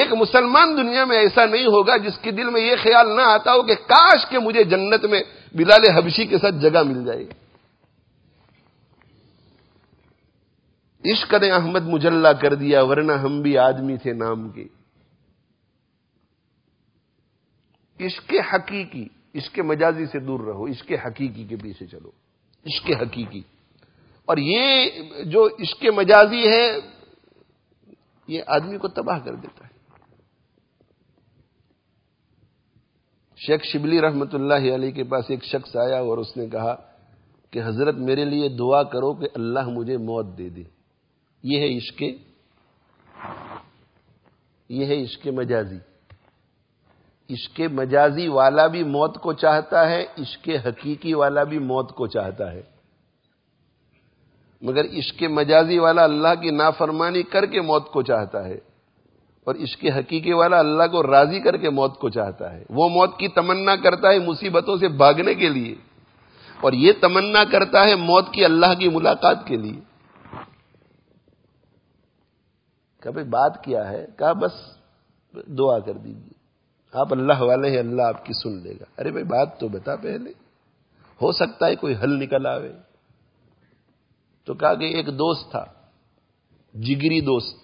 ایک 0.00 0.12
مسلمان 0.12 0.76
دنیا 0.76 1.04
میں 1.04 1.16
ایسا 1.16 1.44
نہیں 1.44 1.66
ہوگا 1.66 1.96
جس 1.96 2.18
کے 2.18 2.30
دل 2.30 2.50
میں 2.50 2.60
یہ 2.60 2.76
خیال 2.82 3.16
نہ 3.16 3.20
آتا 3.20 3.52
ہو 3.52 3.62
کہ 3.62 3.74
کاش 3.74 4.30
کہ 4.30 4.38
مجھے 4.38 4.64
جنت 4.64 5.04
میں 5.04 5.22
بلال 5.54 5.96
حبشی 5.96 6.26
کے 6.26 6.38
ساتھ 6.38 6.54
جگہ 6.54 6.82
مل 6.82 7.04
جائے۔ 7.04 7.24
عشق 11.12 11.34
نے 11.34 11.50
احمد 11.50 11.82
مجلہ 11.82 12.28
کر 12.28 12.54
دیا 12.54 12.82
ورنہ 12.82 13.12
ہم 13.12 13.42
بھی 13.42 13.58
آدمی 13.58 13.96
تھے 13.96 14.12
نام 14.12 14.50
کے۔ 14.50 14.64
عشق 18.00 18.34
حقیقی، 18.54 19.06
عشق 19.34 19.58
مجازی 19.58 20.06
سے 20.06 20.18
دور 20.18 20.40
رہو، 20.40 20.66
عشق 20.66 20.92
حقیقی 21.06 21.44
کے 21.44 21.56
پیچھے 21.56 21.86
چلو۔ 21.86 22.10
عشق 22.66 22.90
حقیقی۔ 23.02 23.42
اور 24.24 24.36
یہ 24.36 24.90
جو 25.24 25.48
عشق 25.60 25.84
مجازی 25.94 26.48
ہے، 26.48 26.78
یہ 28.28 28.42
آدمی 28.46 28.78
کو 28.78 28.88
تباہ 28.88 29.18
کر 29.18 29.34
دیتا 29.34 29.66
ہے۔ 29.66 29.73
شیخ 33.46 33.64
شبلی 33.64 34.00
رحمت 34.00 34.34
اللہ 34.34 34.74
علیہ 34.74 34.90
کے 34.90 35.04
پاس 35.04 35.24
ایک 35.28 35.44
شخص 35.44 35.76
آیا 35.76 35.98
اور 35.98 36.18
اس 36.18 36.36
نے 36.36 36.46
کہا 36.46 36.76
کہ 37.50 37.60
حضرت 37.64 37.94
میرے 37.94 38.24
لیے 38.24 38.48
دعا 38.48 38.82
کرو 38.82 39.14
کہ 39.14 39.28
اللہ 39.34 39.68
مجھے 39.68 39.96
موت 39.96 40.38
دے 40.38 40.48
دے۔ 40.48 40.62
یہ 41.42 41.58
ہے 41.58 41.76
عشق، 41.76 42.02
یہ 44.68 44.86
ہے 44.86 45.02
عشق 45.02 45.26
مجازی۔ 45.26 45.78
عشق 47.30 47.60
مجازی 47.72 48.28
والا 48.28 48.66
بھی 48.66 48.84
موت 48.84 49.18
کو 49.18 49.32
چاہتا 49.32 49.90
ہے، 49.90 50.06
عشق 50.18 50.48
حقیقی 50.66 51.14
والا 51.14 51.44
بھی 51.44 51.58
موت 51.58 51.92
کو 51.92 52.06
چاہتا 52.06 52.52
ہے۔ 52.52 52.62
مگر 54.62 54.84
عشق 54.84 55.22
مجازی 55.22 55.78
والا 55.78 56.04
اللہ 56.04 56.34
کی 56.42 56.50
نافرمانی 56.50 57.22
کر 57.22 57.46
کے 57.46 57.60
موت 57.60 57.88
کو 57.88 58.02
چاہتا 58.02 58.44
ہے۔ 58.44 58.58
اور 59.44 59.54
عشق 59.54 59.84
حقیقی 59.98 60.32
والا 60.32 60.58
اللہ 60.58 60.82
کو 60.82 61.02
راضی 61.02 61.40
کر 61.40 61.56
کے 61.56 61.70
موت 61.70 61.98
کو 61.98 62.10
چاہتا 62.10 62.52
ہے۔ 62.52 62.64
وہ 62.70 62.88
موت 62.88 63.18
کی 63.18 63.28
تمنا 63.28 63.76
کرتا 63.76 64.10
ہے 64.10 64.18
مصیبتوں 64.18 64.76
سے 64.76 64.88
بھاگنے 64.88 65.34
کے 65.34 65.48
لیے۔ 65.48 65.74
اور 66.60 66.72
یہ 66.72 66.92
تمنا 67.00 67.44
کرتا 67.44 67.84
ہے 67.84 67.94
موت 67.94 68.32
کی 68.32 68.44
اللہ 68.44 68.74
کی 68.78 68.88
ملاقات 68.88 69.46
کے 69.46 69.56
لیے۔ 69.56 69.80
کبھی 73.00 73.24
بات 73.24 73.64
کیا 73.64 73.90
ہے؟ 73.90 74.06
کہا 74.18 74.32
بس 74.32 74.52
دعا 75.46 75.78
کر 75.78 75.92
دیجیے 75.92 76.44
آپ 76.92 77.12
اللہ 77.12 77.40
والے 77.40 77.70
ہیں، 77.70 77.78
اللہ 77.78 78.02
آپ 78.02 78.26
کی 78.26 78.32
سن 78.32 78.62
لے 78.62 78.74
گا۔ 78.80 78.84
ارے 78.98 79.10
بھائی 79.10 79.24
بات 79.24 79.60
تو 79.60 79.68
بتا 79.68 79.96
پہلے۔ 79.96 80.30
ہو 81.22 81.32
سکتا 81.32 81.66
ہے 81.66 81.76
کوئی 81.76 81.94
حل 82.02 82.20
نکل 82.20 82.46
آوے۔ 82.46 82.72
تو 84.44 84.54
کہا 84.54 84.74
کہ 84.74 84.84
ایک 84.84 85.06
دوست 85.06 85.50
تھا، 85.50 85.64
جگری 86.74 87.20
دوست۔ 87.20 87.63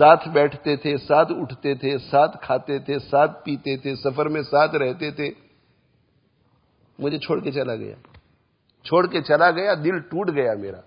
ساتھ 0.00 0.28
بیٹھتے 0.28 0.76
تھے، 0.76 0.96
ساتھ 0.96 1.32
اٹھتے 1.36 1.74
تھے، 1.74 1.98
ساتھ 1.98 2.36
کھاتے 2.42 2.78
تھے، 2.78 2.98
ساتھ 2.98 3.44
پیتے 3.44 3.76
تھے، 3.76 3.96
سفر 3.96 4.28
میں 4.28 4.42
ساتھ 4.42 4.74
رہتے 4.74 5.10
تھے۔ 5.10 5.30
مجھے 6.98 7.18
چھوڑ 7.18 7.40
کے 7.40 7.50
چلا 7.50 7.76
گیا۔ 7.76 7.94
چھوڑ 8.84 9.06
کے 9.06 9.22
چلا 9.22 9.50
گیا، 9.50 9.74
دل 9.74 9.98
ٹوٹ 9.98 10.30
گیا 10.34 10.54
میرا۔ 10.54 10.80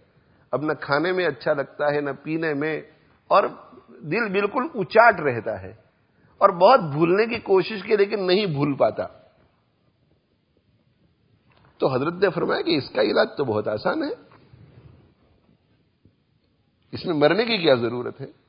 اب 0.51 0.61
نہ 0.61 0.73
کھانے 0.73 1.11
میں 1.11 1.25
اچھا 1.25 1.53
لگتا 1.53 1.91
ہے، 1.91 2.01
نہ 2.01 2.09
پینے 2.23 2.53
میں۔ 2.53 2.81
اور 3.27 3.43
دل 3.87 4.29
بالکل 4.29 4.63
اچاٹ 4.75 5.19
رہتا 5.19 5.61
ہے۔ 5.61 5.73
اور 6.37 6.49
بہت 6.49 6.79
بھولنے 6.79 7.25
کی 7.25 7.39
کوشش 7.39 7.83
کی، 7.83 7.97
لیکن 7.97 8.27
نہیں 8.27 8.45
بھول 8.45 8.73
پاتا۔ 8.73 9.07
تو 11.77 11.87
حضرت 11.95 12.13
نے 12.13 12.29
فرمایا 12.29 12.61
کہ 12.61 12.77
اس 12.77 12.89
کا 12.89 13.01
علاج 13.01 13.27
تو 13.37 13.45
بہت 13.45 13.67
آسان 13.67 14.03
ہے۔ 14.03 14.37
اس 16.91 17.05
میں 17.05 17.13
مرنے 17.13 17.45
کی 17.45 17.57
کیا 17.57 17.75
ضرورت 17.75 18.21
ہے؟ 18.21 18.42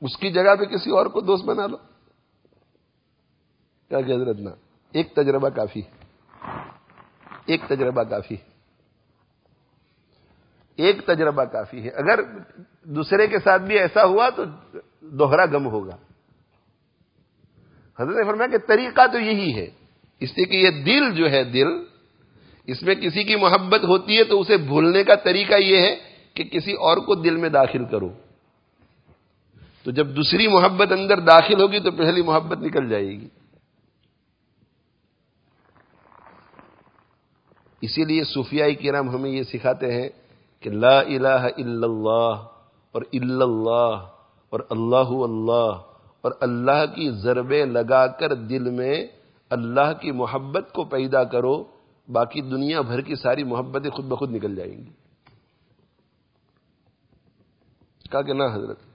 اس 0.00 0.16
کی 0.16 0.30
جگہ 0.30 0.54
پہ 0.54 0.64
کسی 0.64 0.90
اور 0.90 1.06
کو 1.06 1.20
دوست 1.20 1.44
بنا 1.44 1.66
لو۔ 1.66 1.76
کیا 3.88 4.00
کہ 4.00 4.12
حضرت 4.12 4.36
نہ 4.36 4.50
ایک 4.92 5.14
تجربہ 5.14 5.48
کافی 5.48 5.80
ایک 7.46 7.60
تجربہ 7.68 8.02
کافی 8.02 8.36
ایک 10.76 11.06
تجربہ 11.06 11.44
کافی 11.44 11.82
ہے۔ 11.82 11.88
اگر 11.88 12.20
دوسرے 12.84 13.26
کے 13.26 13.38
ساتھ 13.38 13.62
بھی 13.62 13.78
ایسا 13.78 14.04
ہوا 14.04 14.30
تو 14.30 14.44
دوہرا 15.00 15.46
گم 15.46 15.66
ہوگا۔ 15.66 15.96
حضرت 17.98 18.16
نے 18.16 18.24
فرمایا 18.24 18.50
کہ 18.50 18.58
طریقہ 18.58 19.06
تو 19.12 19.18
یہی 19.18 19.54
ہے۔ 19.54 19.66
اس 20.20 20.36
لیے 20.36 20.44
کہ 20.44 20.56
یہ 20.56 20.70
دل 20.70 21.14
جو 21.14 21.30
ہے، 21.30 21.44
دل، 21.44 21.66
اس 22.66 22.82
میں 22.82 22.94
کسی 22.94 23.24
کی 23.24 23.36
محبت 23.36 23.84
ہوتی 23.84 24.18
ہے 24.18 24.24
تو 24.24 24.40
اسے 24.40 24.56
بھولنے 24.56 25.04
کا 25.04 25.14
طریقہ 25.14 25.54
یہ 25.54 25.78
ہے 25.78 25.96
کہ 26.34 26.44
کسی 26.44 26.72
اور 26.72 26.96
کو 26.96 27.14
دل 27.14 27.36
میں 27.36 27.48
داخل 27.48 27.84
کرو۔ 27.84 28.08
تو 29.82 29.90
جب 29.90 30.06
دوسری 30.16 30.48
محبت 30.48 30.92
اندر 30.92 31.20
داخل 31.20 31.60
ہوگی 31.60 31.80
تو 31.80 31.90
پہلی 31.90 32.22
محبت 32.22 32.58
نکل 32.58 32.88
جائے 32.88 33.10
گی۔ 33.10 33.28
اسی 37.80 38.04
لیے 38.04 38.24
صوفیائی 38.24 38.74
کرام 38.74 39.10
ہمیں 39.10 39.30
یہ 39.30 39.42
سکھاتے 39.42 39.92
ہیں 39.92 40.08
کہ 40.60 40.70
لا 40.70 40.98
الہ 41.00 41.42
الا 41.56 41.86
اللہ 41.86 42.46
اور 42.94 43.02
الا 43.12 43.44
اللہ 43.44 44.06
اور 44.50 44.60
اللہ 44.70 45.12
اللہ 45.22 45.76
اور 46.20 46.32
اللہ 46.40 46.84
کی 46.94 47.10
ضربیں 47.10 47.66
لگا 47.66 48.06
کر 48.06 48.34
دل 48.34 48.70
میں 48.70 49.06
اللہ 49.50 49.92
کی 50.00 50.12
محبت 50.12 50.72
کو 50.72 50.84
پیدا 50.84 51.24
کرو، 51.24 51.64
باقی 52.08 52.40
دنیا 52.40 52.80
بھر 52.80 53.00
کی 53.00 53.14
ساری 53.14 53.44
محبتیں 53.44 53.90
خود 53.90 54.04
بخود 54.04 54.30
نکل 54.30 54.56
جائیں 54.56 54.78
گی۔ 54.78 54.90
کہا 58.10 58.22
کہ 58.22 58.32
نہ 58.32 58.42
حضرت؟ 58.52 58.87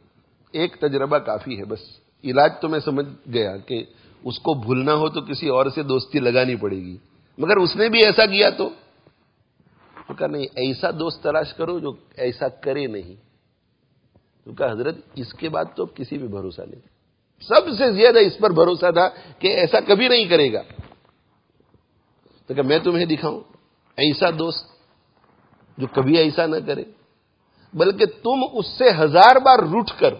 ایک 0.54 0.76
تجربہ 0.76 1.18
کافی 1.18 1.60
ہے، 1.60 1.66
بس 1.66 1.80
علاج 2.24 2.52
تو 2.62 2.70
میں 2.70 2.80
سمجھ 2.80 3.30
گیا 3.34 3.58
کہ 3.58 3.86
اس 4.24 4.40
کو 4.40 4.54
بھولنا 4.54 4.94
ہو 4.94 5.10
تو 5.10 5.22
کسی 5.22 5.48
اور 5.48 5.66
سے 5.76 5.84
دوستی 5.84 6.20
لگانی 6.20 6.56
پڑے 6.56 6.76
گی۔ 6.76 6.98
مگر 7.38 7.58
اس 7.58 7.76
نے 7.76 7.90
بھی 7.90 8.00
ایسا 8.06 8.26
کیا 8.26 8.50
تو؟ 8.50 8.70
کہا 10.18 10.28
نہیں، 10.28 10.46
ایسا 10.56 10.92
دوست 10.92 11.24
تلاش 11.24 11.54
کرو 11.54 11.80
جو 11.80 11.92
ایسا 12.18 12.48
کرے 12.48 12.88
نہیں۔ 12.88 13.16
تو 14.44 14.54
کہا 14.54 14.72
حضرت، 14.72 14.98
اس 15.16 15.34
کے 15.34 15.50
بعد 15.50 15.66
تو 15.76 15.86
کسی 15.86 16.18
بھی 16.18 16.28
بھروسہ 16.28 16.62
نہیں۔ 16.62 16.82
سب 17.42 17.70
سے 17.78 17.94
زیادہ 17.94 18.20
اس 18.20 18.38
پر 18.38 18.50
بھروسہ 18.50 18.92
تھا 18.92 19.10
کہ 19.40 19.48
ایسا 19.48 19.80
کبھی 19.80 20.08
نہیں 20.08 20.26
کرے 20.26 20.54
گا۔ 20.54 20.62
تو 22.48 22.54
کہ 22.54 22.62
میں 22.62 22.80
تمہیں 22.80 23.06
دکھاؤں، 23.06 23.40
ایسا 23.98 24.30
دوست 24.40 24.66
جو 25.78 25.88
کبھی 25.88 26.18
ایسا 26.18 26.46
نہ 26.46 26.56
کرے، 26.68 26.84
بلکہ 27.74 28.06
تم 28.06 28.44
اس 28.54 28.68
سے 28.68 28.90
ہزار 29.00 29.36
بار 29.40 29.60
روٹ 29.60 29.90
کر 30.00 30.14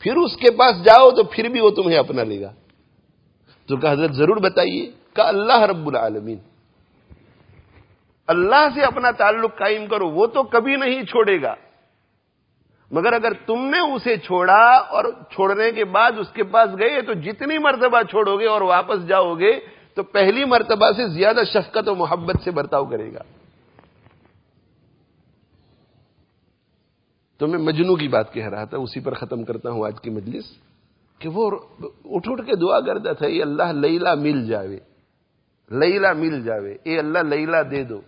پھر 0.00 0.16
اس 0.16 0.36
کے 0.36 0.50
پاس 0.50 0.84
جاؤ 0.84 1.10
تو 1.10 1.24
پھر 1.24 1.48
بھی 1.48 1.60
وہ 1.60 1.70
تمہیں 1.70 1.98
اپنا 1.98 2.22
لے 2.22 2.40
گا۔ 2.40 2.52
تو 3.66 3.76
کہ 3.76 3.86
حضرت 3.90 4.10
ضرور 4.10 4.36
بتائیے 4.36 4.90
کہ 5.14 5.20
اللہ 5.20 5.60
رب 5.60 5.86
العالمین۔ 5.86 6.38
اللہ 8.26 8.68
سے 8.74 8.80
اپنا 8.80 9.10
تعلق 9.10 9.58
قائم 9.58 9.86
کرو، 9.86 10.10
وہ 10.10 10.26
تو 10.26 10.42
کبھی 10.42 10.76
نہیں 10.76 11.04
چھوڑے 11.04 11.42
گا۔ 11.42 11.54
مگر 12.90 13.12
اگر 13.12 13.32
تم 13.46 13.66
نے 13.66 13.94
اسے 13.94 14.16
چھوڑا 14.16 14.70
اور 14.70 15.04
چھوڑنے 15.30 15.72
کے 15.72 15.84
بعد 15.84 16.12
اس 16.18 16.28
کے 16.32 16.44
پاس 16.44 16.70
گئے، 16.78 17.02
تو 17.02 17.12
جتنی 17.12 17.58
مرتبہ 17.58 18.02
چھوڑو 18.02 18.38
گے 18.38 18.46
اور 18.46 18.60
واپس 18.60 19.06
جاؤ 19.06 19.34
گے، 19.34 19.60
تو 19.94 20.02
پہلی 20.02 20.44
مرتبہ 20.44 20.90
سے 20.96 21.08
زیادہ 21.08 21.40
شفقت 21.52 21.88
و 21.88 21.94
محبت 21.94 22.36
سے 22.44 22.50
برتاؤ 22.50 22.84
کرے 22.84 23.12
گا۔ 23.14 23.39
تو 27.40 27.46
میں 27.46 27.58
مجنو 27.58 27.96
کی 27.96 28.08
بات 28.08 28.32
کہہ 28.32 28.48
رہا 28.48 28.64
تھا، 28.64 28.76
اسی 28.76 29.00
پر 29.00 29.14
ختم 29.14 29.44
کرتا 29.44 29.70
ہوں 29.70 29.86
آج 29.86 30.00
کی 30.00 30.10
مجلس، 30.10 30.44
کہ 31.18 31.28
وہ 31.28 31.50
اٹھ 32.04 32.28
اٹھ 32.28 32.42
کے 32.46 32.56
دعا 32.56 32.80
کرتا 32.80 33.12
تھا 33.12 33.26
یہ 33.26 33.42
اللہ 33.42 33.72
لیلا 33.72 34.14
مل 34.14 34.46
جاوے 34.46 34.78
لیلا 35.70 36.12
مل 36.12 36.42
جاوے، 36.44 36.76
اے 36.82 36.98
اللہ 36.98 37.18
لیلا 37.18 37.62
دے 37.70 37.82
دو، 37.84 38.00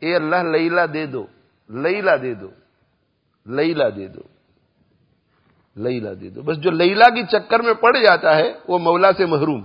اے 0.00 0.14
اللہ 0.16 0.36
لیلا 0.36 0.86
دے 0.94 1.06
دو 1.06 1.26
لیلا 1.68 2.16
دے 2.16 2.34
دو 2.34 2.50
لیلا 3.46 3.88
دے 3.96 4.08
دو 4.08 4.22
لیلا 5.76 6.12
دے 6.20 6.30
دو۔ 6.30 6.42
بس 6.42 6.56
جو 6.56 6.70
لیلا 6.70 7.08
کی 7.14 7.22
چکر 7.26 7.62
میں 7.62 7.74
پڑ 7.74 7.96
جاتا 7.96 8.36
ہے، 8.36 8.52
وہ 8.68 8.78
مولا 8.78 9.12
سے 9.12 9.26
محروم۔ 9.26 9.62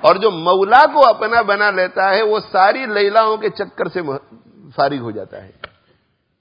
اور 0.00 0.16
جو 0.16 0.30
مولا 0.30 0.82
کو 0.92 1.08
اپنا 1.08 1.42
بنا 1.42 1.70
لیتا 1.70 2.10
ہے، 2.14 2.22
وہ 2.22 2.40
ساری 2.52 2.86
لیلاؤں 2.86 3.36
کے 3.36 3.48
چکر 3.48 3.88
سے 3.88 4.00
فارغ 4.74 4.98
ہو 4.98 5.10
جاتا 5.10 5.44
ہے۔ 5.44 5.63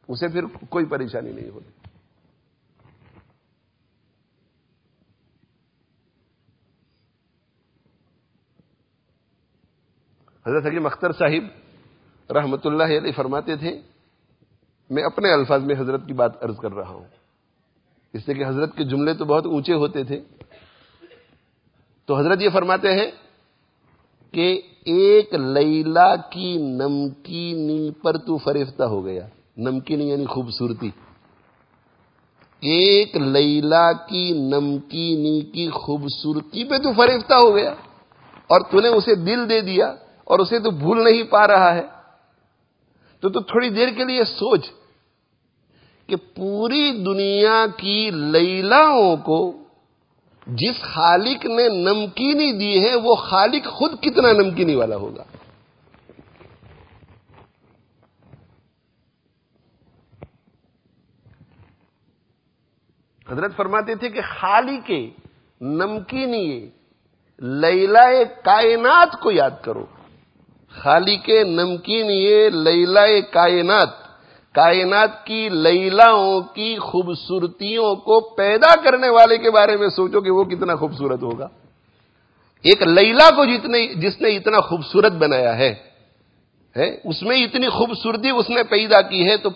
اسے 0.07 0.27
پھر 0.27 0.45
کوئی 0.69 0.85
پریشانی 0.85 1.31
نہیں 1.31 1.49
ہوتی۔ 1.49 1.69
حضرت 10.47 10.65
حکیم 10.65 10.85
اختر 10.85 11.11
صاحب 11.11 11.63
رحمت 12.31 12.65
اللہ 12.65 12.83
علیہ 12.83 13.11
فرماتے 13.11 13.55
تھے، 13.55 13.81
میں 14.89 15.03
اپنے 15.03 15.33
الفاظ 15.33 15.63
میں 15.63 15.75
حضرت 15.79 16.01
کی 16.07 16.13
بات 16.13 16.43
عرض 16.43 16.57
کر 16.57 16.71
رہا 16.71 16.89
ہوں۔ 16.89 17.05
اس 18.13 18.25
سے 18.25 18.33
کہ 18.33 18.45
حضرت 18.45 18.75
کے 18.77 18.83
جملے 18.83 19.13
تو 19.13 19.25
بہت 19.25 19.45
اونچے 19.45 19.73
ہوتے 19.73 20.03
تھے۔ 20.03 20.21
تو 22.05 22.19
حضرت 22.19 22.41
یہ 22.41 22.49
فرماتے 22.49 22.93
ہیں 22.93 23.11
کہ 24.31 24.61
ایک 24.85 25.33
لیلا 25.33 26.15
کی 26.15 26.57
نمکینی 26.57 27.91
پر 27.91 28.17
تو 28.17 28.37
فریفتہ 28.37 28.83
ہو 28.83 29.05
گیا۔ 29.05 29.27
نمکینی 29.57 30.09
یعنی 30.09 30.25
خوبصورتی۔ 30.25 30.89
ایک 32.61 33.15
لیلا 33.15 33.91
کی 33.91 34.31
نمکینی 34.31 35.41
کی 35.41 35.69
خوبصورتی 35.69 36.63
پہ 36.63 36.77
تو 36.77 36.93
فریفتہ 36.93 37.33
ہو 37.33 37.55
گیا 37.55 37.73
اور 38.47 38.61
تو 38.61 38.79
نے 38.81 38.87
اسے 38.87 39.15
دل 39.15 39.49
دے 39.49 39.61
دیا 39.61 39.93
اور 40.23 40.39
اسے 40.39 40.59
تو 40.59 40.71
بھول 40.71 41.03
نہیں 41.03 41.23
پا 41.23 41.47
رہا 41.47 41.75
ہے۔ 41.75 41.81
تو 43.21 43.29
تو 43.29 43.39
تھوڑی 43.39 43.69
دیر 43.69 43.89
کے 43.89 44.03
لیے 44.03 44.23
سوچ 44.23 44.65
کہ 46.07 46.15
پوری 46.15 46.91
دنیا 46.91 47.65
کی 47.77 48.11
لیلاؤں 48.11 49.17
کو 49.17 49.51
جس 50.47 50.81
خالق 50.81 51.45
نے 51.45 51.69
نمکینی 51.69 52.51
دی 52.51 52.85
ہے 52.85 52.95
وہ 52.95 53.15
خالق 53.15 53.67
خود 53.67 53.91
کتنا 54.01 54.31
نمکینی 54.31 54.75
والا 54.75 54.95
ہوگا۔ 54.95 55.23
حضرت 63.31 63.55
فرماتے 63.55 63.95
تھے 63.95 64.09
کہ 64.09 64.21
خالی 64.21 64.77
کے 64.85 65.09
نمکینی 65.61 66.69
لیلا 67.39 68.05
کائنات 68.43 69.19
کو 69.19 69.31
یاد 69.31 69.55
کرو۔ 69.61 69.85
خالی 70.69 71.17
کے 71.17 71.43
نمکین 71.43 72.05
یہ 72.09 72.49
لیلا 72.49 73.05
کائنات 73.31 73.89
کائنات 74.53 75.25
کی 75.25 75.49
لیلاؤں 75.49 76.41
کی 76.41 76.77
خوبصورتیوں 76.79 77.95
کو 77.95 78.19
پیدا 78.35 78.75
کرنے 78.83 79.09
والے 79.09 79.37
کے 79.37 79.51
بارے 79.51 79.77
میں 79.77 79.89
سوچو 79.89 80.21
کہ 80.21 80.31
وہ 80.31 80.43
کتنا 80.43 80.75
خوبصورت 80.75 81.21
ہوگا۔ 81.23 81.47
ایک 82.63 82.81
لیلا 82.81 83.29
کو 83.29 83.45
جتنے، 83.45 83.87
جس 83.87 84.21
نے 84.21 84.29
اتنا 84.29 84.59
خوبصورت 84.59 85.11
بنایا 85.11 85.57
ہے، 85.57 85.73
اس 87.03 87.21
میں 87.21 87.37
اتنی 87.43 87.69
خوبصورتی 87.69 88.29
اس 88.29 88.49
نے 88.49 88.63
پیدا 88.63 89.01
کی 89.01 89.29
ہے 89.29 89.37
تو 89.37 89.49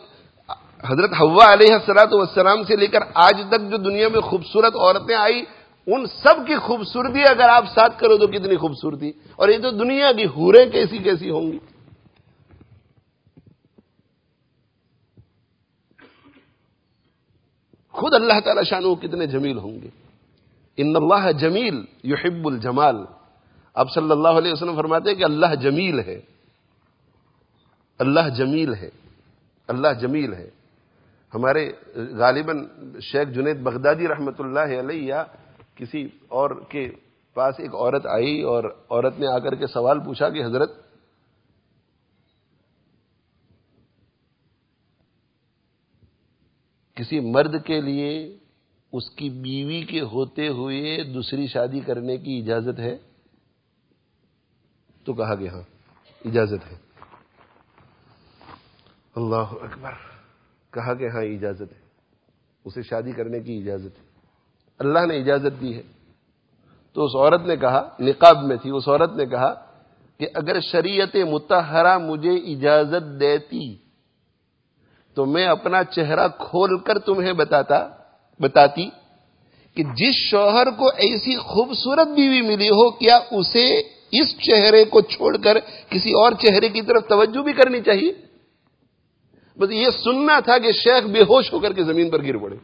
حضرت 0.83 1.11
ہوا 1.19 1.53
علیہ 1.53 1.73
السلاط 1.73 2.13
والسلام 2.13 2.63
سے 2.63 2.75
لے 2.75 2.87
کر 2.87 2.99
آج 3.13 3.41
تک 3.49 3.71
جو 3.71 3.77
دنیا 3.77 4.07
میں 4.07 4.19
خوبصورت 4.19 4.75
عورتیں 4.75 5.15
آئی 5.15 5.43
ان 5.87 6.05
سب 6.05 6.47
کی 6.47 6.55
خوبصورتی 6.55 7.21
اگر 7.29 7.49
آپ 7.49 7.65
ساتھ 7.75 7.99
کرو 7.99 8.17
تو 8.17 8.27
کتنی 8.27 8.57
خوبصورتی؟ 8.57 9.11
اور 9.35 9.49
یہ 9.49 9.57
تو 9.57 9.71
دنیا 9.71 10.11
کی 10.11 10.25
ہوریں 10.25 10.71
کیسی 10.71 10.97
کیسی 10.97 11.29
ہوں 11.29 11.51
گی؟ 11.51 11.59
خود 17.91 18.13
اللہ 18.13 18.39
تعالی 18.39 18.63
شانو 18.63 18.95
کتنے 18.95 19.25
جمیل 19.25 19.57
ہوں 19.57 19.81
گے۔ 19.81 19.89
ان 20.77 20.95
اللہ 20.95 21.31
جمیل 21.31 21.85
یحب 22.03 22.47
الجمال۔ 22.47 23.05
اب 23.73 23.87
صلی 23.91 24.11
اللہ 24.11 24.27
علیہ 24.27 24.53
وسلم 24.53 24.75
فرماتے 24.75 25.09
ہیں 25.09 25.17
کہ 25.17 25.23
اللہ 25.23 25.55
جمیل 25.55 25.99
ہے۔ 25.99 26.21
اللہ 27.99 28.29
جمیل 28.29 28.73
ہے۔ 28.73 28.89
اللہ 29.67 29.87
جمیل 30.01 30.33
ہے۔ 30.33 30.56
ہمارے 31.33 31.71
غالباً 31.95 32.67
شیخ 33.01 33.27
جنید 33.29 33.59
بغدادی 33.59 34.07
رحمۃ 34.07 34.39
اللہ 34.39 34.79
علیہ 34.79 35.01
یا 35.01 35.23
کسی 35.75 36.07
اور 36.27 36.51
کے 36.69 36.91
پاس 37.33 37.55
ایک 37.57 37.73
عورت 37.75 38.05
آئی 38.05 38.41
اور 38.41 38.63
عورت 38.89 39.19
نے 39.19 39.27
آ 39.27 39.39
کر 39.39 39.55
کے 39.55 39.67
سوال 39.67 39.99
پوچھا 39.99 40.29
کہ 40.29 40.43
حضرت، 40.45 40.71
کسی 46.97 47.19
مرد 47.19 47.55
کے 47.65 47.81
لیے 47.81 48.37
اس 48.93 49.09
کی 49.09 49.29
بیوی 49.29 49.81
کے 49.81 50.01
ہوتے 50.01 50.47
ہوئے 50.47 51.03
دوسری 51.03 51.47
شادی 51.47 51.79
کرنے 51.79 52.17
کی 52.17 52.39
اجازت 52.39 52.79
ہے؟ 52.79 52.97
تو 55.05 55.13
کہا 55.13 55.35
کہ 55.35 55.49
ہاں 55.49 55.61
اجازت 56.25 56.71
ہے۔ 56.71 56.77
اللہ 59.15 59.53
اکبر۔ 59.61 60.16
کہا 60.71 60.93
کہ 60.93 61.07
ہاں 61.07 61.23
اجازت 61.23 61.73
ہے۔ 61.73 61.87
اسے 62.65 62.81
شادی 62.81 63.11
کرنے 63.11 63.39
کی 63.39 63.57
اجازت 63.57 63.99
ہے۔ 63.99 64.03
اللہ 64.79 64.99
نے 65.05 65.17
اجازت 65.17 65.61
دی 65.61 65.73
ہے۔ 65.75 65.81
تو 66.93 67.05
اس 67.05 67.15
عورت 67.15 67.41
نے 67.45 67.55
کہا، 67.55 67.89
نقاب 67.99 68.43
میں 68.43 68.57
تھی، 68.57 68.69
اس 68.69 68.87
عورت 68.87 69.13
نے 69.15 69.25
کہا 69.25 69.53
کہ 70.17 70.27
اگر 70.33 70.59
شریعت 70.59 71.15
متحرہ 71.15 71.97
مجھے 71.97 72.35
اجازت 72.35 73.19
دیتی 73.19 73.75
تو 75.13 75.25
میں 75.25 75.45
اپنا 75.45 75.83
چہرہ 75.83 76.27
کھول 76.27 76.79
کر 76.79 76.99
تمہیں 76.99 77.33
بتاتا، 77.33 77.89
بتاتی 78.39 78.89
کہ 79.73 79.83
جس 79.83 80.15
شوہر 80.15 80.67
کو 80.77 80.87
ایسی 80.87 81.37
خوبصورت 81.37 82.07
بیوی 82.07 82.41
ملی 82.41 82.69
ہو، 82.69 82.89
کیا 82.89 83.19
اسے 83.31 83.79
اس 84.11 84.37
چہرے 84.37 84.85
کو 84.85 85.01
چھوڑ 85.01 85.37
کر 85.37 85.57
کسی 85.89 86.11
اور 86.11 86.31
چہرے 86.31 86.69
کی 86.69 86.81
طرف 86.81 87.07
توجہ 87.07 87.41
بھی 87.41 87.53
کرنی 87.53 87.81
چاہیے؟ 87.81 88.26
بس 89.57 89.71
یہ 89.71 89.87
سننا 90.03 90.39
تھا 90.39 90.57
کہ 90.57 90.71
شیخ 90.71 91.03
بے 91.03 91.21
ہوش 91.21 91.53
ہو 91.53 91.59
کر 91.59 91.73
کے 91.73 91.83
زمین 91.83 92.09
پر 92.09 92.23
گر 92.23 92.37
پڑے۔ 92.37 92.55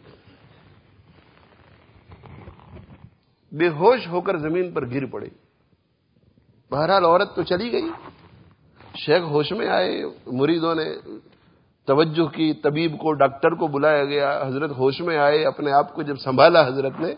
بے 3.51 3.69
ہوش 3.69 4.07
ہو 4.07 4.21
کر 4.21 4.37
زمین 4.37 4.71
پر 4.71 4.89
گر 4.89 5.05
پڑے۔ 5.05 5.27
بہرحال 6.71 7.05
عورت 7.05 7.35
تو 7.35 7.43
چلی 7.43 7.71
گئی۔ 7.71 7.89
شیخ 8.97 9.23
ہوش 9.23 9.51
میں 9.51 9.67
آئے۔ 9.67 10.03
مریدوں 10.27 10.75
نے 10.75 10.85
توجہ 11.85 12.25
کی۔ 12.25 12.53
طبیب 12.53 12.97
کو، 12.99 13.13
ڈاکٹر 13.13 13.51
کو 13.51 13.67
بلایا 13.67 14.05
گیا۔ 14.05 14.43
حضرت 14.47 14.71
ہوش 14.71 15.01
میں 15.01 15.17
آئے، 15.17 15.45
اپنے 15.45 15.71
آپ 15.71 15.95
کو 15.95 16.01
جب 16.01 16.15
سنبھالا 16.15 16.67
حضرت 16.67 16.93
نے، 16.99 17.13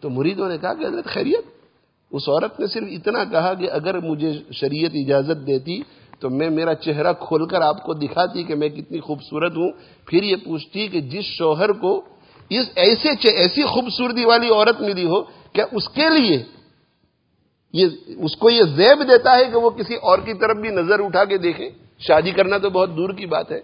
تو 0.00 0.10
مریدوں 0.10 0.48
نے 0.48 0.58
کہا 0.58 0.74
کہ 0.74 0.86
حضرت 0.86 1.04
خیریت، 1.04 1.44
اس 2.10 2.28
عورت 2.28 2.60
نے 2.60 2.66
صرف 2.66 2.88
اتنا 2.90 3.24
کہا 3.24 3.54
کہ 3.54 3.70
اگر 3.70 3.98
مجھے 3.98 4.42
شریعت 4.52 4.90
اجازت 4.94 5.46
دیتی 5.46 5.80
تو 6.20 6.30
میں 6.30 6.50
میرا 6.50 6.74
چہرہ 6.74 7.12
کھول 7.12 7.46
کر 7.46 7.60
آپ 7.60 7.82
کو 7.82 7.94
دکھاتی 7.94 8.42
کہ 8.42 8.54
میں 8.54 8.68
کتنی 8.68 9.00
خوبصورت 9.00 9.56
ہوں۔ 9.56 9.70
پھر 10.06 10.22
یہ 10.22 10.36
پوچھتی 10.36 10.88
کہ 10.88 11.00
جس 11.00 11.24
شوہر 11.24 11.72
کو 11.72 12.02
اس 12.50 12.66
ایسے 12.74 13.08
ایسی 13.28 13.62
خوبصورتی 13.62 14.24
والی 14.24 14.48
عورت 14.48 14.80
ملی 14.80 15.04
ہو 15.04 15.22
کیا 15.52 15.64
اس 15.72 15.88
کے 15.88 16.08
لیے 16.18 16.42
یہ 17.72 17.86
اس 18.16 18.36
کو 18.36 18.50
یہ 18.50 18.62
زیب 18.62 19.02
دیتا 19.08 19.36
ہے 19.36 19.44
کہ 19.44 19.58
وہ 19.58 19.70
کسی 19.70 19.94
اور 19.94 20.18
کی 20.18 20.34
طرف 20.34 20.56
بھی 20.56 20.68
نظر 20.68 21.00
اٹھا 21.00 21.24
کے 21.24 21.38
دیکھے۔ 21.38 21.68
شادی 21.98 22.30
کرنا 22.30 22.58
تو 22.58 22.70
بہت 22.70 22.90
دور 22.96 23.10
کی 23.10 23.26
بات 23.26 23.50
ہے 23.52 23.60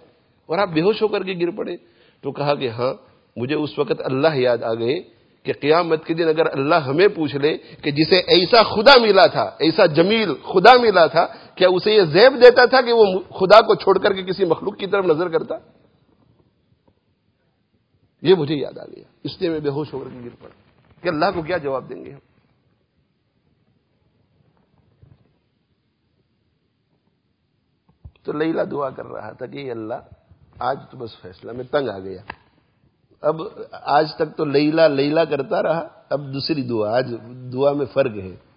اور 0.49 0.57
آپ 0.57 0.69
بے 0.69 0.81
ہوش 0.81 1.01
ہو 1.01 1.07
کر 1.07 1.23
کے 1.23 1.33
گر 1.33 1.51
پڑے۔ 1.51 1.75
تو 2.23 2.31
کہا 2.31 2.55
کہ 2.55 2.69
ہاں 2.69 2.93
مجھے 3.37 3.55
اس 3.55 3.79
وقت 3.79 4.01
اللہ 4.05 4.35
یاد 4.35 4.63
آ 4.63 4.73
گئے 4.73 4.99
کہ 5.45 5.53
قیامت 5.53 6.05
کے 6.05 6.13
دن 6.13 6.27
اگر 6.27 6.45
اللہ 6.53 6.75
ہمیں 6.75 7.07
پوچھ 7.07 7.35
لے 7.35 7.57
کہ 7.81 7.91
جسے 7.91 8.17
ایسا 8.27 8.63
خدا 8.63 8.95
ملا 9.01 9.25
تھا، 9.25 9.51
ایسا 9.59 9.85
جمیل 9.85 10.33
خدا 10.33 10.73
ملا 10.81 11.05
تھا 11.07 11.25
کیا 11.55 11.67
اسے 11.69 11.91
یہ 11.91 12.01
زیب 12.01 12.43
دیتا 12.43 12.65
تھا 12.65 12.81
کہ 12.81 12.93
وہ 12.93 13.05
خدا 13.19 13.61
کو 13.61 13.75
چھوڑ 13.75 13.97
کر 13.97 14.13
کے 14.13 14.23
کسی 14.23 14.45
مخلوق 14.45 14.77
کی 14.77 14.87
طرف 14.87 15.05
نظر 15.05 15.29
کرتا؟ 15.29 15.55
یہ 18.21 18.35
مجھے 18.35 18.55
یاد 18.55 18.77
آ 18.77 18.85
گیا۔ 18.85 19.03
اس 19.23 19.41
لیے 19.41 19.49
میں 19.49 19.59
بے 19.59 19.69
ہوش 19.69 19.93
ہو 19.93 19.99
کر 19.99 20.09
کے 20.13 20.19
گر 20.25 20.35
پڑا۔ 20.39 20.55
کہ 21.01 21.09
اللہ 21.09 21.25
کو 21.35 21.41
کیا 21.41 21.57
جواب 21.57 21.89
دیں 21.89 22.05
گے 22.05 22.11
ہم؟ 22.11 22.19
تو 28.23 28.31
لیلا 28.31 28.63
دعا 28.71 28.89
کر 28.89 29.05
رہا 29.05 29.31
تھا 29.31 29.45
کہ 29.45 29.71
اللہ، 29.71 29.93
آج 30.59 30.79
تو 30.91 30.97
بس 30.97 31.21
فیصلہ، 31.21 31.51
میں 31.51 31.63
تنگ 31.71 31.89
آ 31.89 31.99
گیا۔ 31.99 32.21
اب 33.21 33.41
آج 33.71 34.15
تک 34.15 34.37
تو 34.37 34.45
لیلا 34.45 34.87
لیلا 34.87 35.25
کرتا 35.25 35.63
رہا، 35.63 35.87
اب 36.09 36.33
دوسری 36.33 36.61
دعا، 36.61 36.97
آج 36.97 37.13
دعا 37.53 37.73
میں 37.73 37.85
فرق 37.85 38.11
ہے۔ 38.17 38.54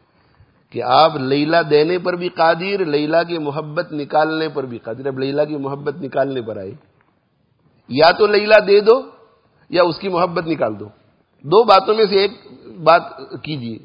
کہ 0.71 0.83
آپ 0.83 1.17
لیلا 1.17 1.63
دینے 1.71 1.99
پر 1.99 2.13
بھی 2.13 2.29
قادر 2.29 2.85
لیلا 2.85 3.23
کی 3.23 3.39
محبت 3.39 3.93
نکالنے 3.93 4.49
پر 4.49 4.65
بھی 4.65 4.79
قادر۔ 4.79 5.07
اب 5.07 5.19
لیلا 5.19 5.45
کی 5.45 5.57
محبت 5.57 5.95
نکالنے 5.97 6.43
پر 6.43 6.57
آئی 6.57 6.75
یا 7.89 8.11
تو 8.19 8.27
لیلا 8.27 8.59
دے 8.69 8.81
دو 8.81 9.01
یا 9.71 9.83
اس 9.83 9.99
کی 9.99 10.09
محبت 10.09 10.47
نکال 10.47 10.81
دو۔ 10.81 10.89
دو 11.43 11.65
باتوں 11.65 11.95
میں 11.95 12.05
سے 12.05 12.19
ایک 12.19 12.33
بات 12.85 13.03
کیجیے 13.43 13.79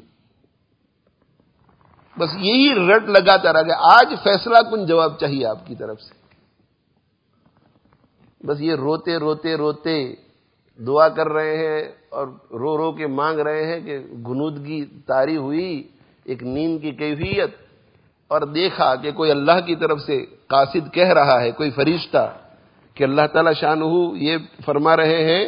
بس 2.18 2.28
یہی 2.36 2.74
رٹ 2.88 3.08
لگاتا 3.08 3.52
رہا 3.52 3.62
کہ 3.62 3.72
آج 3.72 4.14
فیصلہ 4.24 4.70
کن 4.70 4.86
جواب 4.86 5.18
چاہیے 5.18 5.46
آپ 5.46 5.66
کی 5.66 5.74
طرف 5.74 6.00
سے؟ 6.00 6.14
بس 8.46 8.60
یہ 8.60 8.74
روتے 8.74 9.16
روتے 9.16 9.56
روتے 9.56 10.14
دعا 10.86 11.08
کر 11.08 11.28
رہے 11.28 11.56
ہیں 11.56 11.82
اور 12.08 12.26
رو 12.50 12.76
رو 12.78 12.92
کے 12.92 13.06
مانگ 13.06 13.38
رہے 13.38 13.64
ہیں 13.66 13.80
کہ 13.80 13.98
گنودگی 13.98 14.84
تاری 15.06 15.36
ہوئی۔ 15.36 15.88
ایک 16.26 16.42
نیند 16.44 16.80
کی 16.82 16.90
کیفیت 16.92 17.50
اور 18.30 18.40
دیکھا 18.54 18.94
کہ 19.02 19.10
کوئی 19.12 19.30
اللہ 19.30 19.58
کی 19.66 19.74
طرف 19.76 19.98
سے 20.00 20.16
قاصد 20.48 20.92
کہہ 20.94 21.12
رہا 21.18 21.40
ہے، 21.42 21.50
کوئی 21.52 21.70
فرشتہ 21.70 22.24
کہ 22.96 23.04
اللہ 23.04 23.26
تعالی 23.32 23.52
شان 23.60 23.82
یہ 24.18 24.36
فرما 24.64 24.96
رہے 24.96 25.22
ہیں 25.24 25.44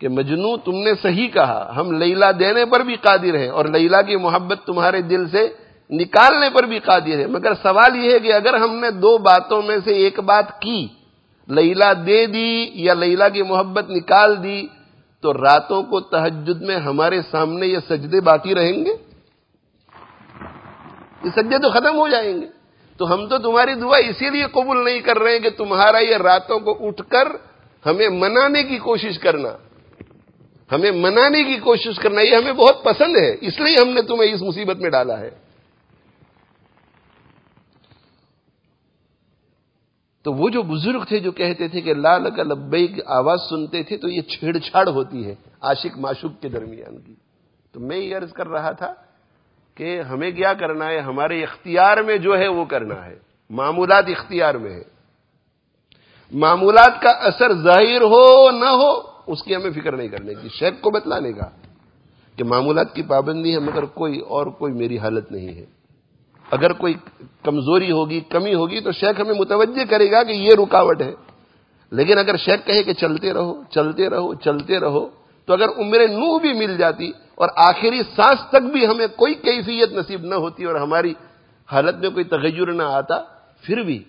کہ 0.00 0.08
مجنو 0.08 0.56
تم 0.66 0.76
نے 0.84 0.92
صحیح 1.02 1.28
کہا، 1.28 1.60
ہم 1.76 1.90
لیلا 1.98 2.30
دینے 2.38 2.64
پر 2.70 2.80
بھی 2.84 2.96
قادر 3.02 3.34
ہیں 3.38 3.48
اور 3.48 3.64
لیلا 3.74 4.00
کی 4.02 4.16
محبت 4.16 4.66
تمہارے 4.66 5.00
دل 5.10 5.28
سے 5.30 5.42
نکالنے 5.90 6.48
پر 6.54 6.66
بھی 6.66 6.78
قادر 6.78 7.18
ہے 7.18 7.26
مگر 7.26 7.54
سوال 7.62 7.96
یہ 7.96 8.12
ہے 8.12 8.18
کہ 8.18 8.32
اگر 8.32 8.54
ہم 8.60 8.74
نے 8.80 8.90
دو 8.98 9.16
باتوں 9.22 9.60
میں 9.62 9.76
سے 9.84 9.92
ایک 10.02 10.20
بات 10.26 10.60
کی 10.60 10.80
لیلا 11.48 11.92
دے 12.06 12.24
دی 12.26 12.52
یا 12.82 12.94
لیلا 12.94 13.28
کی 13.28 13.42
محبت 13.42 13.90
نکال 13.90 14.42
دی، 14.42 14.60
تو 15.24 15.32
راتوں 15.34 15.82
کو 15.90 16.00
تہجد 16.12 16.62
میں 16.62 16.76
ہمارے 16.80 17.20
سامنے 17.30 17.66
یہ 17.66 17.78
سجدے 17.88 18.20
باقی 18.20 18.54
رہیں 18.54 18.84
گے؟ 18.84 18.94
یہ 21.24 21.30
سجدے 21.30 21.58
تو 21.58 21.70
ختم 21.70 21.96
ہو 21.96 22.08
جائیں 22.08 22.40
گے۔ 22.40 22.46
تو 22.96 23.14
ہم 23.14 23.28
تو 23.28 23.38
تمہاری 23.38 23.74
دعا 23.74 23.96
اسی 23.96 24.30
لیے 24.30 24.44
قبول 24.52 24.84
نہیں 24.84 25.00
کر 25.00 25.18
رہے 25.18 25.32
ہیں 25.32 25.38
کہ 25.38 25.50
تمہارا 25.50 25.98
یہ 25.98 26.16
راتوں 26.16 26.58
کو 26.58 26.86
اٹھ 26.86 27.02
کر 27.08 27.28
ہمیں 27.86 28.08
منانے 28.08 28.62
کی 28.62 28.78
کوشش 28.78 29.18
کرنا۔ 29.18 29.48
ہمیں 30.72 30.90
منانے 30.90 31.44
کی 31.44 31.56
کوشش 31.56 31.98
کرنا، 31.98 32.20
یہ 32.20 32.36
ہمیں 32.36 32.52
بہت 32.52 32.84
پسند 32.84 33.16
ہے، 33.16 33.36
اس 33.40 33.60
لیے 33.60 33.76
ہم 33.76 33.88
نے 33.88 34.02
تمہیں 34.02 34.32
اس 34.32 34.42
مصیبت 34.42 34.76
میں 34.76 34.90
ڈالا 34.90 35.20
ہے۔ 35.20 35.30
تو 40.22 40.32
وہ 40.32 40.48
جو 40.48 40.62
بزرگ 40.62 41.04
تھے 41.04 41.18
جو 41.18 41.32
کہتے 41.32 41.68
تھے 41.68 41.80
کہ 41.80 41.94
لال 41.94 42.30
کا 42.30 42.42
لبئی 42.42 42.86
کی 42.86 43.00
آواز 43.06 43.40
سنتے 43.50 43.82
تھے، 43.82 43.96
تو 43.96 44.08
یہ 44.08 44.20
چھیڑ 44.20 44.58
چھاڑ 44.58 44.88
ہوتی 44.88 45.26
ہے 45.26 45.34
عاشق 45.60 45.98
معشوق 45.98 46.42
کے 46.42 46.48
درمیان 46.48 47.00
کی۔ 47.00 47.14
تو 47.72 47.80
میں 47.80 47.96
یہ 47.96 48.16
عرض 48.16 48.32
کر 48.32 48.48
رہا 48.48 48.70
تھا 48.70 48.94
کہ 49.74 50.00
ہمیں 50.00 50.30
کیا 50.30 50.54
کرنا 50.54 50.88
ہے؟ 50.88 50.98
ہمارے 50.98 51.42
اختیار 51.42 51.96
میں 51.96 52.16
جو 52.16 52.38
ہے 52.38 52.48
وہ 52.48 52.64
کرنا 52.64 53.06
ہے۔ 53.06 53.18
معمولات 53.50 54.04
اختیار 54.08 54.54
میں 54.54 54.70
ہے۔ 54.70 54.82
معمولات 56.32 57.02
کا 57.02 57.10
اثر 57.10 57.52
ظاہر 57.52 58.02
ہو 58.02 58.50
نہ 58.50 58.64
ہو، 58.64 59.00
اس 59.26 59.42
کی 59.42 59.56
ہمیں 59.56 59.70
فکر 59.70 59.96
نہیں 59.96 60.08
کرنے 60.08 60.34
کی 60.34 60.48
شیخ 60.48 60.74
کو 60.80 60.90
بتلانے 60.90 61.32
کا۔ 61.32 61.44
کہ 62.36 62.44
معمولات 62.44 62.94
کی 62.94 63.02
پابندی 63.02 63.54
ہے 63.54 63.58
مگر 63.58 63.84
کوئی 63.84 64.20
اور 64.20 64.46
کوئی 64.46 64.72
میری 64.72 64.98
حالت 64.98 65.32
نہیں 65.32 65.48
ہے۔ 65.48 65.66
اگر 66.50 66.72
کوئی 66.72 66.94
کمزوری 67.42 67.92
ہوگی، 67.92 68.20
کمی 68.20 68.54
ہوگی 68.54 68.80
تو 68.80 68.92
شیخ 68.92 69.20
ہمیں 69.20 69.34
متوجہ 69.34 69.84
کرے 69.90 70.10
گا 70.10 70.22
کہ 70.22 70.32
یہ 70.32 70.50
رکاوٹ 70.62 71.02
ہے۔ 71.02 71.14
لیکن 71.90 72.18
اگر 72.18 72.36
شیخ 72.36 72.66
کہے 72.66 72.82
کہ 72.82 72.92
چلتے 72.92 73.32
رہو 73.32 73.62
چلتے 73.70 74.10
رہو 74.10 74.34
چلتے 74.34 74.80
رہو 74.80 75.21
تو 75.44 75.52
اگر 75.52 75.68
عمر 75.68 76.08
نو 76.08 76.38
بھی 76.38 76.52
مل 76.52 76.76
جاتی 76.76 77.10
اور 77.34 77.48
آخری 77.56 78.02
سانس 78.16 78.40
تک 78.50 78.62
بھی 78.72 78.86
ہمیں 78.86 79.06
کوئی 79.16 79.34
کیفیت 79.34 79.92
نصیب 79.92 80.24
نہ 80.24 80.34
ہوتی 80.34 80.64
اور 80.64 80.74
ہماری 80.74 81.12
حالت 81.68 81.96
میں 81.96 82.10
کوئی 82.10 82.24
تغیر 82.24 82.72
نہ 82.72 82.82
آتا، 82.82 83.16
پھر 83.62 83.82
بھی 83.82 84.02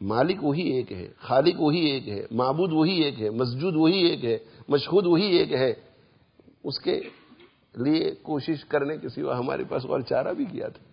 مالک 0.00 0.44
وہی 0.44 0.62
ایک 0.72 0.92
ہے، 0.92 1.08
خالق 1.18 1.60
وہی 1.60 1.80
ایک 1.90 2.08
ہے، 2.08 2.22
معبود 2.30 2.72
وہی 2.72 2.96
ایک 3.02 3.20
ہے 3.20 3.30
مسجود 3.30 3.74
وہی 3.76 4.00
ایک 4.06 4.24
ہے، 4.24 4.38
مشہود 4.68 5.06
وہی 5.06 5.26
ایک 5.36 5.52
ہے، 5.52 5.72
اس 6.64 6.78
کے 6.80 7.00
لیے 7.74 8.10
کوشش 8.22 8.64
کرنے 8.64 8.96
کے 8.96 9.08
سوا 9.08 9.38
ہمارے 9.38 9.64
پاس 9.64 9.86
اور 9.86 10.00
چارہ 10.00 10.32
بھی 10.32 10.44
کیا 10.44 10.68
تھا۔ 10.68 10.84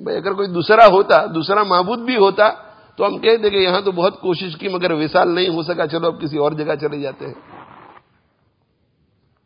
بھائی، 0.00 0.16
اگر 0.16 0.32
کوئی 0.32 0.48
دوسرا 0.48 0.86
ہوتا، 0.86 1.26
دوسرا 1.34 1.62
معبود 1.62 1.98
بھی 1.98 2.16
ہوتا 2.16 2.48
تو 2.96 3.06
ہم 3.06 3.18
کہتے 3.18 3.50
کہ 3.50 3.56
یہاں 3.56 3.80
تو 3.80 3.92
بہت 3.92 4.20
کوشش 4.20 4.56
کی 4.56 4.68
مگر 4.68 4.90
وصال 4.90 5.34
نہیں 5.34 5.48
ہو 5.48 5.62
سکا، 5.62 5.86
چلو 5.86 6.06
اب 6.06 6.20
کسی 6.20 6.38
اور 6.38 6.52
جگہ 6.52 6.74
چلے 6.74 7.00
جاتے 7.00 7.26
ہیں۔ 7.26 7.57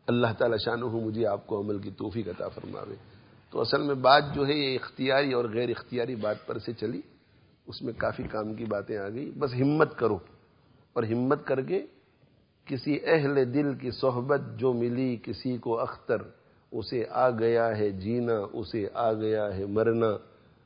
اللہ 0.07 0.27
تعالی 0.37 0.57
شان 0.65 0.81
ہوں 0.81 1.01
مجھے 1.01 1.27
آپ 1.27 1.47
کو 1.47 1.61
عمل 1.61 1.79
کی 1.79 1.89
توفیق 1.97 2.27
عطا 2.27 2.47
فرماوے۔ 2.47 2.95
تو 3.49 3.61
اصل 3.61 3.81
میں 3.81 3.95
بات 3.95 4.23
جو 4.35 4.47
ہے 4.47 4.53
یہ 4.53 4.75
اختیاری 4.75 5.33
اور 5.33 5.45
غیر 5.53 5.69
اختیاری 5.69 6.15
بات 6.15 6.35
پر 6.45 6.59
سے 6.59 6.73
چلی، 6.73 7.01
اس 7.67 7.81
میں 7.81 7.93
کافی 7.97 8.23
کام 8.23 8.53
کی 8.53 8.65
باتیں 8.65 8.97
آ 8.97 9.09
گئی۔ 9.09 9.31
بس 9.39 9.53
ہمت 9.53 9.97
کرو 9.97 10.17
اور 10.93 11.03
ہمت 11.03 11.45
کر 11.45 11.61
کے 11.61 11.85
کسی 12.65 12.99
اہل 13.03 13.53
دل 13.53 13.75
کی 13.75 13.91
صحبت 13.91 14.41
جو 14.57 14.73
ملی، 14.73 15.17
کسی 15.23 15.57
کو 15.57 15.79
اختر، 15.79 16.17
اسے 16.71 17.05
آ 17.09 17.29
گیا 17.29 17.77
ہے 17.77 17.89
جینا، 17.89 18.39
اسے 18.53 18.87
آ 18.93 19.13
گیا 19.13 19.57
ہے 19.57 19.65
مرنا۔ 19.65 20.17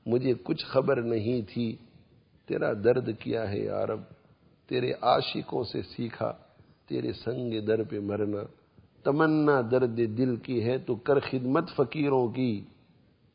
مجھے 0.05 0.33
کچھ 0.43 0.65
خبر 0.65 1.01
نہیں 1.01 1.41
تھی۔ 1.53 1.75
تیرا 2.47 2.73
درد 2.73 3.09
کیا 3.19 3.51
ہے 3.51 3.59
یارب؟ 3.59 4.01
تیرے 4.67 4.91
عاشقوں 5.01 5.63
سے 5.63 5.81
سیکھا، 5.81 6.33
تیرے 6.87 7.13
سنگ 7.13 7.65
در 7.65 7.83
پہ 7.83 7.99
مرنا۔ 7.99 8.43
تمنا 9.07 9.61
درد 9.71 9.97
دل 9.97 10.35
کی 10.35 10.63
ہے 10.63 10.77
تو 10.77 10.95
کر 10.95 11.19
خدمت 11.19 11.69
فقیروں 11.75 12.27
کی۔ 12.27 12.65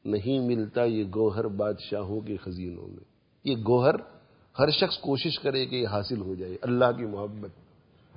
نہیں 0.04 0.46
ملتا 0.46 0.84
یہ 0.84 1.04
گوہر 1.14 1.48
بادشاہوں 1.48 2.20
کے 2.20 2.36
خزینوں 2.36 2.88
میں۔ 2.88 3.04
یہ 3.44 3.56
گوہر 3.68 3.94
ہر 4.58 4.70
شخص 4.70 4.98
کوشش 4.98 5.38
کرے 5.38 5.66
کہ 5.66 5.76
یہ 5.76 5.88
حاصل 5.88 6.20
ہو 6.20 6.34
جائے۔ 6.34 6.56
اللہ 6.62 6.84
کی 6.96 7.06
محبت۔ 7.06 7.50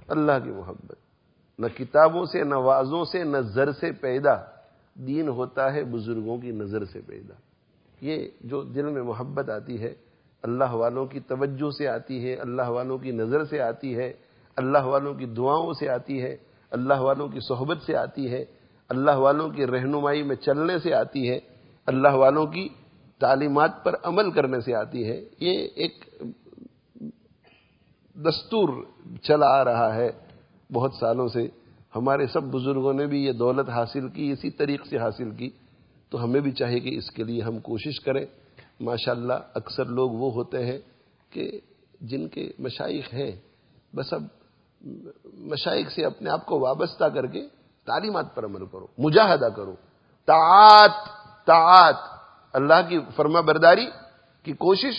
اللہ 0.07 0.31
کی 0.43 0.49
محبت۔ 0.49 0.95
نہ 1.59 1.65
کتابوں 1.77 2.25
سے، 2.25 2.43
نہ 2.43 2.55
وازوں 2.55 3.05
سے، 3.05 3.23
نہ 3.23 3.37
زر 3.37 3.71
سے 3.71 3.91
پیدا۔ 3.91 4.35
دین 4.93 5.27
ہوتا 5.27 5.73
ہے 5.73 5.83
بزرگوں 5.83 6.37
کی 6.37 6.51
نظر 6.51 6.85
سے 6.85 7.01
پیدا۔ 7.01 7.33
یہ 8.01 8.27
جو 8.41 8.63
دل 8.63 8.85
میں 8.85 9.03
محبت 9.03 9.49
آتی 9.49 9.81
ہے، 9.81 9.95
اللہ 10.41 10.71
والوں 10.71 11.05
کی 11.05 11.19
توجہ 11.19 11.69
سے 11.77 11.87
آتی 11.87 12.25
ہے، 12.25 12.33
اللہ 12.33 12.69
والوں 12.69 12.97
کی 12.97 13.11
نظر 13.11 13.43
سے 13.43 13.61
آتی 13.61 13.95
ہے، 13.95 14.13
اللہ 14.55 14.83
والوں 14.83 15.13
کی 15.13 15.25
دعاؤں 15.25 15.73
سے 15.73 15.89
آتی 15.89 16.21
ہے۔ 16.21 16.37
اللہ 16.71 16.93
والوں 16.93 17.27
کی 17.27 17.39
صحبت 17.39 17.77
سے 17.85 17.95
آتی 17.95 18.31
ہے، 18.31 18.45
اللہ 18.89 19.11
والوں 19.11 19.49
کی 19.49 19.67
رہنمائی 19.67 20.23
میں 20.23 20.35
چلنے 20.35 20.79
سے 20.79 20.93
آتی 20.93 21.29
ہے، 21.29 21.39
اللہ 21.85 22.07
والوں 22.07 22.45
کی 22.45 22.69
تعلیمات 23.19 23.83
پر 23.83 23.95
عمل 24.03 24.31
کرنے 24.31 24.61
سے 24.61 24.75
آتی 24.75 25.09
ہے۔ 25.09 25.23
یہ 25.39 25.67
ایک 25.75 26.23
دستور 28.15 28.69
چلا 29.21 29.47
آ 29.47 29.63
رہا 29.63 29.95
ہے۔ 29.95 30.09
بہت 30.73 30.91
سالوں 30.99 31.27
سے 31.27 31.47
ہمارے 31.95 32.27
سب 32.27 32.43
بزرگوں 32.43 32.93
نے 32.93 33.05
بھی 33.05 33.25
یہ 33.25 33.31
دولت 33.31 33.69
حاصل 33.69 34.09
کی، 34.09 34.31
اسی 34.31 34.49
طریق 34.49 34.87
سے 34.87 34.97
حاصل 34.97 35.31
کی۔ 35.31 35.49
تو 36.09 36.23
ہمیں 36.23 36.41
بھی 36.41 36.51
چاہیے 36.51 36.79
کہ 36.79 36.97
اس 36.97 37.11
کے 37.11 37.23
لیے 37.23 37.41
ہم 37.41 37.59
کوشش 37.59 37.99
کریں۔ 37.99 38.25
ماشاء 38.79 39.11
اللہ 39.11 39.33
اکثر 39.53 39.85
لوگ 39.85 40.11
وہ 40.11 40.31
ہوتے 40.31 40.65
ہیں 40.65 40.77
کہ 41.29 41.59
جن 42.01 42.27
کے 42.27 42.51
مشائق 42.59 43.13
ہیں، 43.13 43.31
بس 43.95 44.13
اب 44.13 44.23
مشائق 45.33 45.91
سے 45.91 46.05
اپنے 46.05 46.29
آپ 46.29 46.45
کو 46.45 46.59
وابستہ 46.59 47.05
کر 47.05 47.25
کے 47.25 47.47
تعلیمات 47.85 48.35
پر 48.35 48.45
عمل 48.45 48.65
کرو، 48.65 48.87
مجاہدہ 48.97 49.45
کرو۔ 49.45 49.75
تعات 50.25 50.91
تعات 51.45 51.95
اللہ 52.53 52.89
کی 52.89 52.99
فرما 53.15 53.41
برداری 53.41 53.85
کی 54.43 54.53
کوشش، 54.53 54.93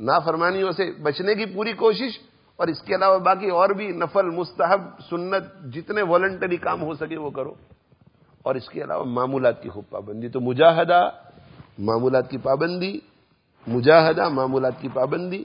نافرمانیوں 0.00 0.72
سے 0.72 0.92
بچنے 1.02 1.34
کی 1.34 1.46
پوری 1.46 1.72
کوشش، 1.72 2.18
اور 2.56 2.68
اس 2.68 2.82
کے 2.82 2.94
علاوہ 2.94 3.18
باقی 3.18 3.50
اور 3.50 3.70
بھی 3.70 3.88
نفل، 3.88 4.30
مستحب، 4.30 4.80
سنت، 5.10 5.74
جتنے 5.74 6.02
والنٹری 6.02 6.56
کام 6.56 6.82
ہو 6.82 6.94
سکے 6.94 7.16
وہ 7.16 7.30
کرو۔ 7.30 7.54
اور 8.42 8.54
اس 8.54 8.68
کے 8.68 8.84
علاوہ 8.84 9.04
معمولات 9.04 9.62
کی 9.62 9.68
خوب 9.68 9.84
پابندی۔ 9.90 10.28
تو 10.28 10.40
مجاہدہ، 10.40 11.10
معمولات 11.78 12.30
کی 12.30 12.38
پابندی، 12.38 12.98
مجاہدہ، 13.66 14.28
معمولات 14.28 14.72
کی 14.80 14.88
پابندی، 14.94 15.44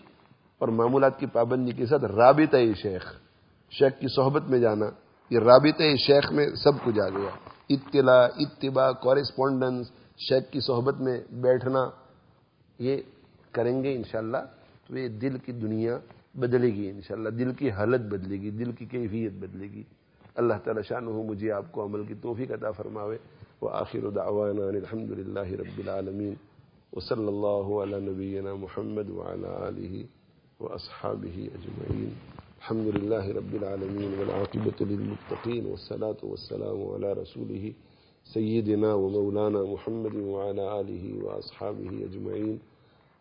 اور 0.57 0.67
معمولات 0.67 1.19
کی 1.19 1.25
پابندی 1.25 1.71
کے 1.71 1.85
ساتھ 1.85 2.03
رابطہ 2.03 2.57
شیخ۔ 2.81 3.26
شیخ 3.69 3.99
کی 3.99 4.07
صحبت 4.15 4.43
میں 4.43 4.59
جانا، 4.59 4.85
یہ 5.29 5.39
رابطہ 5.39 5.95
شیخ 5.95 6.31
میں 6.31 6.49
سب 6.55 6.85
کچھ 6.85 6.99
آ 6.99 7.09
گیا۔ 7.09 7.29
اطلاع، 7.69 8.27
اتباع 8.37 8.91
کورسپونڈنس 8.91 9.91
شیخ 10.17 10.51
کی 10.51 10.59
صحبت 10.59 11.01
میں 11.01 11.21
بیٹھنا، 11.31 11.89
یہ 12.79 12.97
کریں 13.51 13.83
گے 13.83 13.95
انشاءاللہ۔ 13.95 14.37
تو 14.87 14.97
یہ 14.97 15.07
دل 15.07 15.37
کی 15.37 15.51
دنیا 15.51 15.97
بدلے 16.35 16.67
گی 16.67 16.89
انشاءاللہ۔ 16.89 17.29
دل 17.29 17.53
کی 17.53 17.71
حالت 17.71 18.01
بدلے 18.01 18.41
گی، 18.41 18.49
دل 18.49 18.71
کی 18.71 18.85
کیفیت 18.85 19.31
بدلے 19.33 19.67
گی۔ 19.67 19.83
اللہ 20.35 20.53
تعالی 20.63 20.81
شان 20.81 21.07
ہو 21.07 21.23
مجھے 21.23 21.51
آپ 21.51 21.71
کو 21.71 21.85
عمل 21.85 22.03
کی 22.03 22.13
توفیق 22.13 22.51
عطا 22.51 22.71
فرماوے۔ 22.71 23.17
وہ 23.61 23.69
آخر 23.69 24.09
دعوانا 24.09 24.65
الحمد 24.65 25.11
للہ 25.11 25.51
رب 25.51 25.77
العالمین۔ 25.77 26.33
وصلی 26.93 27.27
اللہ 27.27 27.95
علی 27.95 28.11
نبینا 28.11 28.53
محمد 28.53 29.09
وعلى 29.09 29.47
آلہ 29.67 30.03
وأصحابه 30.63 31.43
أجمعين 31.43 32.09
الحمد 32.59 32.87
لله 32.97 33.25
رب 33.39 33.53
العالمين 33.55 34.11
والعاقبة 34.19 34.77
للمتقين 34.91 35.63
والصلاة 35.65 36.17
والسلام 36.23 36.79
على 36.93 37.13
رسوله 37.13 37.73
سيدنا 38.33 38.93
ومولانا 38.93 39.61
محمد 39.73 40.15
وعلى 40.15 40.63
آله 40.81 41.03
وأصحابه 41.25 41.89
أجمعين 42.09 42.59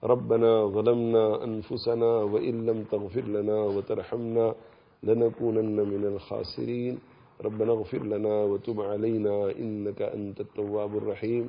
ربنا 0.05 0.66
ظلمنا 0.66 1.45
أنفسنا 1.45 2.11
وإن 2.32 2.66
لم 2.66 2.78
تغفر 2.93 3.24
لنا 3.37 3.59
وترحمنا 3.74 4.55
لنكونن 5.03 5.76
من 5.93 6.03
الخاسرين 6.12 6.99
ربنا 7.45 7.72
اغفر 7.72 8.03
لنا 8.03 8.34
وتب 8.51 8.80
علينا 8.80 9.51
إنك 9.51 10.03
أنت 10.03 10.41
التواب 10.41 10.97
الرحيم 10.97 11.45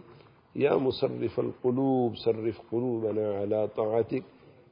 يا 0.55 0.75
مصرف 0.75 1.39
القلوب 1.39 2.15
صرف 2.15 2.61
قلوبنا 2.71 3.25
على 3.39 3.67
طاعتك 3.77 4.23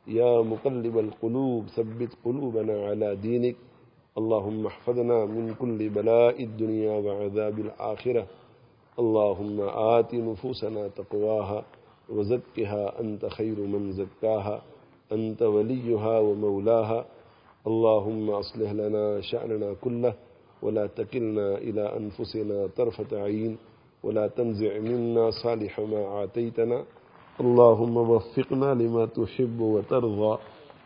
يا 0.08 0.41
مقلب 0.41 0.97
القلوب 0.99 1.68
ثبت 1.68 2.10
قلوبنا 2.26 2.86
على 2.88 3.16
دينك. 3.16 3.56
اللهم 4.18 4.66
احفظنا 4.66 5.26
من 5.26 5.53
كل 5.53 5.89
بلاء 5.89 6.43
الدنيا 6.43 6.91
وعذاب 6.91 7.60
الآخرة. 7.60 8.28
اللهم 8.99 9.62
آت 9.62 10.14
نفوسنا 10.16 10.88
تقواها 10.88 11.66
وزكها 12.10 12.99
أنت 13.01 13.26
خير 13.26 13.60
من 13.60 13.91
زكاها. 13.91 14.62
أنت 15.12 15.41
وليها 15.41 16.20
ومولاها. 16.20 17.06
اللهم 17.68 18.30
أصلح 18.30 18.72
لنا 18.72 19.22
شأننا 19.22 19.74
كله 19.74 20.14
ولا 20.62 20.88
تكلنا 20.88 21.58
إلى 21.58 21.97
أنفسنا 21.97 22.68
طرفة 22.78 23.22
عين 23.24 23.58
ولا 24.03 24.28
تنزع 24.28 24.80
منا 24.80 25.30
صالح 25.43 25.80
ما 25.80 26.08
عاتيتنا 26.08 26.86
اللهم 27.39 27.97
وفقنا 27.97 28.73
لما 28.73 29.05
تحب 29.05 29.59
وترضى 29.59 30.38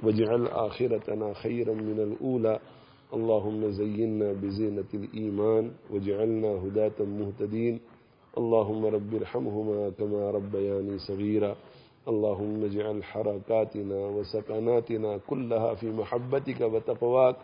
واجعل 0.03 0.47
آخرتنا 0.47 1.33
خيرا 1.33 1.73
من 1.73 1.99
الأولى. 1.99 2.59
اللهم 3.13 3.69
زينا 3.69 4.33
بزينة 4.33 4.89
الإيمان 4.93 5.71
واجعلنا 5.93 6.47
هداة 6.47 6.97
مهتدين. 6.99 7.79
اللهم 8.37 8.85
رب 8.85 9.13
ارحمهما 9.15 9.89
كما 9.89 10.31
ربياني 10.31 10.97
صغيرا. 10.97 11.55
اللهم 12.07 12.63
اجعل 12.63 13.03
حركاتنا 13.03 13.99
وسكناتنا 14.07 15.17
كلها 15.17 15.73
في 15.73 15.91
محبتك 15.91 16.61
وتقواك. 16.61 17.35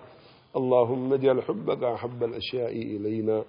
اللهم 0.56 1.14
اجعل 1.14 1.42
حبك 1.44 1.84
أحب 1.84 2.24
الأشياء 2.24 2.72
إلينا. 2.72 3.44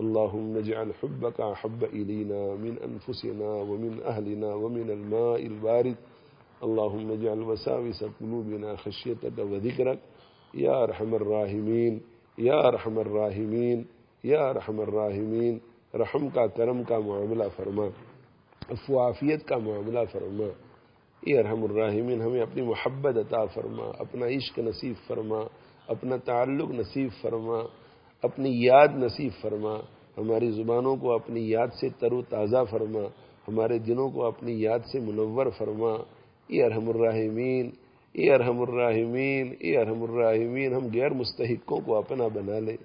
اللهم 0.00 0.56
اجعل 0.56 0.94
حبك 0.94 1.40
أحب 1.40 1.84
إلينا 1.84 2.54
من 2.54 2.78
أنفسنا 2.78 3.48
ومن 3.48 4.02
أهلنا 4.02 4.54
ومن 4.54 4.90
الماء 4.90 5.46
البارد 5.46 5.94
اللهم 6.62 7.10
اجعل 7.10 7.40
وساوس 7.40 8.04
قلوبنا 8.20 8.76
خشيتك 8.76 9.38
وذكرك. 9.38 9.98
يا 10.54 10.84
أرحم 10.84 11.14
الراحمين، 11.14 11.98
يا 12.38 12.68
أرحم 12.68 12.98
الراحمين، 12.98 13.84
يا 14.24 14.50
أرحم 14.50 14.80
الراحمين. 14.80 15.58
رحم 15.94 16.28
کا 16.28 16.46
کرم 16.46 16.82
کا 16.82 16.98
معاملہ 16.98 17.44
فرما 17.56 17.86
افوافیت 18.68 19.46
کا 19.48 19.56
معاملہ 19.58 19.98
فرما. 20.12 20.44
یہ 21.26 21.38
ارحم 21.38 21.64
الراحمین، 21.64 22.22
ہمیں 22.22 22.40
اپنی 22.40 22.62
محبت 22.62 23.16
عطا 23.16 23.44
فرما، 23.44 23.84
اپنا 23.98 24.26
عشق 24.26 24.58
نصیب 24.58 24.94
فرما، 25.06 25.38
اپنا 25.86 26.16
تعلق 26.16 26.70
نصیب 26.70 27.08
فرما. 27.22 27.58
اپنی 28.22 28.64
یاد 28.64 28.88
نصیب 28.94 29.32
فرما، 29.40 29.74
ہماری 30.18 30.50
زبانوں 30.50 30.96
کو 30.96 31.12
اپنی 31.12 31.50
یاد 31.50 31.68
سے 31.80 31.88
تر 31.88 32.12
و 32.12 32.22
تازہ 32.22 32.64
فرما، 32.70 33.00
ہمارے 33.48 33.78
دنوں 33.78 34.08
کو 34.08 34.24
اپنی 34.24 34.60
یاد 34.62 34.78
سے 34.92 35.00
منور 35.00 35.46
فرما۔ 35.58 36.02
یہ 36.48 36.64
ارحم 36.64 36.88
الراحمین، 36.88 37.70
اے 38.12 38.34
ارحم 38.34 38.62
الراحمین، 38.62 39.54
اے 39.58 39.76
ارحم 39.76 40.02
الراحمین، 40.02 40.74
ہم 40.74 40.86
غیر 40.94 41.10
مستحقوں 41.10 41.80
کو 41.84 41.96
اپنا 41.96 42.28
بنا 42.28 42.58
لے۔ 42.58 42.76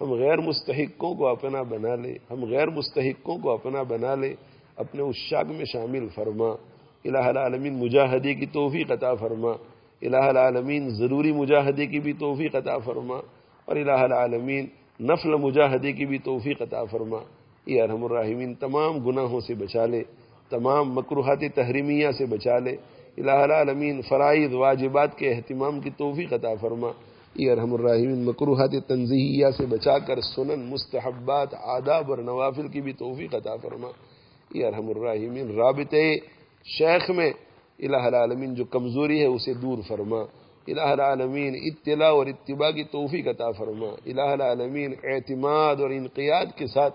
ہم 0.00 0.12
غیر 0.12 0.36
مستحقوں 0.36 1.14
کو 1.14 1.26
اپنا 1.26 1.62
بنا 1.62 1.94
لے۔ 1.94 2.14
ہم 2.30 2.44
غیر 2.44 2.66
مستحقوں 2.66 3.38
کو 3.38 3.50
اپنا 3.50 3.82
بنا 3.82 4.14
لے۔ 4.14 4.34
اپنے 4.76 5.02
اس 5.02 5.16
شاگ 5.16 5.44
میں 5.48 5.64
شامل 5.64 6.08
فرما۔ 6.14 6.48
الہ 7.04 7.18
العالمین، 7.18 7.74
مجاہدے 7.74 8.34
کی 8.34 8.46
توفیق 8.46 8.92
عطا 8.92 9.14
فرما۔ 9.14 9.50
الہ 10.02 10.16
العالمین، 10.16 10.88
ضروری 10.88 11.32
مجاہدے 11.32 11.86
کی 11.86 12.00
بھی 12.00 12.12
توفیق 12.12 12.54
عطا 12.54 12.78
فرما۔ 12.78 13.20
اور 13.68 13.76
الہ 13.76 14.00
العالمین، 14.08 14.66
نفل 15.00 15.34
مجاہدے 15.34 15.92
کی 15.92 16.06
بھی 16.06 16.18
توفیق 16.18 16.62
عطا 16.62 16.84
فرما۔ 16.84 17.16
یہ 17.66 17.82
ارحم 17.82 18.04
الرحمین 18.04 18.54
تمام 18.54 18.98
گناہوں 18.98 19.40
سے 19.40 19.54
بچا 19.54 19.86
لے، 19.86 20.02
تمام 20.48 20.92
مقروحات 20.92 21.40
تحریمیہ 21.54 22.10
سے 22.18 22.26
بچا 22.26 22.58
لے۔ 22.58 22.76
الہ 23.16 23.30
العالمین، 23.30 24.00
فرائض، 24.08 24.54
واجبات 24.54 25.18
کے 25.18 25.30
اہتمام 25.30 25.80
کی 25.80 25.90
توفیق 25.90 26.32
عطا 26.32 26.54
فرما۔ 26.60 26.88
یہ 27.34 27.52
ارحم 27.52 27.74
الراحمین 27.74 28.24
مقروحات 28.24 28.70
تنظیحیہ 28.86 29.46
سے 29.56 29.66
بچا 29.66 29.98
کر 29.98 30.20
سنن، 30.20 30.60
مستحبات، 30.60 31.48
آداب 31.54 32.10
اور 32.10 32.18
نوافل 32.18 32.68
کی 32.68 32.80
بھی 32.80 32.92
توفیق 32.92 33.34
عطا 33.34 33.56
فرما۔ 33.56 33.88
یہ 34.54 34.66
ارحم 34.66 34.88
الراحمین، 34.88 35.50
رابطے 35.50 36.16
شیخ 36.64 37.10
میں 37.10 37.30
الہ 37.78 38.02
العالمین 38.02 38.54
جو 38.54 38.64
کمزوری 38.64 39.20
ہے، 39.20 39.26
اسے 39.26 39.54
دور 39.54 39.78
فرما۔ 39.88 40.24
الہ 40.70 40.80
العالمین، 40.80 41.54
اطلاع 41.54 42.10
اور 42.10 42.26
اتباع 42.26 42.70
کی 42.70 42.84
توفیق 42.84 43.28
عطا 43.28 43.50
فرما۔ 43.50 43.86
الہ 43.86 44.20
العالمین، 44.20 44.94
اعتماد 45.02 45.76
اور 45.80 45.90
انقیاد 45.90 46.46
کے 46.56 46.66
ساتھ 46.66 46.94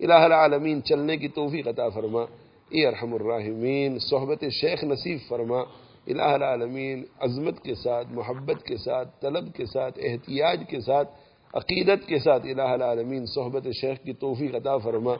الہ 0.00 0.14
العالمین 0.14 0.82
چلنے 0.82 1.16
کی 1.16 1.28
توفیق 1.28 1.68
عطا 1.68 1.88
فرما۔ 1.88 2.22
اے 2.68 2.86
ارحم 2.86 3.14
الراحمین، 3.14 3.98
صحبت 3.98 4.44
شیخ 4.60 4.84
نصیب 4.84 5.18
فرما۔ 5.28 5.58
الہ 6.06 6.22
العالمین، 6.22 7.04
عظمت 7.20 7.60
کے 7.60 7.74
ساتھ، 7.74 8.06
محبت 8.10 8.66
کے 8.66 8.76
ساتھ، 8.76 9.08
طلب 9.20 9.54
کے 9.54 9.66
ساتھ، 9.66 9.98
احتیاج 10.02 10.60
کے 10.68 10.80
ساتھ، 10.80 11.14
عقیدت 11.54 12.08
کے 12.08 12.18
ساتھ 12.18 12.46
الہ 12.46 12.62
العالمین، 12.62 13.26
صحبت 13.26 13.68
شیخ 13.80 13.98
کی 14.04 14.12
توفیق 14.12 14.54
عطا 14.54 14.76
فرما۔ 14.76 15.12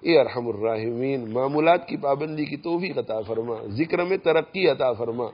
اے 0.00 0.20
ارحم 0.20 0.48
الراحمین، 0.48 1.30
معمولات 1.30 1.88
کی 1.88 1.96
پابندی 1.96 2.44
کی 2.44 2.56
توفیق 2.56 2.98
عطا 2.98 3.20
فرما۔ 3.20 3.54
ذکر 3.66 4.04
میں 4.04 4.16
ترقی 4.16 4.68
عطا 4.68 4.92
فرما۔ 4.92 5.24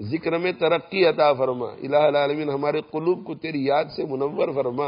ذکر 0.00 0.38
میں 0.38 0.52
ترقی 0.52 1.04
عطا 1.04 1.32
فرما۔ 1.32 1.66
الہ 1.66 1.96
العالمین، 1.96 2.50
ہمارے 2.50 2.80
قلوب 2.90 3.24
کو 3.24 3.34
تیری 3.34 3.64
یاد 3.64 3.84
سے 3.96 4.04
منور 4.04 4.48
فرما۔ 4.54 4.86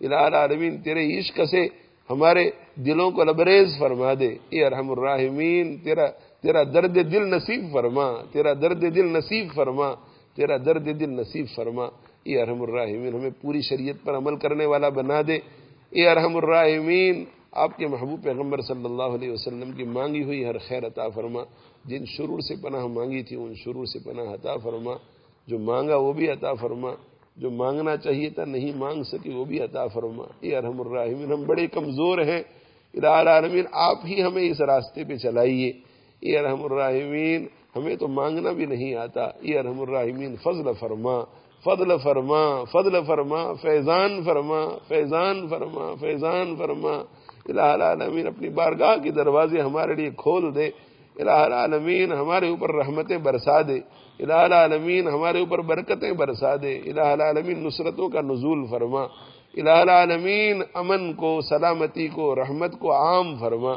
الہ 0.00 0.14
العالمین، 0.14 0.82
تیرے 0.82 1.18
عشق 1.18 1.40
سے 1.50 1.66
ہمارے 2.10 2.50
دلوں 2.74 3.10
کو 3.10 3.24
لبریز 3.24 3.78
فرما 3.78 4.14
دے۔ 4.20 4.36
اے 4.48 4.64
ارحم 4.64 4.90
الراحمین، 4.90 5.76
تیرا 5.78 6.06
تیرا 6.42 6.62
درد 6.62 6.94
دل 6.94 7.30
نصیب 7.30 7.72
فرما۔ 7.72 8.12
تیرا 8.32 8.52
درد 8.52 8.82
دل 8.94 9.06
نصیب 9.06 9.46
فرما۔ 9.54 9.94
تیرا 10.36 10.56
درد 10.56 11.00
دل 11.00 11.10
نصیب 11.10 11.46
فرما۔ 11.56 11.84
اے 12.24 12.42
ارحم 12.42 12.62
الراحمین، 12.62 13.14
ہمیں 13.14 13.30
پوری 13.40 13.60
شریعت 13.60 14.04
پر 14.04 14.16
عمل 14.16 14.36
کرنے 14.36 14.64
والا 14.64 14.88
بنا 14.88 15.20
دے۔ 15.26 15.38
اے 15.90 16.08
ارحم 16.08 16.36
الراحمین 16.36 17.24
آپ 17.52 17.76
کے 17.76 17.86
محبوب 17.86 18.24
پیغمبر 18.24 18.60
صلی 18.60 18.84
اللہ 18.84 19.02
علیہ 19.02 19.30
وسلم 19.30 19.72
کی 19.72 19.84
مانگی 19.84 20.24
ہوئی 20.24 20.44
ہر 20.44 20.58
خیر 20.58 20.86
عطا 20.86 21.08
فرما، 21.08 21.40
جن 21.84 22.04
شرور 22.06 22.40
سے 22.40 22.54
پناہ 22.62 22.86
مانگی 22.86 23.22
تھی، 23.22 23.36
ان 23.36 23.54
شرور 23.54 23.84
سے 23.84 23.98
پناہ 23.98 24.24
عطا 24.24 24.56
فرما۔ 24.56 24.94
جو 25.46 25.58
مانگا 25.58 25.96
وہ 25.96 26.12
بھی 26.12 26.28
عطا 26.28 26.54
فرما۔ 26.54 26.90
جو 27.36 27.50
مانگنا 27.50 27.96
چاہیے 27.96 28.30
تھا 28.30 28.44
نہیں 28.44 28.72
مانگ 28.76 29.02
سکی 29.02 29.30
وہ 29.30 29.44
بھی 29.44 29.60
عطا 29.60 29.86
فرما۔ 29.86 30.24
اے 30.40 30.56
ارحم 30.56 30.80
الراحمین، 30.80 31.32
ہم 31.32 31.42
بڑے 31.42 31.66
کمزور 31.66 32.18
ہیں۔ 32.18 32.42
العالمین، 32.94 33.64
آپ 33.72 33.96
ہی 34.04 34.22
ہمیں 34.22 34.50
اس 34.50 34.60
راستے 34.60 35.04
پہ 35.04 35.16
چلائیے۔ 35.16 35.72
اے 36.20 36.38
ارحم 36.38 36.64
الراحمین، 36.64 37.46
ہمیں 37.76 37.96
تو 37.96 38.08
مانگنا 38.08 38.52
بھی 38.52 38.66
نہیں 38.66 38.94
آتا۔ 38.94 39.24
اے 39.24 39.58
ارحم 39.58 39.80
الراحمین، 39.80 40.36
فضل 40.36 40.72
فرما 40.80 41.24
فضل 41.64 41.92
فرما 42.02 42.64
فضل 42.64 43.04
فرما، 43.06 43.52
فیضان 43.52 44.24
فرما 44.24 44.78
فیضان 44.88 45.48
فرما 45.48 45.94
فیضان 46.00 46.56
فرما۔ 46.56 47.02
العالمین 47.50 48.26
اپنی 48.26 48.48
بارگاہ 48.48 48.96
کے 49.02 49.10
دروازے 49.10 49.60
ہمارے 49.60 49.94
لیے 49.94 50.10
کھول 50.16 50.54
دے۔ 50.54 50.70
الہ 51.16 51.30
العالمین 51.30 52.12
ہمارے 52.12 52.48
اوپر 52.48 52.74
رحمتیں 52.74 53.18
برسا 53.18 53.62
دے۔ 53.62 53.80
الہ 54.18 54.32
العالمین 54.32 55.08
ہمارے 55.08 55.40
اوپر 55.40 55.58
برکتیں 55.58 56.12
برسا 56.12 56.56
دے۔ 56.62 56.78
الہ 56.78 57.00
العالمین 57.00 57.66
نصرتوں 57.66 58.08
کا 58.08 58.20
نزول 58.20 58.66
فرما۔ 58.70 59.02
الہ 59.54 59.70
العالمین 59.70 60.62
امن 60.74 61.12
کو، 61.12 61.40
سلامتی 61.40 62.08
کو، 62.08 62.34
رحمت 62.34 62.78
کو 62.78 62.92
عام 62.92 63.36
فرما۔ 63.36 63.72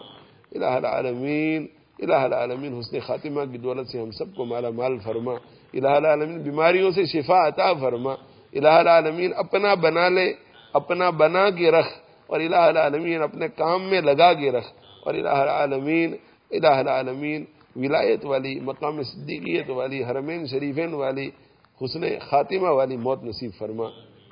الہ 0.51 0.65
العالمین 0.65 1.67
الہ 1.99 2.13
العالمین 2.13 2.79
حسن 2.79 2.99
خاتمہ 2.99 3.41
کی 3.51 3.57
دولت 3.57 3.87
سے 3.87 4.01
ہم 4.01 4.11
سب 4.11 4.35
کو 4.35 4.45
مالا 4.45 4.69
مال 4.69 4.97
فرما۔ 4.97 5.33
الہ 5.73 5.87
العالمین 5.87 6.41
بیماریوں 6.41 6.91
سے 6.91 7.05
شفا 7.05 7.47
عطا 7.47 7.73
فرما۔ 7.73 8.13
الہ 8.53 8.67
العالمین 8.67 9.31
اپنا 9.37 9.73
بنا 9.73 10.09
لے، 10.09 10.33
اپنا 10.73 11.09
بنا 11.09 11.49
کے 11.49 11.71
رکھ۔ 11.71 12.04
اور 12.27 12.39
الہ 12.39 12.55
العالمین 12.55 13.21
اپنے 13.21 13.47
کام 13.47 13.89
میں 13.89 14.01
لگا 14.01 14.33
کے 14.33 14.51
رکھ 14.51 14.67
اور 15.05 15.13
الہ 15.13 15.37
العالمین 15.43 16.15
الہ 16.51 16.67
العالمین، 16.67 17.45
ولایت 17.75 18.25
والی، 18.25 18.59
مقام 18.59 19.03
صدیقیت 19.03 19.69
والی، 19.69 20.03
حرمین 20.03 20.45
شریفین 20.47 20.93
والی، 20.93 21.29
حسن 21.81 22.03
خاتمہ 22.29 22.69
والی 22.69 22.97
موت 22.97 23.23
نصیب 23.23 23.51
فرما۔ 23.57 23.85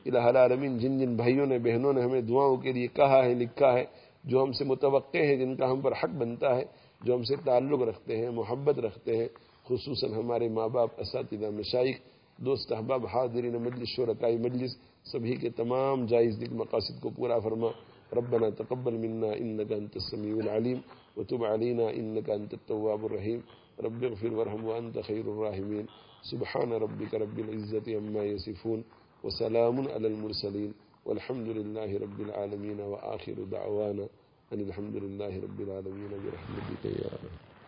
الہ 0.05 0.19
العالمین، 0.19 0.77
جن 0.77 0.99
جن 0.99 1.15
بھائیوں 1.15 1.45
نے، 1.45 1.57
بہنوں 1.59 1.93
نے 1.93 2.01
ہمیں 2.01 2.21
دعاؤں 2.21 2.57
کے 2.57 2.71
لیے 2.71 2.87
کہا 2.87 3.25
ہے، 3.25 3.33
لکھا 3.33 3.73
ہے، 3.73 3.85
جو 4.23 4.43
ہم 4.43 4.51
سے 4.51 4.63
متوقع 4.63 5.17
ہے 5.17 5.35
جن 5.35 5.55
کا 5.55 5.71
ہم 5.71 5.81
پر 5.81 5.91
حق 5.91 6.09
بنتا 6.09 6.55
ہے، 6.55 6.63
جو 7.01 7.15
ہم 7.15 7.23
سے 7.23 7.35
تعلق 7.35 7.81
رکھتے 7.81 8.17
ہیں، 8.17 8.29
محبت 8.29 8.79
رکھتے 8.79 9.17
ہیں، 9.17 9.27
خصوصاً 9.65 10.13
ہمارے 10.13 10.49
ماں 10.49 10.67
باپ، 10.67 10.89
اساتذہ، 10.97 11.49
مشائق، 11.53 11.97
دوست 12.37 12.73
احباب، 12.73 13.05
حاضرین 13.05 13.55
مجلس، 13.55 13.89
شرکائی 13.89 14.37
مجلس 14.37 14.71
سبھی 15.11 15.35
کے 15.35 15.49
تمام 15.49 16.05
جائز 16.05 16.39
دل 16.41 16.53
مقاصد 16.53 17.01
کو 17.01 17.09
پورا 17.09 17.39
فرما۔ 17.39 17.67
ربنا 18.15 18.49
تقبل 18.49 18.93
منا 18.93 19.31
انك 19.33 19.71
انت 19.71 19.95
السميع 19.95 20.35
العليم 20.43 20.79
وتب 21.17 21.43
علينا 21.43 21.89
انك 21.89 22.29
انت 22.29 22.53
التواب 22.53 23.05
الرحيم 23.05 23.39
رب 23.79 24.03
اغفر 24.03 24.33
وارحم 24.33 24.63
وانت 24.65 24.99
خير 25.01 25.25
الراحمين 25.25 25.85
سبحان 26.23 26.73
ربك 26.73 27.13
رب 27.13 27.39
العزه 27.39 27.97
عما 27.97 28.23
يصفون 28.23 28.83
وسلام 29.23 29.87
على 29.87 30.07
المرسلين 30.07 30.73
والحمد 31.05 31.47
لله 31.47 31.97
رب 31.97 32.19
العالمين 32.21 32.79
واخر 32.79 33.37
دعوانا 33.51 34.05
ان 34.53 34.59
الحمد 34.59 34.95
لله 34.95 35.33
رب 35.41 35.59
العالمين 35.61 36.11
برحمتك 36.23 36.83
يا 36.85 37.09
رب 37.23 37.52